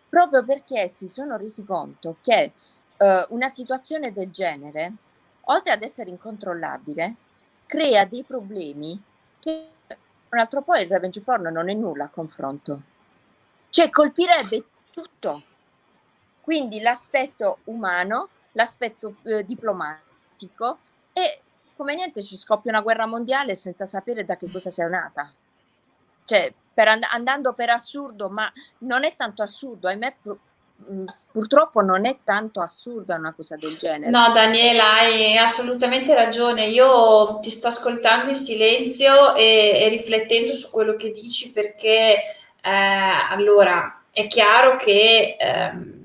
Proprio 0.09 0.43
perché 0.43 0.87
si 0.87 1.07
sono 1.07 1.37
resi 1.37 1.63
conto 1.63 2.17
che 2.21 2.53
eh, 2.97 3.25
una 3.29 3.47
situazione 3.47 4.11
del 4.11 4.31
genere, 4.31 4.93
oltre 5.41 5.71
ad 5.71 5.81
essere 5.83 6.09
incontrollabile, 6.09 7.15
crea 7.65 8.05
dei 8.05 8.23
problemi 8.23 9.01
che 9.39 9.69
un 10.29 10.39
altro 10.39 10.61
po' 10.61 10.75
il 10.75 10.87
revenge 10.87 11.21
porn 11.21 11.43
non 11.51 11.69
è 11.69 11.73
nulla 11.73 12.05
a 12.05 12.09
confronto. 12.09 12.83
Cioè 13.69 13.89
colpirebbe 13.89 14.65
tutto. 14.91 15.43
Quindi 16.43 16.81
l'aspetto 16.81 17.59
umano 17.65 18.29
l'aspetto 18.53 19.15
eh, 19.23 19.45
diplomatico 19.45 20.79
e 21.13 21.39
come 21.75 21.95
niente 21.95 22.23
ci 22.23 22.37
scoppia 22.37 22.71
una 22.71 22.81
guerra 22.81 23.05
mondiale 23.05 23.55
senza 23.55 23.85
sapere 23.85 24.25
da 24.25 24.35
che 24.35 24.49
cosa 24.49 24.69
sia 24.69 24.87
nata. 24.87 25.31
Cioè, 26.25 26.53
per 26.73 26.87
and- 26.87 27.07
andando 27.09 27.53
per 27.53 27.69
assurdo, 27.69 28.29
ma 28.29 28.51
non 28.79 29.03
è 29.03 29.15
tanto 29.15 29.41
assurdo, 29.41 29.87
ahimè 29.87 30.15
pur- 30.21 30.39
mm, 30.91 31.05
purtroppo 31.31 31.81
non 31.81 32.05
è 32.05 32.17
tanto 32.23 32.61
assurda 32.61 33.15
una 33.15 33.33
cosa 33.33 33.55
del 33.57 33.75
genere. 33.77 34.11
No, 34.11 34.31
Daniela, 34.31 34.93
hai 34.93 35.37
assolutamente 35.37 36.13
ragione. 36.13 36.65
Io 36.67 37.39
ti 37.41 37.49
sto 37.49 37.67
ascoltando 37.67 38.29
in 38.29 38.37
silenzio 38.37 39.35
e, 39.35 39.71
e 39.81 39.89
riflettendo 39.89 40.53
su 40.53 40.69
quello 40.69 40.95
che 40.95 41.11
dici 41.11 41.51
perché 41.51 42.15
eh, 42.61 42.69
allora 43.29 44.03
è 44.11 44.27
chiaro 44.27 44.75
che 44.77 45.35
ehm, 45.39 46.02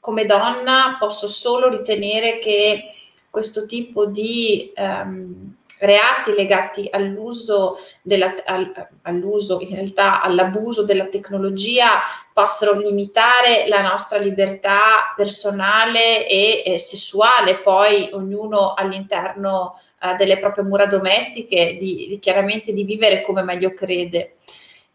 come 0.00 0.24
donna 0.24 0.96
posso 0.98 1.28
solo 1.28 1.68
ritenere 1.68 2.38
che 2.38 2.84
questo 3.30 3.66
tipo 3.66 4.06
di 4.06 4.72
ehm, 4.74 5.56
reati 5.80 6.34
legati 6.34 6.88
all'uso, 6.90 7.78
della, 8.02 8.34
al, 8.44 8.88
all'uso, 9.02 9.60
in 9.60 9.74
realtà 9.74 10.20
all'abuso 10.20 10.84
della 10.84 11.06
tecnologia 11.06 12.00
possano 12.32 12.80
limitare 12.80 13.66
la 13.68 13.82
nostra 13.82 14.18
libertà 14.18 15.12
personale 15.16 16.26
e 16.26 16.62
eh, 16.64 16.78
sessuale, 16.78 17.58
poi 17.58 18.08
ognuno 18.12 18.74
all'interno 18.74 19.78
eh, 20.02 20.14
delle 20.14 20.38
proprie 20.38 20.64
mura 20.64 20.86
domestiche, 20.86 21.76
di, 21.78 22.06
di, 22.08 22.18
chiaramente 22.18 22.72
di 22.72 22.84
vivere 22.84 23.22
come 23.22 23.42
meglio 23.42 23.72
crede 23.72 24.36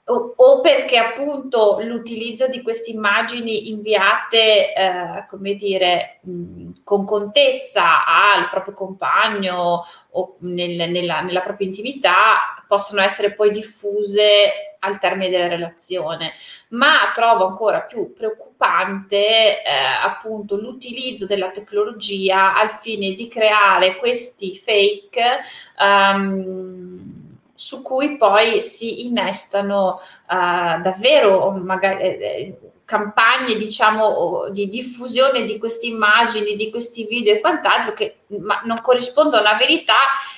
o, 0.05 0.33
o, 0.35 0.59
perché 0.59 0.97
appunto 0.97 1.79
l'utilizzo 1.81 2.47
di 2.49 2.61
queste 2.61 2.91
immagini 2.91 3.69
inviate, 3.69 4.73
eh, 4.73 5.25
come 5.29 5.53
dire, 5.55 6.19
mh, 6.23 6.71
con 6.83 7.05
contezza 7.05 8.05
al 8.05 8.49
proprio 8.49 8.73
compagno 8.73 9.85
o 10.09 10.35
nel, 10.39 10.91
nella, 10.91 11.21
nella, 11.21 11.39
propria 11.39 11.67
intimità 11.67 12.63
possono 12.67 13.01
essere 13.01 13.33
poi 13.33 13.51
diffuse 13.51 14.75
al 14.79 14.99
termine 14.99 15.29
della 15.29 15.47
relazione. 15.47 16.33
Ma 16.69 17.11
trovo 17.13 17.47
ancora 17.47 17.81
più 17.81 18.11
preoccupante 18.11 19.63
eh, 19.63 19.71
appunto 20.03 20.57
l'utilizzo 20.57 21.25
della 21.25 21.51
tecnologia 21.51 22.55
al 22.57 22.71
fine 22.71 23.13
di 23.13 23.29
creare 23.29 23.95
questi 23.95 24.53
fake. 24.57 25.39
Um, 25.79 27.22
su 27.63 27.81
cui 27.81 28.17
poi 28.17 28.61
si 28.61 29.05
innestano 29.05 30.01
uh, 30.27 30.81
davvero 30.81 31.51
magari, 31.51 32.03
eh, 32.03 32.57
campagne 32.83 33.55
diciamo 33.55 34.49
di 34.49 34.67
diffusione 34.67 35.45
di 35.45 35.57
queste 35.57 35.85
immagini, 35.85 36.57
di 36.57 36.69
questi 36.69 37.05
video 37.05 37.33
e 37.33 37.39
quant'altro 37.39 37.93
che 37.93 38.17
ma 38.41 38.59
non 38.65 38.81
corrispondono 38.81 39.37
alla 39.37 39.55
verità 39.55 39.95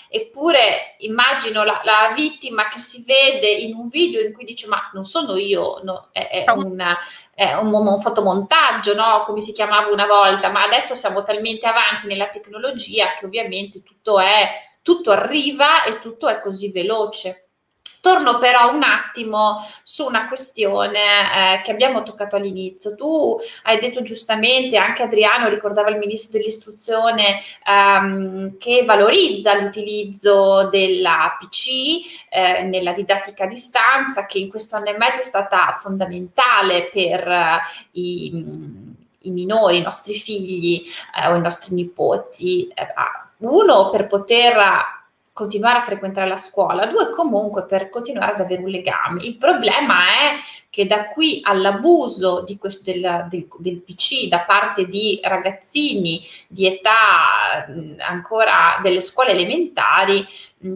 eppure 0.07 0.97
immagino 0.99 1.63
la, 1.63 1.81
la, 1.83 2.13
vittima 2.15 2.67
che 2.67 2.77
si 2.77 3.03
vede 3.03 3.49
in 3.49 3.75
un 3.75 3.87
video 3.87 4.21
in 4.21 4.31
cui 4.31 4.45
dice 4.45 4.67
ma 4.67 4.91
non 4.93 5.03
sono 5.03 5.35
io, 5.35 5.79
no, 5.81 6.09
è, 6.11 6.45
è, 6.45 6.51
una, 6.51 6.95
è 7.33 7.53
un, 7.55 7.73
un, 7.73 7.99
fotomontaggio, 7.99 8.93
no? 8.93 9.23
come 9.25 9.41
si 9.41 9.51
chiamava 9.51 9.89
una 9.89 10.05
volta, 10.05 10.49
ma 10.49 10.63
adesso 10.63 10.93
siamo 10.93 11.23
talmente 11.23 11.65
avanti 11.65 12.05
nella 12.05 12.27
tecnologia 12.27 13.15
che 13.17 13.25
ovviamente 13.25 13.81
tutto 13.81 14.19
è 14.19 14.47
tutto 14.85 15.09
arriva 15.09 15.83
e 15.83 15.97
tutto 15.97 16.27
è 16.27 16.39
così 16.39 16.71
veloce. 16.71 17.47
Torno 18.01 18.37
però 18.37 18.71
un 18.71 18.83
attimo 18.83 19.65
su 19.81 20.05
una 20.05 20.27
questione 20.27 20.99
eh, 20.99 21.61
che 21.63 21.71
abbiamo 21.71 22.03
toccato 22.03 22.35
all'inizio. 22.35 22.93
Tu 22.93 23.35
hai 23.63 23.79
detto 23.79 24.03
giustamente, 24.03 24.77
anche 24.77 25.01
Adriano 25.01 25.49
ricordava 25.49 25.89
il 25.89 25.97
ministro 25.97 26.37
dell'istruzione 26.37 27.39
ehm, 27.65 28.59
che 28.59 28.83
valorizza 28.85 29.59
l'utilizzo 29.59 30.69
della 30.69 31.35
PC 31.39 32.27
eh, 32.29 32.61
nella 32.61 32.93
didattica 32.93 33.45
a 33.45 33.47
distanza, 33.47 34.27
che 34.27 34.37
in 34.37 34.49
questo 34.49 34.75
anno 34.75 34.89
e 34.89 34.97
mezzo 34.97 35.21
è 35.21 35.25
stata 35.25 35.75
fondamentale 35.81 36.91
per 36.93 37.27
eh, 37.27 37.59
i 37.93 38.93
i 39.25 39.31
minori, 39.31 39.77
i 39.77 39.81
nostri 39.81 40.13
figli 40.13 40.83
eh, 41.19 41.27
o 41.27 41.35
i 41.35 41.41
nostri 41.41 41.73
nipoti 41.73 42.67
eh, 42.67 42.85
uno 43.37 43.89
per 43.89 44.07
poter 44.07 44.53
continuare 45.35 45.79
a 45.79 45.81
frequentare 45.81 46.29
la 46.29 46.37
scuola, 46.37 46.85
due 46.85 47.09
comunque 47.09 47.65
per 47.65 47.89
continuare 47.89 48.35
ad 48.35 48.39
avere 48.39 48.61
un 48.63 48.69
legame. 48.69 49.21
Il 49.23 49.37
problema 49.37 50.03
è 50.03 50.35
che 50.69 50.87
da 50.87 51.09
qui 51.09 51.41
all'abuso 51.43 52.45
questo, 52.57 52.89
del, 52.89 53.27
del, 53.29 53.47
del, 53.59 53.81
PC 53.81 54.29
da 54.29 54.39
parte 54.39 54.87
di 54.87 55.19
ragazzini 55.21 56.25
di 56.47 56.67
età 56.67 57.65
ancora 57.99 58.79
delle 58.81 59.01
scuole 59.01 59.31
elementari, 59.31 60.25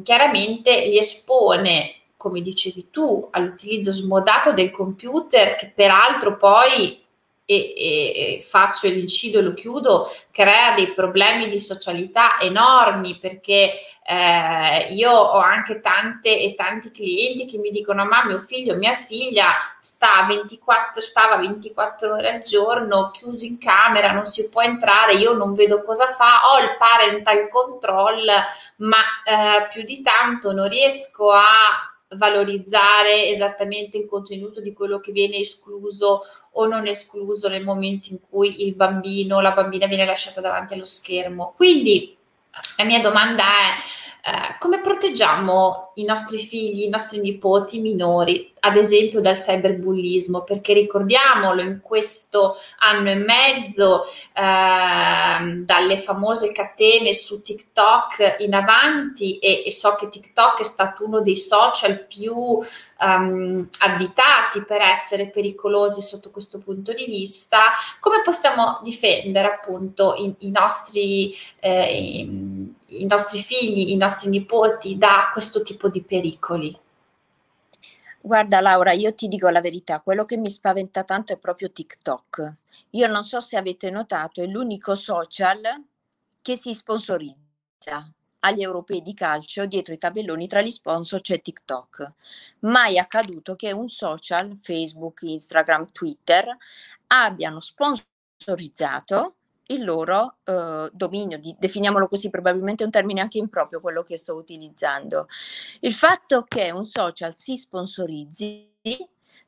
chiaramente 0.04 0.86
li 0.86 0.98
espone 0.98 1.94
come 2.20 2.42
dicevi 2.42 2.88
tu, 2.92 3.30
all'utilizzo 3.32 3.94
smodato 3.94 4.52
del 4.52 4.72
computer 4.72 5.56
che 5.56 5.72
peraltro 5.74 6.36
poi 6.36 7.02
e, 7.52 7.74
e, 7.76 8.42
faccio 8.44 8.88
l'incido 8.88 9.40
e 9.40 9.42
lo 9.42 9.56
chiudo, 9.56 10.16
crea 10.30 10.76
dei 10.76 10.94
problemi 10.94 11.50
di 11.50 11.60
socialità 11.60 12.40
enormi 12.40 13.18
perché 13.20 13.72
eh, 14.06 14.94
io 14.94 15.12
ho 15.12 15.40
anche 15.40 15.80
tante 15.80 16.40
e 16.40 16.54
tanti 16.54 16.92
clienti 16.92 17.48
che 17.48 17.58
mi 17.58 17.72
dicono 17.72 18.06
ma 18.06 18.24
mio 18.24 18.38
figlio, 18.38 18.76
mia 18.76 18.94
figlia 18.94 19.56
sta 19.80 20.26
24, 20.28 21.02
stava 21.02 21.38
24 21.38 22.14
ore 22.14 22.36
al 22.36 22.42
giorno 22.42 23.10
chiuso 23.10 23.46
in 23.46 23.58
camera, 23.58 24.12
non 24.12 24.28
si 24.28 24.48
può 24.50 24.62
entrare, 24.62 25.14
io 25.14 25.34
non 25.34 25.56
vedo 25.56 25.82
cosa 25.82 26.06
fa, 26.06 26.42
ho 26.54 26.64
il 26.64 26.78
parental 26.78 27.48
control, 27.50 28.28
ma 28.78 28.98
eh, 29.26 29.68
più 29.72 29.82
di 29.82 30.04
tanto 30.04 30.54
non 30.54 30.70
riesco 30.70 31.32
a 31.32 31.90
valorizzare 32.16 33.28
esattamente 33.28 33.98
il 33.98 34.08
contenuto 34.08 34.62
di 34.62 34.74
quello 34.74 35.00
che 35.00 35.12
viene 35.12 35.38
escluso 35.38 36.22
o 36.54 36.66
non 36.66 36.88
escluso 36.88 37.48
nel 37.48 37.64
momento 37.64 38.10
in 38.10 38.20
cui 38.30 38.66
il 38.66 38.76
bambino 38.76 39.38
o 39.38 39.42
la 39.42 39.52
bambina 39.52 39.88
viene 39.88 40.06
lasciata 40.06 40.42
davanti 40.42 40.74
allo 40.74 40.86
schermo. 40.86 41.54
Quindi 41.56 42.18
la 42.78 42.84
mia 42.84 43.00
domanda 43.00 43.44
è 43.44 43.99
eh, 44.22 44.58
come 44.60 44.82
proteggiamo 44.82 45.92
i 45.96 46.04
nostri 46.04 46.40
figli, 46.40 46.84
i 46.84 46.90
nostri 46.90 47.20
nipoti 47.20 47.80
minori, 47.80 48.54
ad 48.60 48.76
esempio 48.76 49.22
dal 49.22 49.38
cyberbullismo? 49.38 50.44
Perché 50.44 50.74
ricordiamolo, 50.74 51.62
in 51.62 51.80
questo 51.82 52.58
anno 52.80 53.12
e 53.12 53.16
mezzo, 53.16 54.04
eh, 54.34 55.64
dalle 55.64 55.98
famose 55.98 56.52
catene 56.52 57.14
su 57.14 57.42
TikTok 57.42 58.36
in 58.40 58.54
avanti, 58.54 59.40
e, 59.40 59.64
e, 59.66 59.72
so 59.72 59.96
che 59.96 60.10
TikTok 60.10 60.60
è 60.60 60.66
stato 60.66 61.06
uno 61.06 61.22
dei 61.22 61.38
social 61.38 62.06
più 62.06 62.36
um, 62.36 63.68
additati 63.80 64.64
per 64.66 64.82
essere 64.82 65.30
pericolosi 65.30 66.02
sotto 66.02 66.30
questo 66.30 66.60
punto 66.60 66.92
di 66.92 67.06
vista, 67.06 67.72
come 68.02 68.22
possiamo 68.22 68.82
difendere 68.84 69.48
appunto 69.48 70.16
i, 70.16 70.36
i 70.40 70.52
nostri... 70.52 71.34
Eh, 71.60 72.59
i 72.90 73.06
nostri 73.06 73.42
figli, 73.42 73.92
i 73.92 73.98
nostri 73.98 74.30
nipoti 74.30 74.98
da 74.98 75.30
questo 75.32 75.62
tipo 75.62 75.90
di 75.90 76.02
pericoli? 76.02 76.78
Guarda 78.22 78.60
Laura, 78.60 78.92
io 78.92 79.14
ti 79.14 79.28
dico 79.28 79.48
la 79.50 79.62
verità, 79.62 80.02
quello 80.02 80.26
che 80.26 80.36
mi 80.36 80.50
spaventa 80.50 81.04
tanto 81.04 81.32
è 81.34 81.38
proprio 81.38 81.72
TikTok. 81.72 82.56
Io 82.92 83.08
non 83.08 83.24
so 83.24 83.40
se 83.40 83.58
avete 83.58 83.90
notato, 83.90 84.42
è 84.42 84.46
l'unico 84.46 84.96
social 84.96 85.62
che 86.42 86.56
si 86.56 86.74
sponsorizza 86.74 88.12
agli 88.40 88.62
europei 88.62 89.02
di 89.02 89.14
calcio, 89.14 89.66
dietro 89.66 89.94
i 89.94 89.98
tabelloni 89.98 90.48
tra 90.48 90.62
gli 90.62 90.72
sponsor 90.72 91.22
c'è 91.22 91.42
TikTok. 91.42 92.14
Mai 92.60 92.98
accaduto 92.98 93.56
che 93.56 93.72
un 93.72 93.88
social, 93.88 94.58
Facebook, 94.58 95.22
Instagram, 95.24 95.92
Twitter, 95.92 96.46
abbiano 97.08 97.60
sponsorizzato 97.60 99.36
il 99.70 99.84
loro 99.84 100.38
eh, 100.44 100.90
dominio, 100.94 101.38
di, 101.38 101.56
definiamolo 101.58 102.08
così, 102.08 102.30
probabilmente 102.30 102.84
è 102.84 102.86
un 102.86 102.92
termine 102.92 103.22
anche 103.22 103.38
improprio 103.38 103.82
quello 103.82 104.04
che 104.04 104.18
sto 104.18 104.36
utilizzando. 104.36 105.28
Il 105.82 105.94
fatto 105.94 106.44
che 106.44 106.72
un 106.72 106.86
social 106.86 107.36
si 107.36 107.56
sponsorizzi 107.56 108.68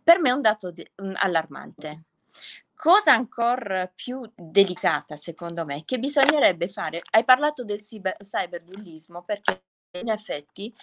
per 0.03 0.19
me 0.19 0.29
è 0.29 0.33
un 0.33 0.41
dato 0.41 0.71
de- 0.71 0.91
mm, 1.01 1.13
allarmante. 1.15 2.03
Cosa 2.75 3.13
ancora 3.13 3.91
più 3.93 4.27
delicata, 4.35 5.15
secondo 5.15 5.65
me, 5.65 5.83
che 5.85 5.99
bisognerebbe 5.99 6.67
fare, 6.67 7.01
hai 7.11 7.23
parlato 7.23 7.63
del 7.63 7.79
cyber, 7.79 8.17
cyberbullismo 8.17 9.23
perché 9.23 9.61
in 9.99 10.09
effetti 10.09 10.73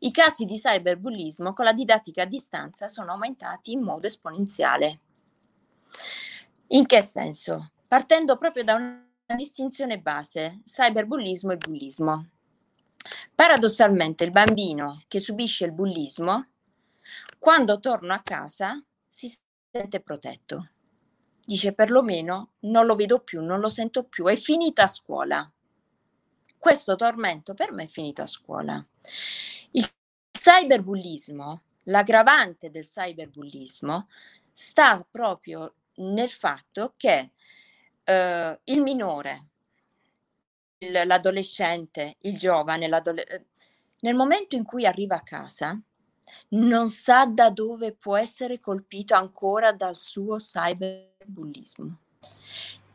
i 0.00 0.10
casi 0.10 0.44
di 0.44 0.58
cyberbullismo 0.58 1.54
con 1.54 1.64
la 1.64 1.72
didattica 1.72 2.22
a 2.22 2.26
distanza 2.26 2.88
sono 2.88 3.12
aumentati 3.12 3.72
in 3.72 3.80
modo 3.80 4.06
esponenziale. 4.06 5.00
In 6.68 6.84
che 6.84 7.00
senso? 7.00 7.70
Partendo 7.88 8.36
proprio 8.36 8.64
da 8.64 8.74
una 8.74 9.36
distinzione 9.36 9.98
base, 9.98 10.62
cyberbullismo 10.64 11.52
e 11.52 11.56
bullismo. 11.56 12.28
Paradossalmente 13.34 14.24
il 14.24 14.30
bambino 14.30 15.02
che 15.06 15.20
subisce 15.20 15.64
il 15.66 15.72
bullismo, 15.72 16.46
quando 17.38 17.78
torna 17.78 18.14
a 18.14 18.22
casa, 18.22 18.82
si 19.08 19.32
sente 19.70 20.00
protetto. 20.00 20.70
Dice 21.44 21.72
perlomeno 21.72 22.54
non 22.60 22.86
lo 22.86 22.96
vedo 22.96 23.20
più, 23.20 23.40
non 23.40 23.60
lo 23.60 23.68
sento 23.68 24.04
più, 24.04 24.26
è 24.26 24.34
finita 24.34 24.84
a 24.84 24.88
scuola. 24.88 25.48
Questo 26.58 26.96
tormento 26.96 27.54
per 27.54 27.70
me 27.70 27.84
è 27.84 27.88
finito 27.88 28.22
a 28.22 28.26
scuola. 28.26 28.84
Il 29.70 29.88
cyberbullismo, 30.32 31.62
l'aggravante 31.84 32.70
del 32.70 32.84
cyberbullismo, 32.84 34.08
sta 34.50 35.06
proprio 35.08 35.74
nel 35.96 36.30
fatto 36.30 36.94
che 36.96 37.30
eh, 38.06 38.60
il 38.64 38.80
minore, 38.82 39.46
il, 40.78 41.02
l'adolescente, 41.04 42.16
il 42.20 42.38
giovane, 42.38 42.86
l'adole- 42.86 43.46
nel 44.00 44.14
momento 44.14 44.54
in 44.54 44.64
cui 44.64 44.86
arriva 44.86 45.16
a 45.16 45.22
casa, 45.22 45.78
non 46.50 46.88
sa 46.88 47.26
da 47.26 47.50
dove 47.50 47.92
può 47.92 48.16
essere 48.16 48.60
colpito 48.60 49.14
ancora 49.14 49.72
dal 49.72 49.96
suo 49.96 50.36
cyberbullismo. 50.36 51.96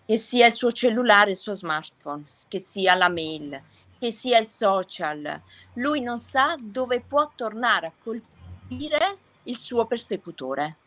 Che 0.06 0.18
sia 0.18 0.48
il 0.48 0.54
suo 0.54 0.72
cellulare, 0.72 1.32
il 1.32 1.38
suo 1.38 1.54
smartphone, 1.54 2.26
che 2.48 2.60
sia 2.60 2.96
la 2.96 3.10
mail, 3.10 3.62
che 4.00 4.12
sia 4.12 4.40
il 4.40 4.48
social, 4.48 5.42
lui 5.74 6.02
non 6.02 6.18
sa 6.18 6.56
dove 6.62 7.02
può 7.02 7.32
tornare 7.36 7.88
a 7.88 7.94
colpire 8.02 9.18
il 9.44 9.58
suo 9.58 9.86
persecutore. 9.86 10.78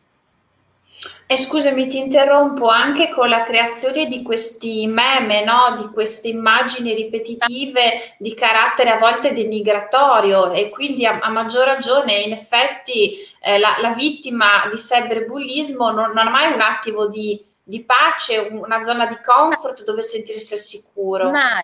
E 1.27 1.37
scusami, 1.37 1.87
ti 1.87 1.97
interrompo 1.97 2.67
anche 2.67 3.09
con 3.09 3.29
la 3.29 3.41
creazione 3.43 4.05
di 4.05 4.21
questi 4.21 4.85
meme, 4.85 5.43
no? 5.43 5.75
di 5.75 5.87
queste 5.91 6.27
immagini 6.27 6.93
ripetitive 6.93 8.15
di 8.19 8.35
carattere 8.35 8.91
a 8.91 8.99
volte 8.99 9.33
denigratorio 9.33 10.51
e 10.51 10.69
quindi 10.69 11.05
a, 11.05 11.19
a 11.19 11.29
maggior 11.29 11.65
ragione 11.65 12.13
in 12.19 12.31
effetti 12.31 13.17
eh, 13.41 13.57
la, 13.57 13.77
la, 13.81 13.93
vittima 13.93 14.67
di 14.69 14.77
cyberbullismo 14.77 15.89
non, 15.89 16.11
non, 16.11 16.27
ha 16.27 16.29
mai 16.29 16.53
un 16.53 16.61
attimo 16.61 17.07
di, 17.07 17.43
di, 17.63 17.83
pace, 17.83 18.37
una 18.51 18.81
zona 18.81 19.07
di 19.07 19.17
comfort 19.23 19.83
dove 19.83 20.03
sentirsi 20.03 20.53
al 20.53 20.59
sicuro. 20.59 21.31
Mai. 21.31 21.63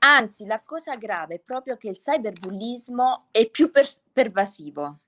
Anzi, 0.00 0.44
la 0.44 0.60
cosa 0.64 0.96
grave 0.96 1.36
è 1.36 1.40
proprio 1.40 1.76
che 1.76 1.88
il 1.88 1.98
cyberbullismo 1.98 3.26
è 3.30 3.48
più 3.48 3.70
per- 3.70 3.88
pervasivo, 4.12 4.98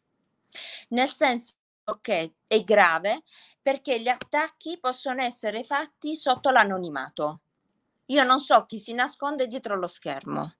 nel 0.88 1.08
senso 1.08 1.54
che 2.00 2.32
è 2.46 2.60
grave 2.62 3.22
perché 3.62 4.00
gli 4.00 4.08
attacchi 4.08 4.78
possono 4.78 5.22
essere 5.22 5.64
fatti 5.64 6.16
sotto 6.16 6.50
l'anonimato. 6.50 7.40
Io 8.06 8.24
non 8.24 8.38
so 8.38 8.64
chi 8.66 8.78
si 8.78 8.92
nasconde 8.92 9.46
dietro 9.46 9.76
lo 9.76 9.86
schermo, 9.86 10.54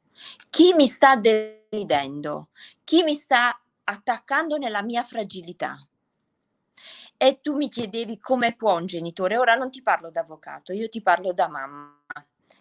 chi 0.50 0.72
mi 0.74 0.86
sta 0.86 1.16
deridendo, 1.16 2.50
chi 2.84 3.02
mi 3.02 3.14
sta 3.14 3.60
attaccando 3.84 4.56
nella 4.56 4.82
mia 4.82 5.02
fragilità. 5.02 5.76
E 7.16 7.40
tu 7.42 7.56
mi 7.56 7.68
chiedevi 7.68 8.18
come 8.18 8.54
può 8.54 8.76
un 8.76 8.86
genitore, 8.86 9.36
ora 9.36 9.54
non 9.54 9.70
ti 9.70 9.82
parlo 9.82 10.10
da 10.10 10.20
avvocato, 10.20 10.72
io 10.72 10.88
ti 10.88 11.02
parlo 11.02 11.32
da 11.32 11.48
mamma, 11.48 11.98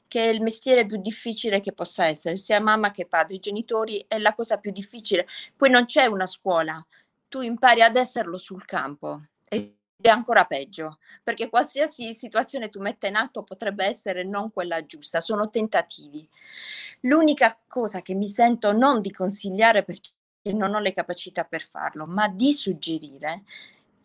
che 0.08 0.25
è 0.25 0.34
il 0.34 0.41
mestiere 0.41 0.86
più 0.86 0.97
difficile 0.97 1.62
che 1.62 1.71
possa 1.71 2.08
essere, 2.08 2.36
sia 2.36 2.60
mamma 2.60 2.91
che 2.91 3.06
padre, 3.06 3.36
i 3.36 3.39
genitori 3.39 4.04
è 4.08 4.17
la 4.17 4.34
cosa 4.34 4.58
più 4.58 4.71
difficile. 4.71 5.28
Poi 5.56 5.69
non 5.69 5.86
c'è 5.86 6.06
una 6.06 6.25
scuola, 6.25 6.84
tu 7.28 7.41
impari 7.41 7.82
ad 7.82 7.95
esserlo 7.95 8.38
sul 8.38 8.65
campo. 8.65 9.21
E 9.47 9.79
è 10.02 10.08
ancora 10.10 10.46
peggio, 10.46 11.00
perché 11.24 11.50
qualsiasi 11.50 12.14
situazione 12.14 12.70
tu 12.70 12.80
metta 12.80 13.08
in 13.08 13.16
atto 13.16 13.44
potrebbe 13.44 13.86
essere 13.86 14.24
non 14.24 14.52
quella 14.52 14.86
giusta, 14.86 15.20
sono 15.20 15.50
tentativi. 15.50 16.28
L'unica 17.02 17.60
cosa 17.68 18.02
che 18.02 18.14
mi 18.14 18.28
sento 18.28 18.72
non 18.72 19.02
di 19.02 19.12
consigliare 19.12 19.84
perché 19.84 20.12
non 20.54 20.74
ho 20.74 20.80
le 20.80 20.94
capacità 20.94 21.44
per 21.44 21.62
farlo, 21.62 22.06
ma 22.06 22.30
di 22.30 22.54
suggerire 22.54 23.44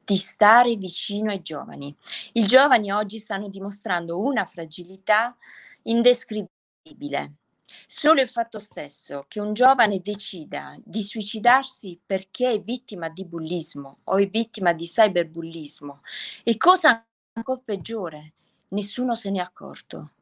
di 0.04 0.16
stare 0.16 0.74
vicino 0.76 1.30
ai 1.30 1.40
giovani. 1.40 1.96
I 2.32 2.42
giovani 2.44 2.90
oggi 2.92 3.18
stanno 3.18 3.48
dimostrando 3.48 4.18
una 4.18 4.44
fragilità 4.44 5.34
indescrivibile 5.82 7.36
Solo 7.86 8.20
il 8.20 8.28
fatto 8.28 8.58
stesso 8.58 9.24
che 9.26 9.40
un 9.40 9.54
giovane 9.54 10.00
decida 10.00 10.76
di 10.84 11.02
suicidarsi 11.02 11.98
perché 12.04 12.50
è 12.50 12.60
vittima 12.60 13.08
di 13.08 13.24
bullismo 13.24 14.00
o 14.04 14.16
è 14.16 14.28
vittima 14.28 14.72
di 14.72 14.84
cyberbullismo. 14.84 16.02
È 16.42 16.56
cosa 16.56 17.04
ancora 17.32 17.60
peggiore, 17.64 18.34
nessuno 18.68 19.14
se 19.14 19.30
ne 19.30 19.38
è 19.38 19.42
accorto. 19.42 20.12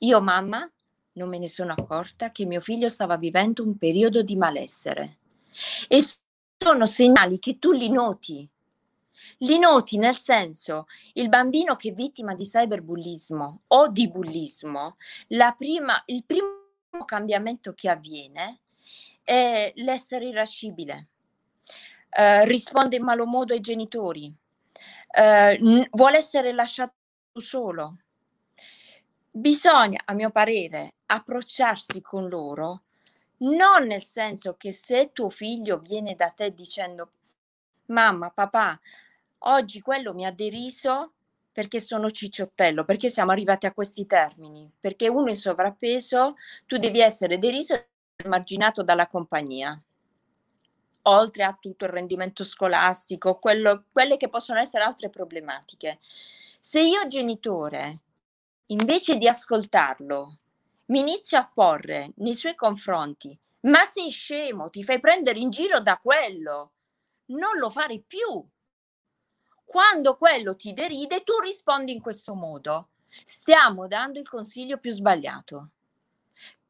Io 0.00 0.20
mamma 0.20 0.70
non 1.14 1.28
me 1.28 1.38
ne 1.38 1.48
sono 1.48 1.72
accorta 1.72 2.30
che 2.30 2.44
mio 2.44 2.60
figlio 2.60 2.88
stava 2.88 3.16
vivendo 3.16 3.64
un 3.64 3.78
periodo 3.78 4.22
di 4.22 4.36
malessere. 4.36 5.18
E 5.88 6.02
sono 6.58 6.84
segnali 6.84 7.38
che 7.38 7.58
tu 7.58 7.72
li 7.72 7.90
noti 7.90 8.48
li 9.38 9.58
noti 9.58 9.98
nel 9.98 10.16
senso, 10.16 10.86
il 11.14 11.28
bambino 11.28 11.76
che 11.76 11.90
è 11.90 11.92
vittima 11.92 12.34
di 12.34 12.44
cyberbullismo 12.44 13.62
o 13.68 13.88
di 13.88 14.10
bullismo, 14.10 14.96
prima, 15.56 16.02
il 16.06 16.24
primo 16.24 17.04
cambiamento 17.04 17.72
che 17.74 17.88
avviene 17.88 18.60
è 19.22 19.72
l'essere 19.76 20.26
irascibile, 20.26 21.08
eh, 22.10 22.44
risponde 22.46 22.96
in 22.96 23.04
malo 23.04 23.26
modo 23.26 23.52
ai 23.52 23.60
genitori, 23.60 24.32
eh, 25.10 25.58
n- 25.60 25.86
vuole 25.90 26.18
essere 26.18 26.52
lasciato 26.52 26.94
solo. 27.34 27.98
Bisogna, 29.30 30.00
a 30.04 30.14
mio 30.14 30.30
parere, 30.30 30.94
approcciarsi 31.06 32.00
con 32.00 32.28
loro 32.28 32.82
non 33.38 33.86
nel 33.86 34.02
senso 34.02 34.56
che 34.56 34.72
se 34.72 35.10
tuo 35.12 35.28
figlio 35.28 35.78
viene 35.78 36.14
da 36.14 36.30
te 36.30 36.54
dicendo 36.54 37.12
mamma, 37.86 38.30
papà, 38.30 38.80
Oggi 39.40 39.80
quello 39.80 40.14
mi 40.14 40.24
ha 40.24 40.32
deriso 40.32 41.12
perché 41.52 41.80
sono 41.80 42.10
cicciottello, 42.10 42.84
perché 42.84 43.08
siamo 43.08 43.32
arrivati 43.32 43.66
a 43.66 43.72
questi 43.72 44.06
termini, 44.06 44.70
perché 44.78 45.08
uno 45.08 45.30
è 45.30 45.34
sovrappeso, 45.34 46.34
tu 46.66 46.76
devi 46.76 47.00
essere 47.00 47.38
deriso 47.38 47.74
e 47.74 47.88
marginato 48.28 48.82
dalla 48.82 49.06
compagnia, 49.06 49.80
oltre 51.02 51.44
a 51.44 51.56
tutto 51.58 51.84
il 51.84 51.92
rendimento 51.92 52.44
scolastico, 52.44 53.38
quello, 53.38 53.84
quelle 53.90 54.16
che 54.16 54.28
possono 54.28 54.58
essere 54.58 54.84
altre 54.84 55.08
problematiche. 55.08 55.98
Se 56.58 56.80
io 56.80 57.06
genitore, 57.06 58.00
invece 58.66 59.16
di 59.16 59.28
ascoltarlo, 59.28 60.38
mi 60.86 61.00
inizio 61.00 61.38
a 61.38 61.50
porre 61.52 62.12
nei 62.16 62.34
suoi 62.34 62.54
confronti, 62.54 63.38
ma 63.60 63.82
sei 63.84 64.10
scemo, 64.10 64.68
ti 64.70 64.84
fai 64.84 65.00
prendere 65.00 65.38
in 65.38 65.50
giro 65.50 65.80
da 65.80 65.98
quello, 66.02 66.72
non 67.26 67.56
lo 67.58 67.70
fare 67.70 67.98
più, 68.06 68.46
quando 69.66 70.16
quello 70.16 70.54
ti 70.56 70.72
deride, 70.72 71.22
tu 71.24 71.38
rispondi 71.40 71.92
in 71.92 72.00
questo 72.00 72.34
modo. 72.34 72.90
Stiamo 73.24 73.86
dando 73.88 74.18
il 74.18 74.28
consiglio 74.28 74.78
più 74.78 74.92
sbagliato. 74.92 75.70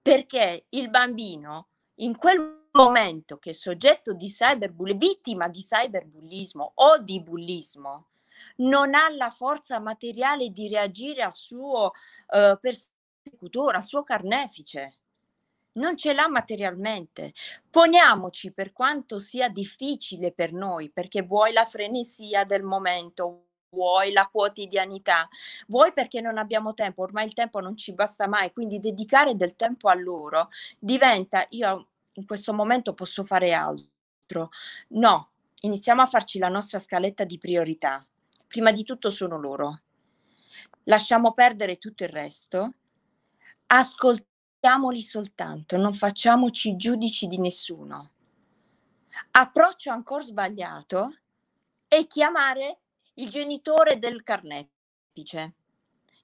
Perché 0.00 0.64
il 0.70 0.88
bambino, 0.88 1.68
in 1.96 2.16
quel 2.16 2.68
momento 2.72 3.38
che 3.38 3.50
è 3.50 3.52
soggetto 3.52 4.12
di 4.12 4.28
cyberbullismo, 4.28 4.98
vittima 4.98 5.48
di 5.48 5.60
cyberbullismo 5.60 6.72
o 6.74 6.98
di 6.98 7.20
bullismo, 7.20 8.06
non 8.56 8.94
ha 8.94 9.08
la 9.10 9.30
forza 9.30 9.78
materiale 9.78 10.50
di 10.50 10.68
reagire 10.68 11.22
al 11.22 11.34
suo 11.34 11.92
uh, 12.28 12.58
persecutore, 12.58 13.76
al 13.76 13.84
suo 13.84 14.02
carnefice 14.04 14.96
non 15.76 15.96
ce 15.96 16.12
l'ha 16.12 16.28
materialmente. 16.28 17.32
Poniamoci 17.70 18.52
per 18.52 18.72
quanto 18.72 19.18
sia 19.18 19.48
difficile 19.48 20.32
per 20.32 20.52
noi, 20.52 20.90
perché 20.90 21.22
vuoi 21.22 21.52
la 21.52 21.64
frenesia 21.64 22.44
del 22.44 22.62
momento, 22.62 23.46
vuoi 23.70 24.12
la 24.12 24.28
quotidianità, 24.30 25.28
vuoi 25.68 25.92
perché 25.92 26.20
non 26.20 26.38
abbiamo 26.38 26.74
tempo, 26.74 27.02
ormai 27.02 27.26
il 27.26 27.34
tempo 27.34 27.60
non 27.60 27.76
ci 27.76 27.92
basta 27.92 28.26
mai, 28.26 28.52
quindi 28.52 28.80
dedicare 28.80 29.36
del 29.36 29.56
tempo 29.56 29.88
a 29.88 29.94
loro 29.94 30.48
diventa 30.78 31.46
io 31.50 31.88
in 32.12 32.26
questo 32.26 32.52
momento 32.54 32.94
posso 32.94 33.24
fare 33.24 33.52
altro. 33.52 34.50
No, 34.88 35.30
iniziamo 35.60 36.02
a 36.02 36.06
farci 36.06 36.38
la 36.38 36.48
nostra 36.48 36.78
scaletta 36.78 37.24
di 37.24 37.38
priorità. 37.38 38.04
Prima 38.46 38.72
di 38.72 38.84
tutto 38.84 39.10
sono 39.10 39.38
loro. 39.38 39.80
Lasciamo 40.84 41.34
perdere 41.34 41.76
tutto 41.76 42.04
il 42.04 42.10
resto. 42.10 42.72
Ascoltiamo 43.66 44.35
Ascoltiamoli 44.58 45.02
soltanto, 45.02 45.76
non 45.76 45.92
facciamoci 45.92 46.76
giudici 46.76 47.26
di 47.26 47.38
nessuno. 47.38 48.12
Approccio 49.32 49.90
ancora 49.90 50.22
sbagliato 50.22 51.18
è 51.86 52.06
chiamare 52.06 52.78
il 53.14 53.28
genitore 53.28 53.98
del 53.98 54.22
carnefice. 54.22 55.54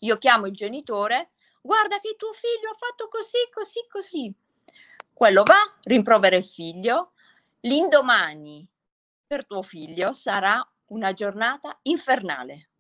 Io 0.01 0.17
chiamo 0.17 0.47
il 0.47 0.55
genitore, 0.55 1.33
guarda 1.61 2.01
che 2.01 2.17
tuo 2.17 2.33
figlio 2.33 2.71
ha 2.71 2.77
fatto 2.77 3.09
così, 3.09 3.49
così, 3.53 3.87
così. 3.89 4.35
Quello 5.13 5.43
va, 5.43 5.61
rimprovera 5.83 6.35
il 6.35 6.45
figlio, 6.45 7.13
l'indomani 7.61 8.67
per 9.27 9.47
tuo 9.47 9.63
figlio 9.63 10.13
sarà 10.13 10.67
una 10.87 11.13
giornata 11.13 11.79
infernale. 11.83 12.72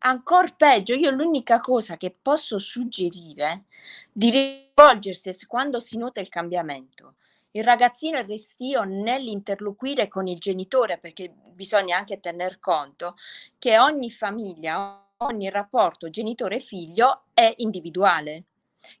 Ancora 0.00 0.48
peggio, 0.56 0.94
io 0.94 1.10
l'unica 1.10 1.58
cosa 1.58 1.96
che 1.96 2.14
posso 2.22 2.58
suggerire 2.58 3.64
di 4.12 4.30
rivolgersi 4.30 5.46
quando 5.46 5.80
si 5.80 5.98
nota 5.98 6.20
il 6.20 6.28
cambiamento. 6.28 7.16
Il 7.50 7.64
ragazzino 7.64 8.16
è 8.18 8.24
restio 8.24 8.84
nell'interloquire 8.84 10.06
con 10.06 10.28
il 10.28 10.38
genitore 10.38 10.98
perché 10.98 11.32
bisogna 11.52 11.96
anche 11.96 12.20
tener 12.20 12.60
conto 12.60 13.16
che 13.58 13.78
ogni 13.78 14.10
famiglia, 14.12 15.04
ogni 15.18 15.50
rapporto 15.50 16.10
genitore-figlio 16.10 17.24
è 17.34 17.52
individuale. 17.56 18.44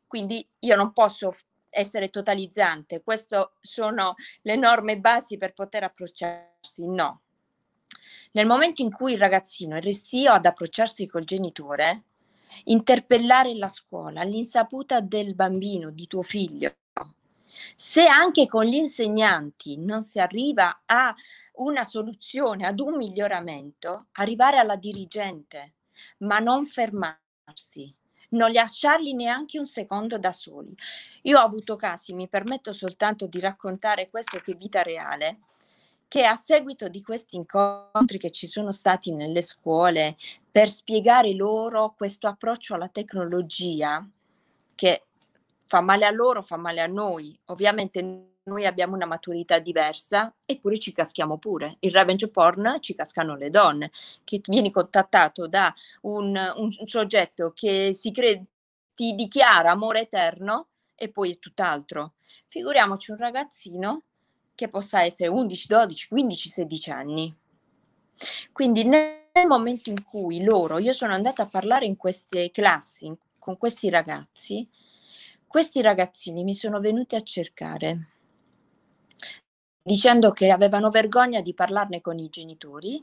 Quindi 0.06 0.44
io 0.60 0.74
non 0.74 0.92
posso 0.92 1.32
essere 1.70 2.10
totalizzante, 2.10 3.02
queste 3.02 3.50
sono 3.60 4.14
le 4.42 4.56
norme 4.56 4.98
basi 4.98 5.36
per 5.36 5.52
poter 5.52 5.84
approcciarsi, 5.84 6.88
no, 6.88 7.20
nel 8.32 8.46
momento 8.46 8.82
in 8.82 8.90
cui 8.90 9.12
il 9.12 9.18
ragazzino 9.18 9.76
è 9.76 9.80
restio 9.80 10.32
ad 10.32 10.46
approcciarsi 10.46 11.06
col 11.06 11.24
genitore, 11.24 12.04
interpellare 12.64 13.54
la 13.54 13.68
scuola 13.68 14.20
all'insaputa 14.20 15.00
del 15.00 15.34
bambino, 15.34 15.90
di 15.90 16.06
tuo 16.06 16.22
figlio, 16.22 16.74
se 17.74 18.06
anche 18.06 18.46
con 18.46 18.64
gli 18.64 18.74
insegnanti 18.74 19.76
non 19.78 20.02
si 20.02 20.20
arriva 20.20 20.82
a 20.86 21.14
una 21.54 21.84
soluzione, 21.84 22.66
ad 22.66 22.80
un 22.80 22.96
miglioramento, 22.96 24.06
arrivare 24.12 24.58
alla 24.58 24.76
dirigente, 24.76 25.74
ma 26.18 26.38
non 26.38 26.66
fermarsi, 26.66 27.94
non 28.30 28.52
lasciarli 28.52 29.14
neanche 29.14 29.58
un 29.58 29.66
secondo 29.66 30.18
da 30.18 30.32
soli. 30.32 30.74
Io 31.22 31.38
ho 31.38 31.42
avuto 31.42 31.76
casi, 31.76 32.12
mi 32.12 32.28
permetto 32.28 32.72
soltanto 32.72 33.26
di 33.26 33.40
raccontare 33.40 34.08
questo 34.10 34.38
che 34.38 34.52
è 34.52 34.56
vita 34.56 34.82
reale, 34.82 35.38
che 36.08 36.24
a 36.24 36.34
seguito 36.34 36.88
di 36.88 37.02
questi 37.02 37.36
incontri 37.36 38.18
che 38.18 38.30
ci 38.30 38.46
sono 38.46 38.72
stati 38.72 39.12
nelle 39.12 39.42
scuole 39.42 40.16
per 40.50 40.70
spiegare 40.70 41.34
loro 41.34 41.94
questo 41.96 42.26
approccio 42.26 42.74
alla 42.74 42.88
tecnologia, 42.88 44.04
che 44.74 45.04
fa 45.66 45.82
male 45.82 46.06
a 46.06 46.10
loro, 46.10 46.40
fa 46.42 46.56
male 46.56 46.80
a 46.80 46.86
noi. 46.86 47.38
Ovviamente 47.46 48.00
noi 48.44 48.64
abbiamo 48.64 48.94
una 48.94 49.04
maturità 49.04 49.58
diversa 49.58 50.34
eppure 50.46 50.78
ci 50.78 50.92
caschiamo 50.92 51.36
pure. 51.36 51.76
Il 51.80 51.92
revenge 51.92 52.30
porn 52.30 52.78
ci 52.80 52.94
cascano 52.94 53.36
le 53.36 53.50
donne, 53.50 53.90
che 54.24 54.40
vieni 54.46 54.70
contattato 54.70 55.46
da 55.46 55.72
un, 56.02 56.34
un 56.56 56.72
soggetto 56.86 57.52
che 57.54 57.92
si 57.92 58.10
crede, 58.12 58.46
ti 58.94 59.14
dichiara 59.14 59.70
amore 59.70 60.00
eterno 60.00 60.68
e 60.94 61.10
poi 61.10 61.32
è 61.32 61.38
tutt'altro. 61.38 62.14
Figuriamoci 62.48 63.10
un 63.10 63.18
ragazzino 63.18 64.02
che 64.58 64.66
possa 64.66 65.04
essere 65.04 65.28
11, 65.28 65.66
12, 65.68 66.08
15, 66.08 66.48
16 66.48 66.90
anni. 66.90 67.36
Quindi 68.50 68.82
nel 68.82 69.46
momento 69.46 69.88
in 69.88 70.02
cui 70.02 70.42
loro, 70.42 70.78
io 70.78 70.92
sono 70.92 71.12
andata 71.12 71.44
a 71.44 71.48
parlare 71.48 71.86
in 71.86 71.96
queste 71.96 72.50
classi 72.50 73.16
con 73.38 73.56
questi 73.56 73.88
ragazzi, 73.88 74.68
questi 75.46 75.80
ragazzini 75.80 76.42
mi 76.42 76.54
sono 76.54 76.80
venuti 76.80 77.14
a 77.14 77.20
cercare 77.20 78.08
dicendo 79.80 80.32
che 80.32 80.50
avevano 80.50 80.90
vergogna 80.90 81.40
di 81.40 81.54
parlarne 81.54 82.00
con 82.00 82.18
i 82.18 82.28
genitori 82.28 83.02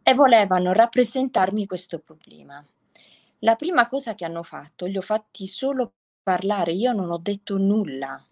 e 0.00 0.14
volevano 0.14 0.72
rappresentarmi 0.72 1.66
questo 1.66 1.98
problema. 1.98 2.64
La 3.40 3.56
prima 3.56 3.88
cosa 3.88 4.14
che 4.14 4.24
hanno 4.24 4.44
fatto, 4.44 4.86
li 4.86 4.96
ho 4.96 5.02
fatti 5.02 5.48
solo 5.48 5.92
parlare, 6.22 6.72
io 6.72 6.92
non 6.92 7.10
ho 7.10 7.18
detto 7.18 7.58
nulla. 7.58 8.24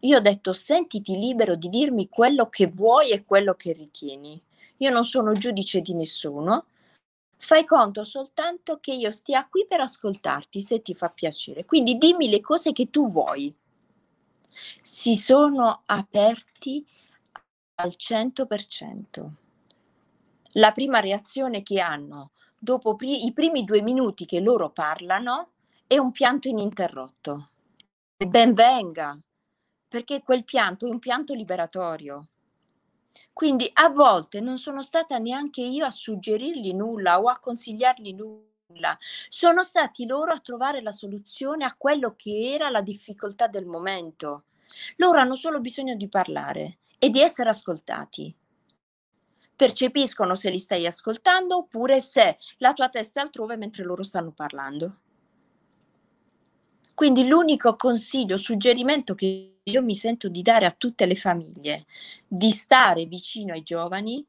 Io 0.00 0.18
ho 0.18 0.20
detto 0.20 0.52
sentiti 0.52 1.16
libero 1.18 1.56
di 1.56 1.68
dirmi 1.68 2.08
quello 2.08 2.48
che 2.48 2.66
vuoi 2.66 3.10
e 3.10 3.24
quello 3.24 3.54
che 3.54 3.72
ritieni. 3.72 4.40
Io 4.78 4.90
non 4.90 5.04
sono 5.04 5.32
giudice 5.32 5.80
di 5.80 5.94
nessuno. 5.94 6.66
Fai 7.36 7.64
conto 7.64 8.04
soltanto 8.04 8.78
che 8.80 8.92
io 8.92 9.10
stia 9.10 9.46
qui 9.48 9.64
per 9.66 9.80
ascoltarti 9.80 10.60
se 10.60 10.82
ti 10.82 10.94
fa 10.94 11.08
piacere. 11.10 11.64
Quindi 11.64 11.96
dimmi 11.98 12.28
le 12.28 12.40
cose 12.40 12.72
che 12.72 12.90
tu 12.90 13.08
vuoi 13.08 13.54
si 14.80 15.14
sono 15.14 15.82
aperti 15.86 16.84
al 17.76 17.94
100%. 17.96 19.30
La 20.52 20.72
prima 20.72 21.00
reazione 21.00 21.62
che 21.62 21.80
hanno 21.80 22.32
dopo 22.58 22.96
pri- 22.96 23.24
i 23.24 23.32
primi 23.32 23.64
due 23.64 23.82
minuti 23.82 24.26
che 24.26 24.40
loro 24.40 24.70
parlano 24.70 25.50
è 25.86 25.96
un 25.96 26.10
pianto 26.10 26.48
ininterrotto. 26.48 27.50
Ben 28.26 28.52
venga, 28.52 29.16
perché 29.88 30.22
quel 30.22 30.44
pianto 30.44 30.86
è 30.86 30.90
un 30.90 30.98
pianto 30.98 31.34
liberatorio. 31.34 32.26
Quindi 33.32 33.68
a 33.72 33.88
volte 33.88 34.40
non 34.40 34.58
sono 34.58 34.82
stata 34.82 35.18
neanche 35.18 35.62
io 35.62 35.84
a 35.84 35.90
suggerirgli 35.90 36.72
nulla 36.74 37.20
o 37.20 37.28
a 37.28 37.38
consigliargli 37.38 38.12
nulla, 38.14 38.96
sono 39.28 39.62
stati 39.62 40.06
loro 40.06 40.32
a 40.32 40.40
trovare 40.40 40.82
la 40.82 40.92
soluzione 40.92 41.64
a 41.64 41.74
quello 41.76 42.14
che 42.16 42.52
era 42.52 42.68
la 42.68 42.82
difficoltà 42.82 43.46
del 43.46 43.64
momento. 43.64 44.44
Loro 44.96 45.18
hanno 45.18 45.34
solo 45.34 45.60
bisogno 45.60 45.94
di 45.96 46.08
parlare 46.08 46.78
e 46.98 47.10
di 47.10 47.20
essere 47.20 47.48
ascoltati. 47.48 48.36
Percepiscono 49.56 50.34
se 50.34 50.50
li 50.50 50.58
stai 50.58 50.86
ascoltando 50.86 51.56
oppure 51.56 52.00
se 52.00 52.38
la 52.58 52.72
tua 52.74 52.88
testa 52.88 53.20
è 53.20 53.24
altrove 53.24 53.56
mentre 53.56 53.82
loro 53.82 54.04
stanno 54.04 54.30
parlando. 54.30 55.00
Quindi 56.94 57.26
l'unico 57.26 57.76
consiglio, 57.76 58.36
suggerimento 58.36 59.14
che 59.14 59.57
io 59.70 59.82
mi 59.82 59.94
sento 59.94 60.28
di 60.28 60.42
dare 60.42 60.66
a 60.66 60.70
tutte 60.70 61.06
le 61.06 61.14
famiglie, 61.14 61.86
di 62.26 62.50
stare 62.50 63.04
vicino 63.06 63.52
ai 63.52 63.62
giovani, 63.62 64.24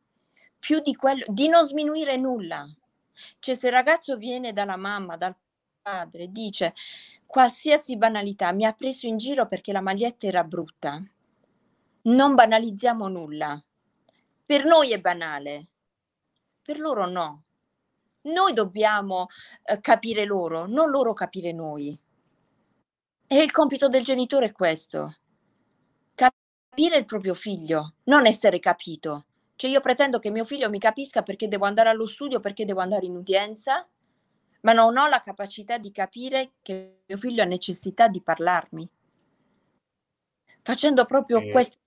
più 0.58 0.80
di 0.82 0.96
quello, 0.96 1.24
di 1.28 1.48
non 1.48 1.64
sminuire 1.66 2.18
nulla. 2.18 2.68
Cioè 3.40 3.56
se 3.56 3.68
il 3.68 3.74
ragazzo 3.74 4.18
viene 4.18 4.54
dalla 4.54 4.78
mamma, 4.78 5.18
dal 5.18 5.36
padre, 5.82 6.32
dice 6.32 6.74
qualsiasi 7.26 7.96
banalità, 7.98 8.52
mi 8.52 8.66
ha 8.66 8.74
preso 8.74 9.08
in 9.08 9.18
giro 9.18 9.48
perché 9.48 9.72
la 9.72 9.82
maglietta 9.82 10.28
era 10.28 10.44
brutta. 10.44 11.02
Non 12.02 12.36
banalizziamo 12.36 13.08
nulla. 13.08 13.62
Per 14.46 14.66
noi 14.66 14.92
è 14.92 15.00
banale, 15.00 15.68
per 16.62 16.80
loro 16.80 17.06
no. 17.06 17.44
Noi 18.22 18.54
dobbiamo 18.54 19.28
eh, 19.64 19.80
capire 19.80 20.26
loro, 20.26 20.66
non 20.66 20.90
loro 20.90 21.14
capire 21.14 21.52
noi. 21.52 22.00
E 23.28 23.44
il 23.44 23.52
compito 23.52 23.88
del 23.90 24.04
genitore 24.04 24.48
è 24.48 24.52
questo, 24.52 25.19
capire 26.80 26.98
il 26.98 27.06
proprio 27.06 27.34
figlio, 27.34 27.96
non 28.06 28.26
essere 28.26 28.60
capito. 28.60 29.26
Cioè 29.58 29.70
io 29.70 29.82
pretendo 29.82 30.20
che 30.20 30.32
mio 30.32 30.46
figlio 30.46 30.70
mi 30.70 30.80
capisca 30.80 31.22
perché 31.24 31.50
devo 31.50 31.66
andare 31.66 31.90
allo 31.90 32.06
studio, 32.06 32.40
perché 32.40 32.64
devo 32.64 32.80
andare 32.80 33.06
in 33.06 33.18
udienza, 33.18 33.86
ma 34.62 34.72
non 34.72 34.96
ho 34.96 35.08
la 35.08 35.20
capacità 35.20 35.78
di 35.78 35.92
capire 35.92 36.54
che 36.62 37.02
mio 37.06 37.18
figlio 37.18 37.44
ha 37.44 37.46
necessità 37.46 38.08
di 38.08 38.22
parlarmi. 38.22 38.90
Facendo 40.62 41.04
proprio 41.04 41.40
eh, 41.40 41.52
questo. 41.52 41.78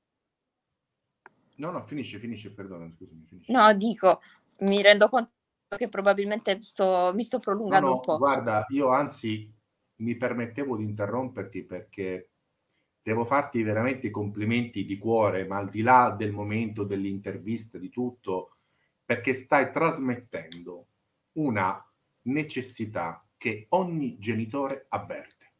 No, 1.57 1.71
no, 1.71 1.83
finisce, 1.85 2.19
finisce, 2.19 2.53
perdona, 2.53 2.91
scusami. 2.95 3.25
Finisce. 3.27 3.51
No, 3.51 3.73
dico, 3.73 4.21
mi 4.59 4.83
rendo 4.83 5.09
conto 5.09 5.31
che 5.75 5.89
probabilmente 5.89 6.61
sto, 6.61 7.13
mi 7.15 7.23
sto 7.23 7.39
prolungando 7.39 7.87
no, 7.87 7.93
no, 7.93 7.99
un 7.99 8.03
po'. 8.03 8.19
Guarda, 8.19 8.67
io 8.69 8.91
anzi 8.91 9.51
mi 9.97 10.17
permettevo 10.17 10.77
di 10.77 10.85
interromperti 10.85 11.65
perché 11.65 12.32
devo 13.03 13.25
farti 13.25 13.63
veramente 13.63 14.11
complimenti 14.11 14.85
di 14.85 14.97
cuore, 14.97 15.45
ma 15.45 15.57
al 15.57 15.69
di 15.69 15.83
là 15.83 16.15
del 16.17 16.33
momento 16.33 16.85
dell'intervista, 16.85 17.79
di 17.79 17.91
tutto, 17.91 18.57
perché 19.05 19.33
stai 19.33 19.71
trasmettendo 19.73 20.87
una 21.33 21.85
necessità 22.23 23.27
che 23.37 23.67
ogni 23.71 24.19
genitore 24.19 24.87
avverte 24.89 25.53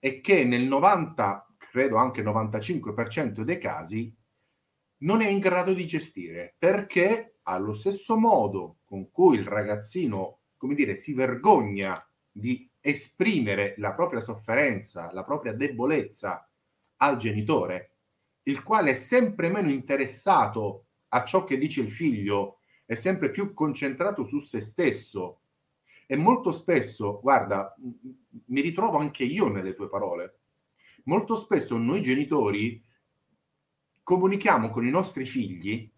e 0.00 0.20
che 0.20 0.44
nel 0.44 0.64
90, 0.64 1.54
credo 1.58 1.96
anche 1.96 2.22
95% 2.22 3.42
dei 3.42 3.58
casi 3.58 4.12
non 4.98 5.20
è 5.20 5.28
in 5.28 5.38
grado 5.38 5.72
di 5.72 5.86
gestire 5.86 6.54
perché 6.58 7.36
allo 7.44 7.72
stesso 7.72 8.18
modo 8.18 8.78
con 8.84 9.10
cui 9.10 9.36
il 9.36 9.46
ragazzino, 9.46 10.40
come 10.56 10.74
dire, 10.74 10.96
si 10.96 11.14
vergogna 11.14 12.04
di 12.30 12.68
esprimere 12.80 13.74
la 13.78 13.92
propria 13.92 14.20
sofferenza, 14.20 15.12
la 15.12 15.24
propria 15.24 15.52
debolezza 15.52 16.46
al 17.02 17.16
genitore, 17.16 17.96
il 18.44 18.62
quale 18.62 18.92
è 18.92 18.94
sempre 18.94 19.48
meno 19.50 19.68
interessato 19.68 20.86
a 21.08 21.24
ciò 21.24 21.44
che 21.44 21.58
dice 21.58 21.80
il 21.80 21.90
figlio, 21.90 22.60
è 22.86 22.94
sempre 22.94 23.30
più 23.30 23.52
concentrato 23.52 24.24
su 24.24 24.40
se 24.40 24.60
stesso. 24.60 25.40
E 26.06 26.16
molto 26.16 26.52
spesso, 26.52 27.20
guarda, 27.20 27.74
mi 28.46 28.60
ritrovo 28.60 28.98
anche 28.98 29.24
io 29.24 29.48
nelle 29.48 29.74
tue 29.74 29.88
parole, 29.88 30.40
molto 31.04 31.36
spesso 31.36 31.76
noi 31.76 32.02
genitori 32.02 32.82
comunichiamo 34.02 34.70
con 34.70 34.86
i 34.86 34.90
nostri 34.90 35.24
figli 35.24 35.90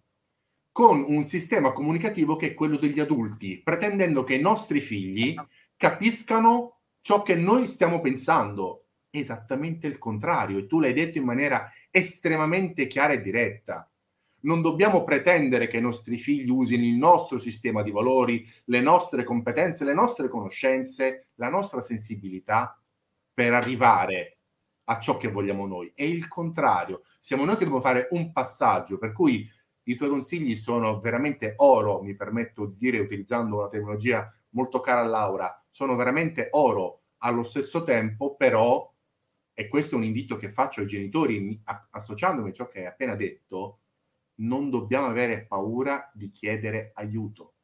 con 0.70 1.05
un 1.07 1.22
sistema 1.22 1.72
comunicativo 1.72 2.34
che 2.36 2.48
è 2.48 2.55
quello 2.55 2.76
degli 2.76 2.98
adulti, 2.98 3.61
pretendendo 3.62 4.24
che 4.24 4.34
i 4.34 4.40
nostri 4.40 4.80
figli 4.80 5.34
capiscano 5.76 6.80
ciò 7.00 7.22
che 7.22 7.36
noi 7.36 7.66
stiamo 7.66 8.00
pensando. 8.00 8.84
Esattamente 9.16 9.86
il 9.86 9.98
contrario, 9.98 10.58
e 10.58 10.66
tu 10.66 10.80
l'hai 10.80 10.92
detto 10.92 11.18
in 11.18 11.24
maniera 11.24 11.70
estremamente 11.90 12.88
chiara 12.88 13.12
e 13.12 13.20
diretta 13.20 13.88
non 14.40 14.60
dobbiamo 14.60 15.04
pretendere 15.04 15.68
che 15.68 15.78
i 15.78 15.80
nostri 15.80 16.16
figli 16.16 16.50
usino 16.50 16.82
il 16.82 16.96
nostro 16.96 17.38
sistema 17.38 17.82
di 17.82 17.90
valori, 17.90 18.46
le 18.66 18.80
nostre 18.80 19.24
competenze, 19.24 19.84
le 19.84 19.94
nostre 19.94 20.28
conoscenze, 20.28 21.28
la 21.36 21.48
nostra 21.48 21.80
sensibilità 21.80 22.76
per 23.32 23.54
arrivare 23.54 24.38
a 24.84 24.98
ciò 24.98 25.16
che 25.16 25.28
vogliamo 25.28 25.66
noi. 25.66 25.92
È 25.94 26.02
il 26.02 26.28
contrario, 26.28 27.02
siamo 27.20 27.44
noi 27.44 27.54
che 27.54 27.64
dobbiamo 27.64 27.82
fare 27.82 28.08
un 28.10 28.32
passaggio, 28.32 28.98
per 28.98 29.12
cui 29.12 29.48
i 29.84 29.96
tuoi 29.96 30.10
consigli 30.10 30.54
sono 30.54 31.00
veramente 31.00 31.54
oro, 31.56 32.02
mi 32.02 32.14
permetto 32.14 32.66
di 32.66 32.76
dire 32.76 32.98
utilizzando 32.98 33.58
una 33.58 33.68
tecnologia 33.68 34.26
molto 34.50 34.80
cara 34.80 35.00
a 35.00 35.04
Laura, 35.04 35.64
sono 35.70 35.96
veramente 35.96 36.48
oro 36.50 37.02
allo 37.18 37.42
stesso 37.42 37.82
tempo, 37.82 38.36
però, 38.36 38.93
e 39.55 39.68
questo 39.68 39.94
è 39.94 39.98
un 39.98 40.05
invito 40.05 40.36
che 40.36 40.50
faccio 40.50 40.80
ai 40.80 40.86
genitori, 40.86 41.61
associandomi 41.90 42.50
a 42.50 42.52
ciò 42.52 42.68
che 42.68 42.80
hai 42.80 42.86
appena 42.86 43.14
detto, 43.14 43.78
non 44.36 44.68
dobbiamo 44.68 45.07
avere 45.07 45.46
paura 45.46 46.11
di 46.12 46.32
chiedere 46.32 46.90
aiuto, 46.94 47.55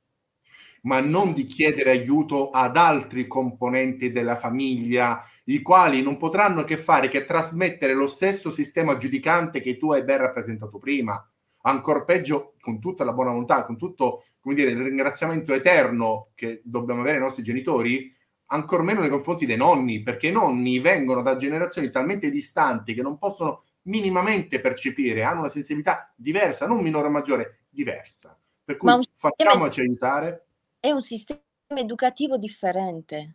ma 0.82 1.00
non 1.00 1.34
di 1.34 1.44
chiedere 1.44 1.90
aiuto 1.90 2.50
ad 2.50 2.76
altri 2.76 3.26
componenti 3.26 4.12
della 4.12 4.36
famiglia, 4.36 5.20
i 5.46 5.60
quali 5.62 6.00
non 6.00 6.16
potranno 6.16 6.62
che 6.62 6.76
fare 6.76 7.08
che 7.08 7.24
trasmettere 7.24 7.92
lo 7.92 8.06
stesso 8.06 8.50
sistema 8.50 8.96
giudicante 8.96 9.60
che 9.60 9.76
tu 9.76 9.90
hai 9.90 10.04
ben 10.04 10.18
rappresentato 10.18 10.78
prima. 10.78 11.22
Ancora 11.62 12.04
peggio, 12.04 12.54
con 12.60 12.80
tutta 12.80 13.04
la 13.04 13.12
buona 13.12 13.30
volontà, 13.32 13.64
con 13.66 13.76
tutto 13.76 14.22
dire, 14.44 14.70
il 14.70 14.80
ringraziamento 14.80 15.52
eterno 15.52 16.28
che 16.34 16.62
dobbiamo 16.64 17.00
avere 17.00 17.16
ai 17.16 17.22
nostri 17.22 17.42
genitori, 17.42 18.10
ancor 18.52 18.82
meno 18.82 19.00
nei 19.00 19.10
confronti 19.10 19.46
dei 19.46 19.56
nonni, 19.56 20.02
perché 20.02 20.28
i 20.28 20.32
nonni 20.32 20.78
vengono 20.78 21.22
da 21.22 21.36
generazioni 21.36 21.90
talmente 21.90 22.30
distanti 22.30 22.94
che 22.94 23.02
non 23.02 23.18
possono 23.18 23.62
minimamente 23.82 24.60
percepire, 24.60 25.24
hanno 25.24 25.40
una 25.40 25.48
sensibilità 25.48 26.12
diversa, 26.16 26.66
non 26.66 26.80
minore 26.80 27.08
o 27.08 27.10
maggiore, 27.10 27.64
diversa. 27.68 28.38
Per 28.64 28.76
cui 28.76 28.92
facciamoci 29.16 29.80
aiutare. 29.80 30.46
È 30.78 30.90
un 30.90 31.02
sistema 31.02 31.40
educativo 31.74 32.36
differente 32.36 33.34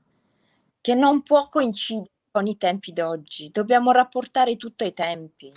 che 0.82 0.94
non 0.94 1.24
può 1.24 1.48
coincidere 1.50 2.12
con 2.32 2.48
i 2.48 2.58
tempi 2.58 2.92
d'oggi. 2.92 3.50
Dobbiamo 3.52 3.92
rapportare 3.92 4.58
tutto 4.58 4.84
ai 4.84 4.94
tempi. 4.94 5.52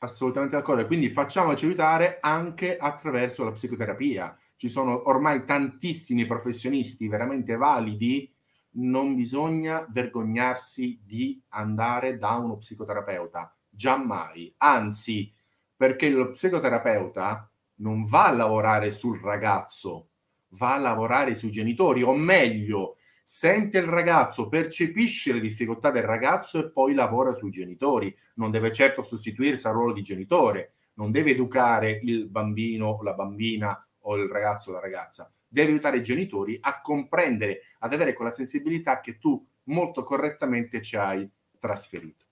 Assolutamente 0.00 0.56
d'accordo. 0.56 0.86
Quindi 0.86 1.10
facciamoci 1.10 1.66
aiutare 1.66 2.18
anche 2.20 2.76
attraverso 2.78 3.44
la 3.44 3.52
psicoterapia. 3.52 4.36
Ci 4.56 4.68
sono 4.68 5.08
ormai 5.08 5.44
tantissimi 5.44 6.24
professionisti 6.26 7.08
veramente 7.08 7.56
validi. 7.56 8.32
Non 8.78 9.16
bisogna 9.16 9.86
vergognarsi 9.90 11.00
di 11.04 11.42
andare 11.48 12.16
da 12.16 12.36
uno 12.36 12.58
psicoterapeuta, 12.58 13.52
giammai. 13.68 14.54
Anzi, 14.58 15.32
perché 15.76 16.08
lo 16.10 16.30
psicoterapeuta 16.30 17.50
non 17.76 18.04
va 18.06 18.26
a 18.26 18.32
lavorare 18.32 18.92
sul 18.92 19.18
ragazzo, 19.18 20.10
va 20.50 20.74
a 20.74 20.78
lavorare 20.78 21.34
sui 21.34 21.50
genitori, 21.50 22.02
o 22.02 22.14
meglio, 22.14 22.96
sente 23.24 23.78
il 23.78 23.86
ragazzo, 23.86 24.48
percepisce 24.48 25.32
le 25.32 25.40
difficoltà 25.40 25.90
del 25.90 26.04
ragazzo 26.04 26.60
e 26.60 26.70
poi 26.70 26.94
lavora 26.94 27.34
sui 27.34 27.50
genitori. 27.50 28.14
Non 28.34 28.52
deve 28.52 28.72
certo 28.72 29.02
sostituirsi 29.02 29.66
al 29.66 29.74
ruolo 29.74 29.92
di 29.92 30.02
genitore, 30.02 30.74
non 30.94 31.10
deve 31.10 31.32
educare 31.32 31.98
il 32.04 32.28
bambino, 32.28 33.00
la 33.02 33.14
bambina 33.14 33.88
o 34.02 34.16
il 34.16 34.28
ragazzo 34.28 34.70
la 34.70 34.80
ragazza. 34.80 35.32
Deve 35.48 35.70
aiutare 35.70 35.96
i 35.98 36.02
genitori 36.02 36.58
a 36.60 36.80
comprendere, 36.80 37.62
ad 37.78 37.92
avere 37.94 38.12
quella 38.12 38.30
sensibilità 38.30 39.00
che 39.00 39.18
tu 39.18 39.44
molto 39.64 40.04
correttamente 40.04 40.82
ci 40.82 40.96
hai 40.96 41.28
trasferito. 41.58 42.26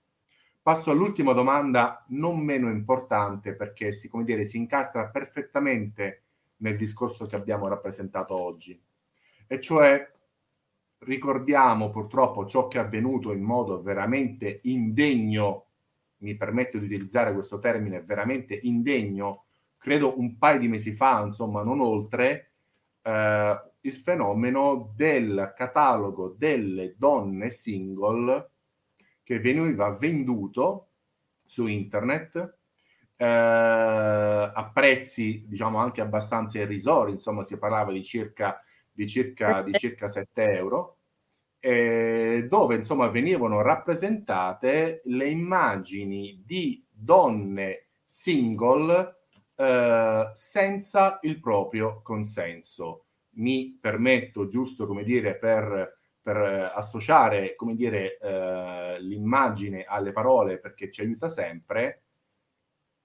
Passo 0.61 0.91
all'ultima 0.91 1.33
domanda, 1.33 2.05
non 2.09 2.39
meno 2.39 2.69
importante, 2.69 3.53
perché 3.55 3.91
si, 3.91 4.07
come 4.09 4.23
dire, 4.23 4.45
si 4.45 4.57
incastra 4.57 5.09
perfettamente 5.09 6.23
nel 6.57 6.75
discorso 6.75 7.25
che 7.25 7.35
abbiamo 7.35 7.67
rappresentato 7.67 8.39
oggi, 8.39 8.79
e 9.47 9.61
cioè 9.61 10.11
ricordiamo 10.99 11.89
purtroppo 11.89 12.45
ciò 12.45 12.67
che 12.67 12.79
è 12.79 12.81
avvenuto 12.81 13.31
in 13.31 13.43
modo 13.43 13.81
veramente 13.81 14.59
indegno, 14.63 15.65
mi 16.17 16.35
permetto 16.35 16.79
di 16.79 16.85
utilizzare 16.85 17.31
questo 17.33 17.59
termine, 17.59 18.01
veramente 18.01 18.59
indegno, 18.63 19.45
credo 19.77 20.19
un 20.19 20.37
paio 20.37 20.59
di 20.59 20.67
mesi 20.67 20.91
fa, 20.91 21.21
insomma 21.23 21.63
non 21.63 21.79
oltre, 21.79 22.51
eh, 23.07 23.61
il 23.81 23.95
fenomeno 23.95 24.91
del 24.95 25.53
catalogo 25.55 26.35
delle 26.37 26.95
donne 26.97 27.49
single 27.49 28.51
che 29.23 29.39
veniva 29.39 29.89
venduto 29.91 30.89
su 31.45 31.67
internet 31.67 32.57
eh, 33.15 33.25
a 33.25 34.71
prezzi 34.73 35.45
diciamo 35.47 35.77
anche 35.77 36.01
abbastanza 36.01 36.59
irrisori, 36.59 37.13
insomma 37.13 37.43
si 37.43 37.57
parlava 37.57 37.91
di 37.91 38.03
circa 38.03 38.61
di 38.97 39.07
circa, 39.07 39.61
di 39.61 39.73
circa 39.73 40.07
7 40.07 40.53
euro, 40.53 40.97
eh, 41.59 42.47
dove 42.49 42.75
insomma 42.75 43.07
venivano 43.09 43.61
rappresentate 43.61 45.01
le 45.05 45.29
immagini 45.29 46.41
di 46.43 46.83
donne 46.89 47.89
single 48.03 49.16
eh, 49.57 50.29
senza 50.33 51.19
il 51.23 51.39
proprio 51.39 52.01
consenso. 52.03 53.05
Mi 53.37 53.77
permetto, 53.79 54.47
giusto 54.47 54.85
come 54.85 55.03
dire, 55.03 55.37
per, 55.37 55.99
per 56.21 56.37
associare 56.75 57.55
come 57.55 57.75
dire, 57.75 58.17
eh, 58.17 59.01
l'immagine 59.01 59.83
alle 59.83 60.11
parole 60.11 60.59
perché 60.59 60.91
ci 60.91 61.01
aiuta 61.01 61.27
sempre, 61.27 62.03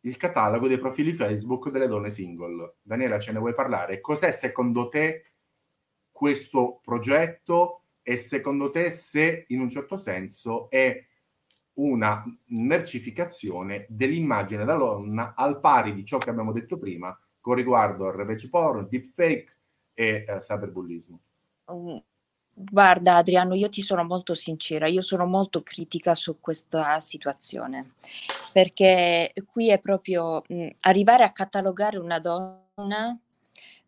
il 0.01 0.17
catalogo 0.17 0.69
dei 0.69 0.79
profili 0.79 1.13
Facebook 1.13 1.71
delle 1.71 1.87
donne 1.87 2.11
single. 2.11 2.77
Daniela, 2.83 3.19
ce 3.19 3.33
ne 3.33 3.39
vuoi 3.39 3.55
parlare? 3.55 4.01
Cos'è 4.01 4.31
secondo 4.31 4.89
te 4.89 5.33
questo 6.11 6.81
progetto 6.83 7.85
e 8.03 8.17
secondo 8.17 8.71
te 8.71 8.91
se 8.91 9.45
in 9.49 9.61
un 9.61 9.71
certo 9.71 9.97
senso 9.97 10.69
è 10.71 11.03
una 11.75 12.23
mercificazione 12.47 13.87
dell'immagine 13.89 14.65
della 14.65 14.79
donna 14.79 15.35
al 15.35 15.61
pari 15.61 15.95
di 15.95 16.05
ciò 16.05 16.19
che 16.19 16.31
abbiamo 16.31 16.53
detto 16.53 16.79
prima 16.79 17.17
con 17.41 17.55
riguardo 17.55 18.07
al 18.07 18.15
revenge 18.15 18.49
porn, 18.49 18.87
deepfake 18.89 19.57
e 19.95 20.25
eh, 20.29 20.39
cyberbullismo? 20.39 21.21
Mm, 21.73 21.97
guarda 22.53 23.17
Adriano, 23.17 23.55
io 23.55 23.69
ti 23.69 23.83
sono 23.83 24.05
molto 24.05 24.35
sincera, 24.35 24.87
io 24.87 25.01
sono 25.01 25.27
molto 25.27 25.63
critica 25.63 26.15
su 26.15 26.39
questa 26.41 27.01
situazione, 27.01 27.95
perché 28.53 29.33
qui 29.47 29.71
è 29.71 29.79
proprio 29.79 30.43
mh, 30.47 30.55
mm, 30.55 30.69
arrivare 30.81 31.25
a 31.25 31.33
catalogare 31.33 31.99
una 31.99 32.19
donna 32.19 33.19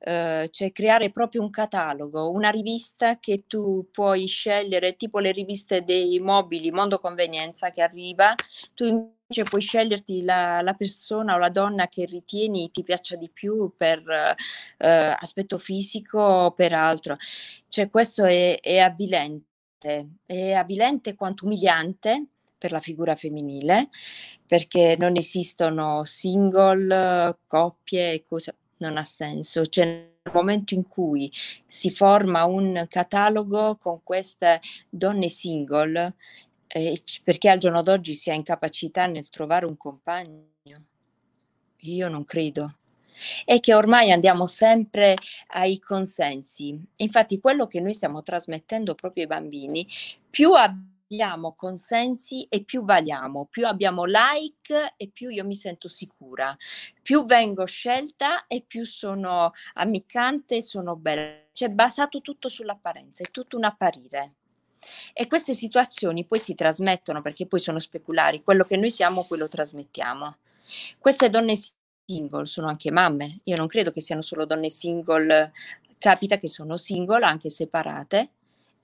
eh, 0.06 0.48
cioè 0.50 0.72
creare 0.72 1.10
proprio 1.10 1.40
un 1.42 1.50
catalogo, 1.50 2.30
una 2.30 2.50
rivista 2.50 3.18
che 3.18 3.44
tu 3.46 3.88
puoi 3.90 4.26
scegliere, 4.26 4.96
tipo 4.96 5.18
le 5.18 5.32
riviste 5.32 5.82
dei 5.82 6.18
mobili 6.18 6.70
Mondo 6.70 6.98
Convenienza 6.98 7.70
che 7.70 7.80
arriva, 7.80 8.34
tu 8.74 8.84
invece 8.84 9.44
puoi 9.48 9.62
sceglierti 9.62 10.22
la, 10.22 10.60
la 10.60 10.74
persona 10.74 11.34
o 11.34 11.38
la 11.38 11.48
donna 11.48 11.88
che 11.88 12.04
ritieni 12.04 12.70
ti 12.70 12.82
piaccia 12.82 13.16
di 13.16 13.30
più 13.30 13.72
per 13.76 14.02
eh, 14.76 15.16
aspetto 15.18 15.58
fisico 15.58 16.20
o 16.20 16.50
per 16.52 16.72
altro. 16.74 17.16
Cioè 17.68 17.88
questo 17.88 18.24
è, 18.24 18.60
è 18.60 18.78
avvilente, 18.78 20.08
è 20.26 20.52
avvilente 20.52 21.14
quanto 21.14 21.46
umiliante 21.46 22.26
per 22.58 22.72
la 22.72 22.80
figura 22.80 23.14
femminile 23.14 23.88
perché 24.46 24.96
non 24.98 25.16
esistono 25.16 26.04
single, 26.04 27.38
coppie 27.46 28.12
e 28.12 28.24
cose 28.24 28.54
non 28.84 28.96
ha 28.96 29.04
senso. 29.04 29.66
Cioè, 29.66 29.84
nel 29.84 30.32
momento 30.32 30.74
in 30.74 30.86
cui 30.86 31.30
si 31.66 31.90
forma 31.90 32.44
un 32.44 32.86
catalogo 32.88 33.76
con 33.76 34.02
queste 34.02 34.60
donne 34.88 35.28
single, 35.28 36.14
eh, 36.66 37.00
perché 37.22 37.50
al 37.50 37.58
giorno 37.58 37.82
d'oggi 37.82 38.14
si 38.14 38.30
ha 38.30 38.34
incapacità 38.34 39.06
nel 39.06 39.28
trovare 39.28 39.66
un 39.66 39.76
compagno? 39.76 40.52
Io 41.78 42.08
non 42.08 42.24
credo. 42.24 42.76
È 43.44 43.60
che 43.60 43.74
ormai 43.74 44.10
andiamo 44.10 44.46
sempre 44.46 45.16
ai 45.48 45.78
consensi. 45.78 46.76
Infatti, 46.96 47.38
quello 47.38 47.66
che 47.66 47.80
noi 47.80 47.92
stiamo 47.92 48.22
trasmettendo 48.22 48.94
proprio 48.94 49.22
ai 49.24 49.28
bambini, 49.28 49.86
più 50.28 50.52
abbiamo 50.52 50.93
abbiamo 51.06 51.54
consensi 51.54 52.46
e 52.48 52.64
più 52.64 52.84
valiamo, 52.84 53.46
più 53.46 53.66
abbiamo 53.66 54.04
like 54.04 54.94
e 54.96 55.08
più 55.08 55.28
io 55.28 55.44
mi 55.44 55.54
sento 55.54 55.86
sicura, 55.86 56.56
più 57.02 57.26
vengo 57.26 57.66
scelta 57.66 58.46
e 58.46 58.64
più 58.66 58.84
sono 58.84 59.52
ammiccante 59.74 60.62
sono 60.62 60.96
bella. 60.96 61.42
C'è 61.52 61.68
basato 61.68 62.20
tutto 62.20 62.48
sull'apparenza, 62.48 63.22
è 63.22 63.30
tutto 63.30 63.56
un 63.56 63.64
apparire. 63.64 64.34
E 65.12 65.26
queste 65.28 65.54
situazioni 65.54 66.24
poi 66.24 66.38
si 66.38 66.54
trasmettono 66.54 67.22
perché 67.22 67.46
poi 67.46 67.60
sono 67.60 67.78
speculari, 67.78 68.42
quello 68.42 68.64
che 68.64 68.76
noi 68.76 68.90
siamo, 68.90 69.22
quello 69.24 69.48
trasmettiamo. 69.48 70.36
Queste 70.98 71.28
donne 71.28 71.54
single 72.06 72.46
sono 72.46 72.68
anche 72.68 72.90
mamme, 72.90 73.40
io 73.44 73.56
non 73.56 73.66
credo 73.66 73.92
che 73.92 74.00
siano 74.00 74.22
solo 74.22 74.44
donne 74.44 74.68
single, 74.68 75.52
capita 75.98 76.38
che 76.38 76.48
sono 76.48 76.76
single, 76.76 77.24
anche 77.24 77.48
separate, 77.50 78.30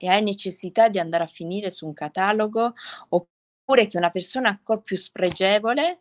e 0.02 0.08
hai 0.08 0.22
necessità 0.22 0.88
di 0.88 0.98
andare 0.98 1.24
a 1.24 1.26
finire 1.26 1.68
su 1.68 1.86
un 1.86 1.92
catalogo 1.92 2.72
oppure 3.10 3.86
che 3.86 3.98
una 3.98 4.08
persona 4.08 4.48
ancora 4.48 4.80
più 4.80 4.96
spregevole 4.96 6.00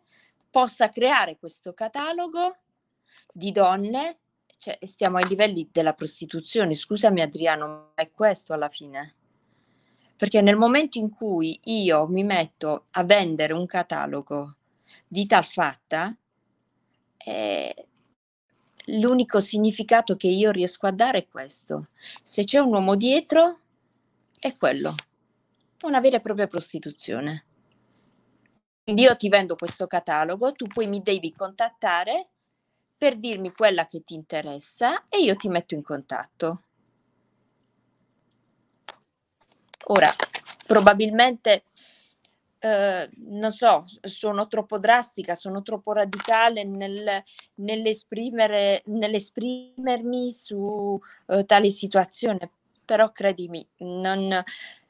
possa 0.50 0.88
creare 0.88 1.36
questo 1.36 1.74
catalogo 1.74 2.56
di 3.30 3.52
donne, 3.52 4.20
cioè 4.56 4.78
stiamo 4.86 5.18
ai 5.18 5.28
livelli 5.28 5.68
della 5.70 5.92
prostituzione, 5.92 6.72
scusami 6.72 7.20
Adriano, 7.20 7.66
ma 7.66 7.90
è 7.94 8.10
questo 8.10 8.54
alla 8.54 8.70
fine. 8.70 9.16
Perché 10.16 10.40
nel 10.40 10.56
momento 10.56 10.96
in 10.96 11.10
cui 11.10 11.60
io 11.64 12.06
mi 12.06 12.24
metto 12.24 12.86
a 12.92 13.04
vendere 13.04 13.52
un 13.52 13.66
catalogo 13.66 14.56
di 15.06 15.26
tal 15.26 15.44
fatta, 15.44 16.16
eh, 17.18 17.86
l'unico 18.86 19.40
significato 19.40 20.16
che 20.16 20.28
io 20.28 20.50
riesco 20.50 20.86
a 20.86 20.90
dare 20.90 21.18
è 21.18 21.28
questo. 21.28 21.88
Se 22.22 22.44
c'è 22.44 22.58
un 22.58 22.72
uomo 22.72 22.96
dietro, 22.96 23.58
è 24.40 24.56
quello, 24.56 24.94
una 25.82 26.00
vera 26.00 26.16
e 26.16 26.20
propria 26.20 26.46
prostituzione. 26.46 27.44
Quindi 28.82 29.02
io 29.02 29.16
ti 29.16 29.28
vendo 29.28 29.54
questo 29.54 29.86
catalogo, 29.86 30.52
tu 30.52 30.66
poi 30.66 30.86
mi 30.86 31.00
devi 31.02 31.30
contattare 31.32 32.30
per 32.96 33.16
dirmi 33.16 33.52
quella 33.52 33.86
che 33.86 34.02
ti 34.02 34.14
interessa 34.14 35.08
e 35.08 35.20
io 35.20 35.36
ti 35.36 35.48
metto 35.48 35.74
in 35.74 35.82
contatto. 35.82 36.64
Ora, 39.88 40.12
probabilmente, 40.66 41.64
eh, 42.58 43.08
non 43.16 43.52
so, 43.52 43.84
sono 44.02 44.46
troppo 44.48 44.78
drastica, 44.78 45.34
sono 45.34 45.62
troppo 45.62 45.92
radicale 45.92 46.64
nel, 46.64 47.22
nell'esprimere, 47.56 48.82
nell'esprimermi 48.86 50.30
su 50.30 50.98
eh, 51.26 51.44
tale 51.44 51.68
situazione, 51.68 52.50
però 52.90 53.12
credimi, 53.12 53.64
non, 53.76 54.42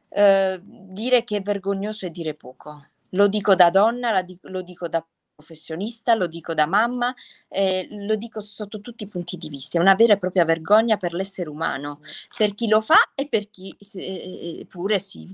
eh, 0.08 0.58
dire 0.64 1.22
che 1.22 1.36
è 1.36 1.42
vergognoso 1.42 2.06
è 2.06 2.10
dire 2.10 2.32
poco. 2.32 2.86
Lo 3.10 3.28
dico 3.28 3.54
da 3.54 3.68
donna, 3.68 4.24
lo 4.44 4.62
dico 4.62 4.88
da 4.88 5.04
professionista, 5.34 6.14
lo 6.14 6.26
dico 6.26 6.54
da 6.54 6.64
mamma, 6.64 7.14
eh, 7.48 7.86
lo 7.90 8.14
dico 8.16 8.40
sotto 8.40 8.80
tutti 8.80 9.04
i 9.04 9.06
punti 9.06 9.36
di 9.36 9.50
vista, 9.50 9.76
è 9.76 9.82
una 9.82 9.94
vera 9.96 10.14
e 10.14 10.18
propria 10.18 10.46
vergogna 10.46 10.96
per 10.96 11.12
l'essere 11.12 11.50
umano, 11.50 12.00
per 12.34 12.54
chi 12.54 12.68
lo 12.68 12.80
fa 12.80 13.12
e 13.14 13.28
per 13.28 13.50
chi 13.50 13.76
eh, 13.92 14.66
pure 14.66 14.98
si, 14.98 15.30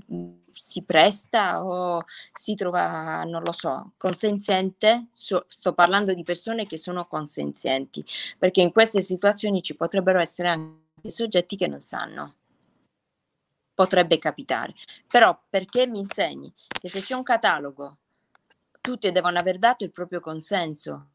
si, 0.53 0.83
presta 0.83 1.63
o 1.63 2.03
si 2.33 2.53
trova, 2.55 3.23
non 3.23 3.43
lo 3.43 3.53
so, 3.53 3.93
consenziente, 3.95 5.07
so, 5.13 5.45
sto 5.47 5.71
parlando 5.71 6.13
di 6.13 6.23
persone 6.23 6.65
che 6.65 6.77
sono 6.77 7.07
consenzienti, 7.07 8.03
perché 8.37 8.59
in 8.59 8.73
queste 8.73 8.99
situazioni 8.99 9.61
ci 9.61 9.73
potrebbero 9.73 10.19
essere 10.19 10.49
anche 10.49 11.09
soggetti 11.09 11.55
che 11.55 11.67
non 11.67 11.79
sanno 11.79 12.33
potrebbe 13.77 14.17
capitare. 14.17 14.73
Però 15.07 15.39
perché 15.47 15.85
mi 15.85 15.99
insegni 15.99 16.51
che 16.67 16.89
se 16.89 16.99
c'è 17.01 17.13
un 17.13 17.21
catalogo 17.21 17.99
tutti 18.81 19.11
devono 19.11 19.37
aver 19.37 19.59
dato 19.59 19.83
il 19.83 19.91
proprio 19.91 20.19
consenso. 20.19 21.09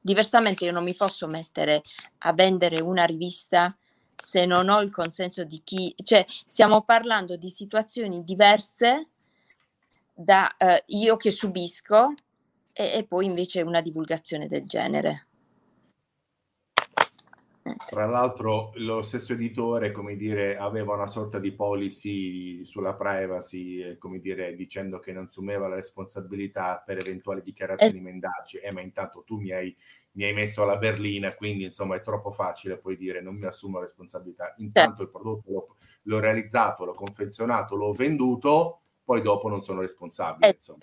Diversamente 0.00 0.64
io 0.64 0.72
non 0.72 0.82
mi 0.82 0.94
posso 0.94 1.26
mettere 1.26 1.82
a 2.20 2.32
vendere 2.32 2.80
una 2.80 3.04
rivista 3.04 3.76
se 4.16 4.46
non 4.46 4.70
ho 4.70 4.80
il 4.80 4.90
consenso 4.90 5.44
di 5.44 5.60
chi, 5.62 5.94
cioè 6.04 6.24
stiamo 6.26 6.84
parlando 6.84 7.36
di 7.36 7.50
situazioni 7.50 8.24
diverse 8.24 9.08
da 10.14 10.56
eh, 10.56 10.84
io 10.86 11.16
che 11.16 11.30
subisco 11.30 12.14
e, 12.72 12.92
e 12.92 13.04
poi 13.04 13.26
invece 13.26 13.60
una 13.60 13.82
divulgazione 13.82 14.48
del 14.48 14.64
genere. 14.64 15.26
Tra 17.88 18.04
l'altro 18.04 18.72
lo 18.74 19.00
stesso 19.00 19.32
editore, 19.32 19.90
come 19.90 20.16
dire, 20.16 20.58
aveva 20.58 20.94
una 20.94 21.08
sorta 21.08 21.38
di 21.38 21.52
policy 21.52 22.62
sulla 22.64 22.94
privacy, 22.94 23.96
come 23.96 24.18
dire, 24.18 24.54
dicendo 24.54 24.98
che 24.98 25.12
non 25.12 25.24
assumeva 25.24 25.66
la 25.66 25.76
responsabilità 25.76 26.82
per 26.84 26.98
eventuali 26.98 27.42
dichiarazioni 27.42 27.96
es- 27.96 28.02
mendaci. 28.02 28.58
Eh, 28.58 28.70
ma 28.70 28.82
intanto 28.82 29.22
tu 29.24 29.38
mi 29.38 29.50
hai, 29.52 29.74
mi 30.12 30.24
hai, 30.24 30.34
messo 30.34 30.62
alla 30.62 30.76
berlina, 30.76 31.34
quindi 31.34 31.64
insomma 31.64 31.96
è 31.96 32.02
troppo 32.02 32.30
facile 32.32 32.76
poi 32.76 32.98
dire 32.98 33.22
non 33.22 33.36
mi 33.36 33.46
assumo 33.46 33.80
responsabilità. 33.80 34.54
Intanto 34.58 35.02
il 35.02 35.10
prodotto 35.10 35.50
l'ho, 35.50 35.76
l'ho 36.02 36.18
realizzato, 36.20 36.84
l'ho 36.84 36.92
confezionato, 36.92 37.76
l'ho 37.76 37.92
venduto, 37.92 38.80
poi 39.02 39.22
dopo 39.22 39.48
non 39.48 39.62
sono 39.62 39.80
responsabile. 39.80 40.52
Insomma. 40.52 40.78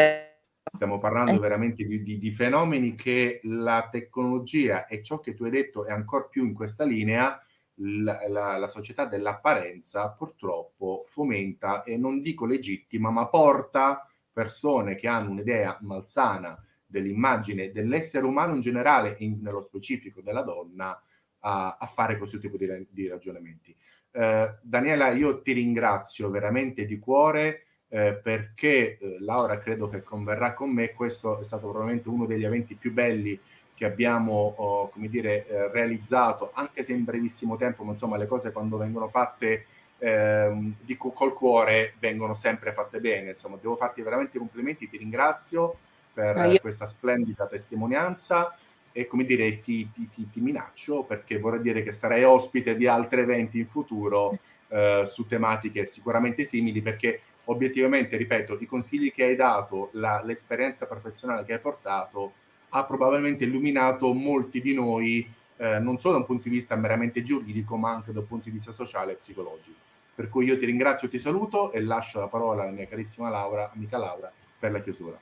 Stiamo 0.64 0.99
parlando 0.99 1.34
eh. 1.34 1.39
veramente 1.39 1.84
di, 1.86 2.03
di, 2.03 2.18
di, 2.20 2.32
fenomeni 2.32 2.93
che 2.93 3.39
la 3.43 3.88
tecnologia 3.91 4.86
e 4.86 5.01
ciò 5.01 5.20
che 5.20 5.34
tu 5.34 5.43
hai 5.43 5.49
detto 5.49 5.86
è 5.86 5.91
ancora 5.91 6.26
più 6.26 6.45
in 6.45 6.53
questa 6.53 6.84
linea, 6.84 7.36
la, 7.76 8.28
la, 8.28 8.57
la, 8.57 8.68
società 8.68 9.05
dell'apparenza 9.05 10.12
purtroppo 10.12 11.05
fomenta 11.07 11.84
e 11.84 11.97
non 11.97 12.22
dico 12.22 12.45
legittima, 12.45 13.09
ma 13.09 13.28
porta 13.28 14.07
persone 14.32 14.95
che 14.95 15.07
hanno 15.07 15.32
un'idea 15.32 15.80
malsana 15.82 16.64
dell'immagine 16.86 17.72
dell'essere 17.72 18.26
umano 18.26 18.53
in 18.53 18.62
generale, 18.62 19.16
in, 19.20 19.39
nello 19.41 19.62
specifico 19.62 20.22
della 20.22 20.43
donna, 20.43 20.95
a, 21.39 21.78
a 21.80 21.86
fare 21.88 22.18
questo 22.18 22.38
tipo 22.38 22.57
di, 22.57 22.88
di 22.89 23.07
ragionamenti. 23.07 23.76
Eh, 24.12 24.57
Daniela, 24.62 25.09
io 25.09 25.41
ti 25.41 25.53
ringrazio 25.53 26.30
veramente 26.30 26.86
di 26.86 26.99
cuore 26.99 27.66
eh, 27.93 28.13
perché 28.13 28.97
eh, 28.97 29.17
Laura 29.19 29.59
credo 29.59 29.89
che 29.89 30.01
converrà 30.01 30.53
con 30.53 30.71
me, 30.71 30.93
questo 30.93 31.39
è 31.39 31.43
stato 31.43 31.67
probabilmente 31.69 32.07
uno 32.07 32.25
degli 32.25 32.45
eventi 32.45 32.75
più 32.75 32.93
belli 32.93 33.37
che 33.73 33.85
abbiamo, 33.85 34.53
oh, 34.57 34.89
come 34.89 35.09
dire, 35.09 35.45
eh, 35.45 35.69
realizzato, 35.71 36.51
anche 36.53 36.83
se 36.83 36.93
in 36.93 37.03
brevissimo 37.03 37.57
tempo, 37.57 37.83
ma 37.83 37.91
insomma 37.91 38.15
le 38.15 38.27
cose 38.27 38.53
quando 38.53 38.77
vengono 38.77 39.09
fatte 39.09 39.65
ehm, 39.97 40.75
di, 40.81 40.95
col 40.95 41.33
cuore 41.33 41.95
vengono 41.99 42.33
sempre 42.33 42.71
fatte 42.71 42.99
bene, 42.99 43.31
insomma 43.31 43.57
devo 43.59 43.75
farti 43.75 44.01
veramente 44.01 44.37
i 44.37 44.39
complimenti, 44.39 44.89
ti 44.89 44.97
ringrazio 44.97 45.75
per 46.13 46.37
io... 46.51 46.59
questa 46.59 46.85
splendida 46.85 47.45
testimonianza 47.45 48.55
e 48.93 49.05
come 49.07 49.25
dire 49.25 49.59
ti, 49.59 49.89
ti, 49.91 50.07
ti, 50.07 50.29
ti, 50.29 50.39
minaccio 50.39 51.03
perché 51.03 51.39
vorrei 51.39 51.61
dire 51.61 51.83
che 51.83 51.91
sarai 51.91 52.23
ospite 52.23 52.75
di 52.75 52.87
altri 52.87 53.21
eventi 53.21 53.59
in 53.59 53.67
futuro 53.67 54.37
eh, 54.67 55.03
su 55.05 55.25
tematiche 55.25 55.85
sicuramente 55.85 56.43
simili 56.43 56.81
perché 56.81 57.21
obiettivamente, 57.52 58.18
ripeto, 58.18 58.58
i 58.60 58.66
consigli 58.66 59.12
che 59.12 59.24
hai 59.24 59.36
dato, 59.36 59.89
la, 59.93 60.22
l'esperienza 60.24 60.88
professionale 60.88 61.45
che 61.45 61.54
hai 61.54 61.60
portato, 61.60 62.34
ha 62.70 62.84
probabilmente 62.84 63.43
illuminato 63.43 64.14
molti 64.14 64.62
di 64.62 64.74
noi, 64.74 65.30
eh, 65.58 65.80
non 65.80 65.97
solo 65.97 66.14
da 66.16 66.20
un 66.22 66.26
punto 66.26 66.43
di 66.43 66.56
vista 66.56 66.76
meramente 66.76 67.22
giuridico, 67.22 67.76
ma 67.78 67.91
anche 67.91 68.12
da 68.12 68.20
un 68.20 68.28
punto 68.28 68.45
di 68.45 68.52
vista 68.52 68.72
sociale 68.72 69.14
e 69.14 69.16
psicologico. 69.16 69.78
Per 70.14 70.30
cui 70.30 70.45
io 70.45 70.58
ti 70.58 70.66
ringrazio, 70.66 71.10
ti 71.10 71.20
saluto 71.20 71.72
e 71.72 71.82
lascio 71.82 72.20
la 72.20 72.28
parola 72.28 72.64
alla 72.64 72.72
mia 72.72 72.88
carissima 72.88 73.30
Laura, 73.30 73.72
amica 73.74 73.97
Laura, 73.97 74.32
per 74.60 74.72
la 74.72 74.80
chiusura. 74.80 75.18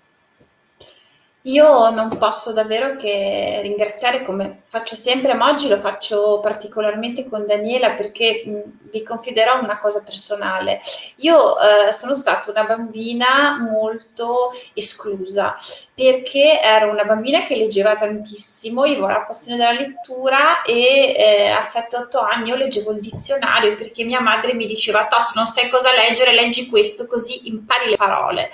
Io 1.49 1.89
non 1.89 2.15
posso 2.17 2.53
davvero 2.53 2.95
che 2.95 3.59
ringraziare 3.63 4.21
come 4.21 4.61
faccio 4.65 4.95
sempre, 4.95 5.33
ma 5.33 5.49
oggi 5.49 5.67
lo 5.67 5.77
faccio 5.77 6.39
particolarmente 6.41 7.27
con 7.27 7.47
Daniela 7.47 7.91
perché 7.91 8.43
mh, 8.45 8.89
vi 8.91 9.03
confiderò 9.03 9.59
una 9.59 9.79
cosa 9.79 10.03
personale. 10.03 10.79
Io 11.17 11.55
eh, 11.59 11.91
sono 11.91 12.13
stata 12.13 12.51
una 12.51 12.65
bambina 12.65 13.57
molto 13.59 14.51
esclusa 14.73 15.55
perché 15.93 16.61
ero 16.61 16.91
una 16.91 17.03
bambina 17.03 17.43
che 17.43 17.55
leggeva 17.55 17.95
tantissimo, 17.95 18.85
io 18.85 18.93
avevo 18.93 19.07
la 19.07 19.21
passione 19.21 19.57
della 19.57 19.71
lettura 19.71 20.61
e 20.61 21.13
eh, 21.17 21.47
a 21.49 21.59
7-8 21.59 22.23
anni 22.23 22.49
io 22.49 22.55
leggevo 22.55 22.91
il 22.91 23.01
dizionario 23.01 23.75
perché 23.75 24.03
mia 24.03 24.21
madre 24.21 24.53
mi 24.53 24.65
diceva, 24.65 25.07
se 25.09 25.31
non 25.35 25.45
sai 25.45 25.67
cosa 25.67 25.91
leggere, 25.91 26.33
leggi 26.33 26.69
questo 26.69 27.05
così 27.05 27.49
impari 27.49 27.89
le 27.89 27.95
parole. 27.97 28.49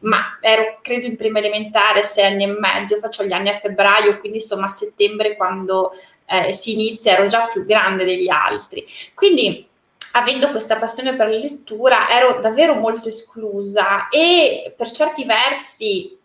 Ma 0.00 0.38
ero 0.40 0.78
credo 0.82 1.06
in 1.06 1.16
prima 1.16 1.38
elementare, 1.38 2.02
6 2.02 2.24
anni 2.24 2.37
e 2.44 2.46
mezzo, 2.46 2.94
io 2.94 3.00
faccio 3.00 3.24
gli 3.24 3.32
anni 3.32 3.48
a 3.48 3.58
febbraio, 3.58 4.18
quindi 4.18 4.38
insomma 4.38 4.66
a 4.66 4.70
settembre 4.70 5.36
quando 5.36 5.92
eh, 6.26 6.52
si 6.52 6.72
inizia 6.72 7.12
ero 7.12 7.26
già 7.26 7.48
più 7.52 7.64
grande 7.64 8.04
degli 8.04 8.28
altri. 8.28 8.84
Quindi 9.14 9.66
avendo 10.12 10.50
questa 10.50 10.76
passione 10.76 11.14
per 11.14 11.28
la 11.28 11.36
lettura 11.36 12.10
ero 12.10 12.40
davvero 12.40 12.74
molto 12.74 13.08
esclusa 13.08 14.08
e 14.08 14.74
per 14.76 14.90
certi 14.90 15.24
versi 15.24 16.17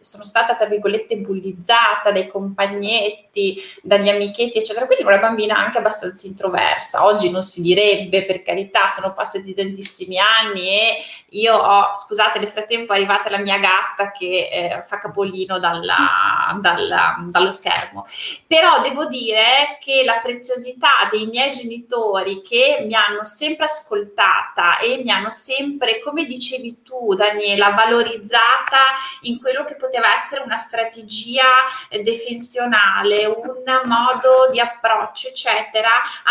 sono 0.00 0.24
stata 0.24 0.54
tra 0.54 0.66
virgolette 0.66 1.16
bullizzata 1.16 2.10
dai 2.12 2.28
compagnetti, 2.28 3.58
dagli 3.82 4.08
amichetti, 4.10 4.58
eccetera. 4.58 4.84
Quindi 4.84 5.04
una 5.04 5.18
bambina 5.18 5.56
anche 5.56 5.78
abbastanza 5.78 6.26
introversa. 6.26 7.04
Oggi 7.04 7.30
non 7.30 7.42
si 7.42 7.62
direbbe, 7.62 8.26
per 8.26 8.42
carità, 8.42 8.88
sono 8.88 9.14
passati 9.14 9.54
tantissimi 9.54 10.18
anni 10.18 10.68
e 10.68 10.96
io 11.30 11.56
ho, 11.56 11.94
scusate, 11.94 12.38
nel 12.38 12.48
frattempo 12.48 12.92
è 12.92 12.96
arrivata 12.96 13.30
la 13.30 13.38
mia 13.38 13.58
gatta 13.58 14.12
che 14.12 14.48
eh, 14.50 14.82
fa 14.82 14.98
capolino 14.98 15.58
dalla, 15.58 16.58
dalla, 16.60 17.16
dallo 17.30 17.50
schermo. 17.50 18.04
Però 18.46 18.82
devo 18.82 19.06
dire 19.06 19.78
che 19.80 20.02
la 20.04 20.20
preziosità 20.22 21.08
dei 21.10 21.26
miei 21.26 21.50
genitori 21.50 22.42
che 22.42 22.84
mi 22.86 22.94
hanno 22.94 23.24
sempre 23.24 23.64
ascoltata 23.64 24.78
e 24.78 25.02
mi 25.02 25.10
hanno 25.10 25.30
sempre, 25.30 26.00
come 26.00 26.26
dicevi 26.26 26.82
tu, 26.82 27.14
Daniela, 27.14 27.70
valorizzata 27.70 28.80
in 29.22 29.40
quello 29.46 29.64
che 29.64 29.76
poteva 29.76 30.12
essere 30.12 30.42
una 30.44 30.56
strategia 30.56 31.44
eh, 31.88 32.02
defensionale, 32.02 33.26
un 33.26 33.62
modo 33.84 34.50
di 34.50 34.58
approccio, 34.58 35.28
eccetera, 35.28 35.90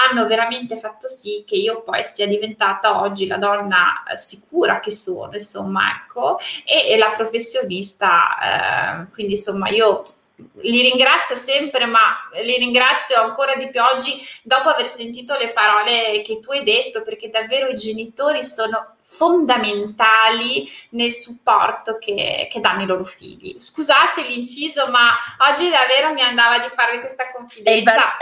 hanno 0.09 0.27
veramente 0.27 0.75
fatto 0.75 1.07
sì 1.07 1.45
che 1.47 1.55
io 1.55 1.81
poi 1.81 2.03
sia 2.03 2.27
diventata 2.27 2.99
oggi 2.99 3.25
la 3.25 3.37
donna 3.37 4.03
eh, 4.03 4.17
sicura 4.17 4.81
che 4.81 4.91
sono, 4.91 5.31
insomma, 5.31 5.91
ecco, 5.91 6.39
e, 6.65 6.91
e 6.91 6.97
la 6.97 7.13
professionista, 7.15 9.05
eh, 9.07 9.11
quindi 9.13 9.33
insomma 9.33 9.69
io 9.69 10.14
li 10.35 10.81
ringrazio 10.81 11.35
sempre, 11.35 11.85
ma 11.85 12.27
li 12.41 12.57
ringrazio 12.57 13.21
ancora 13.21 13.55
di 13.55 13.69
più 13.69 13.81
oggi 13.81 14.11
dopo 14.43 14.69
aver 14.69 14.87
sentito 14.87 15.37
le 15.37 15.51
parole 15.51 16.21
che 16.23 16.39
tu 16.39 16.51
hai 16.51 16.63
detto, 16.63 17.03
perché 17.03 17.29
davvero 17.29 17.67
i 17.67 17.75
genitori 17.75 18.43
sono 18.43 18.95
fondamentali 19.01 20.69
nel 20.91 21.11
supporto 21.11 21.97
che, 21.97 22.47
che, 22.51 22.59
danno 22.59 22.83
i 22.83 22.87
loro 22.87 23.05
figli. 23.05 23.55
Scusate 23.59 24.23
l'inciso, 24.23 24.87
ma 24.89 25.13
oggi 25.49 25.69
davvero 25.69 26.11
mi 26.13 26.21
andava 26.21 26.59
di 26.59 26.67
farvi 26.69 26.99
questa 26.99 27.31
confidenza. 27.31 28.17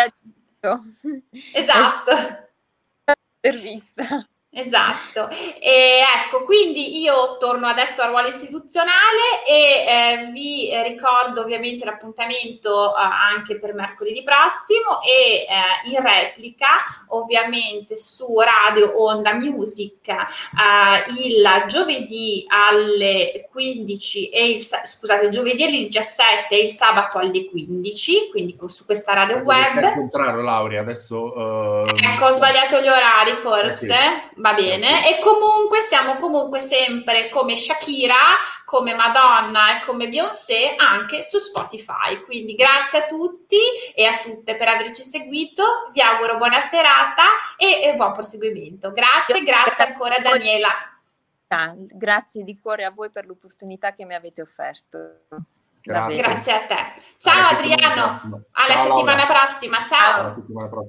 Esatto. 1.53 2.11
Intervista. 3.41 4.27
Esatto, 4.55 5.29
e 5.59 6.03
ecco, 6.25 6.43
quindi 6.43 7.01
io 7.01 7.37
torno 7.39 7.65
adesso 7.65 8.03
al 8.03 8.09
ruolo 8.09 8.27
istituzionale 8.27 9.43
e 9.47 9.55
eh, 9.87 10.31
vi 10.31 10.69
ricordo 10.83 11.41
ovviamente 11.41 11.83
l'appuntamento 11.85 12.95
eh, 12.95 12.99
anche 13.35 13.57
per 13.57 13.73
mercoledì 13.73 14.21
prossimo 14.21 15.01
e 15.01 15.47
eh, 15.49 15.89
in 15.89 15.99
replica 16.03 16.67
ovviamente 17.07 17.97
su 17.97 18.39
Radio 18.39 19.03
Onda 19.03 19.33
Music 19.33 20.07
eh, 20.07 20.15
il 21.25 21.63
giovedì 21.65 22.45
alle 22.47 23.49
15 23.51 24.29
e 24.29 24.49
il 24.51 24.61
scusate, 24.61 25.29
giovedì 25.29 25.63
alle 25.63 25.77
17 25.77 26.47
e 26.49 26.63
il 26.63 26.69
sabato 26.69 27.17
alle 27.17 27.49
15, 27.49 28.29
quindi 28.29 28.55
su 28.67 28.85
questa 28.85 29.13
radio 29.13 29.37
web. 29.37 29.77
Al 29.77 29.93
contrario, 29.95 30.41
Laurea, 30.41 30.81
adesso 30.81 31.85
Ecco, 31.87 32.25
ho 32.25 32.31
sbagliato 32.31 32.79
gli 32.81 32.87
orari 32.87 33.31
forse. 33.31 33.85
Eh 33.85 34.31
sì 34.35 34.41
va 34.43 34.53
bene. 34.53 35.07
E 35.07 35.21
comunque 35.21 35.79
siamo 35.79 36.17
comunque 36.17 36.59
sempre 36.59 37.29
come 37.29 37.55
Shakira, 37.55 38.17
come 38.65 38.93
Madonna 38.93 39.77
e 39.77 39.85
come 39.85 40.09
Beyoncé 40.09 40.75
anche 40.75 41.23
su 41.23 41.39
Spotify. 41.39 42.21
Quindi 42.25 42.53
grazie 42.53 43.03
a 43.03 43.05
tutti 43.05 43.57
e 43.95 44.05
a 44.05 44.19
tutte 44.19 44.57
per 44.57 44.67
averci 44.67 45.01
seguito. 45.01 45.63
Vi 45.93 46.01
auguro 46.01 46.35
buona 46.35 46.59
serata 46.59 47.23
e, 47.55 47.83
e 47.83 47.95
buon 47.95 48.11
proseguimento. 48.11 48.91
Grazie, 48.91 49.43
grazie 49.43 49.85
ancora 49.85 50.19
Daniela. 50.19 50.69
Grazie 51.75 52.43
di 52.43 52.59
cuore 52.59 52.83
a 52.83 52.91
voi 52.91 53.09
per 53.09 53.25
l'opportunità 53.25 53.93
che 53.93 54.05
mi 54.05 54.15
avete 54.15 54.41
offerto. 54.41 55.21
Grazie, 55.81 56.17
grazie 56.17 56.53
a 56.53 56.65
te. 56.65 57.01
Ciao 57.17 57.57
Adriano, 57.57 58.45
alla 58.51 58.75
settimana 58.75 59.25
prossima. 59.25 59.83
Ciao. 59.83 60.21
Alla 60.21 60.31
settimana 60.31 60.69
prossima. 60.69 60.81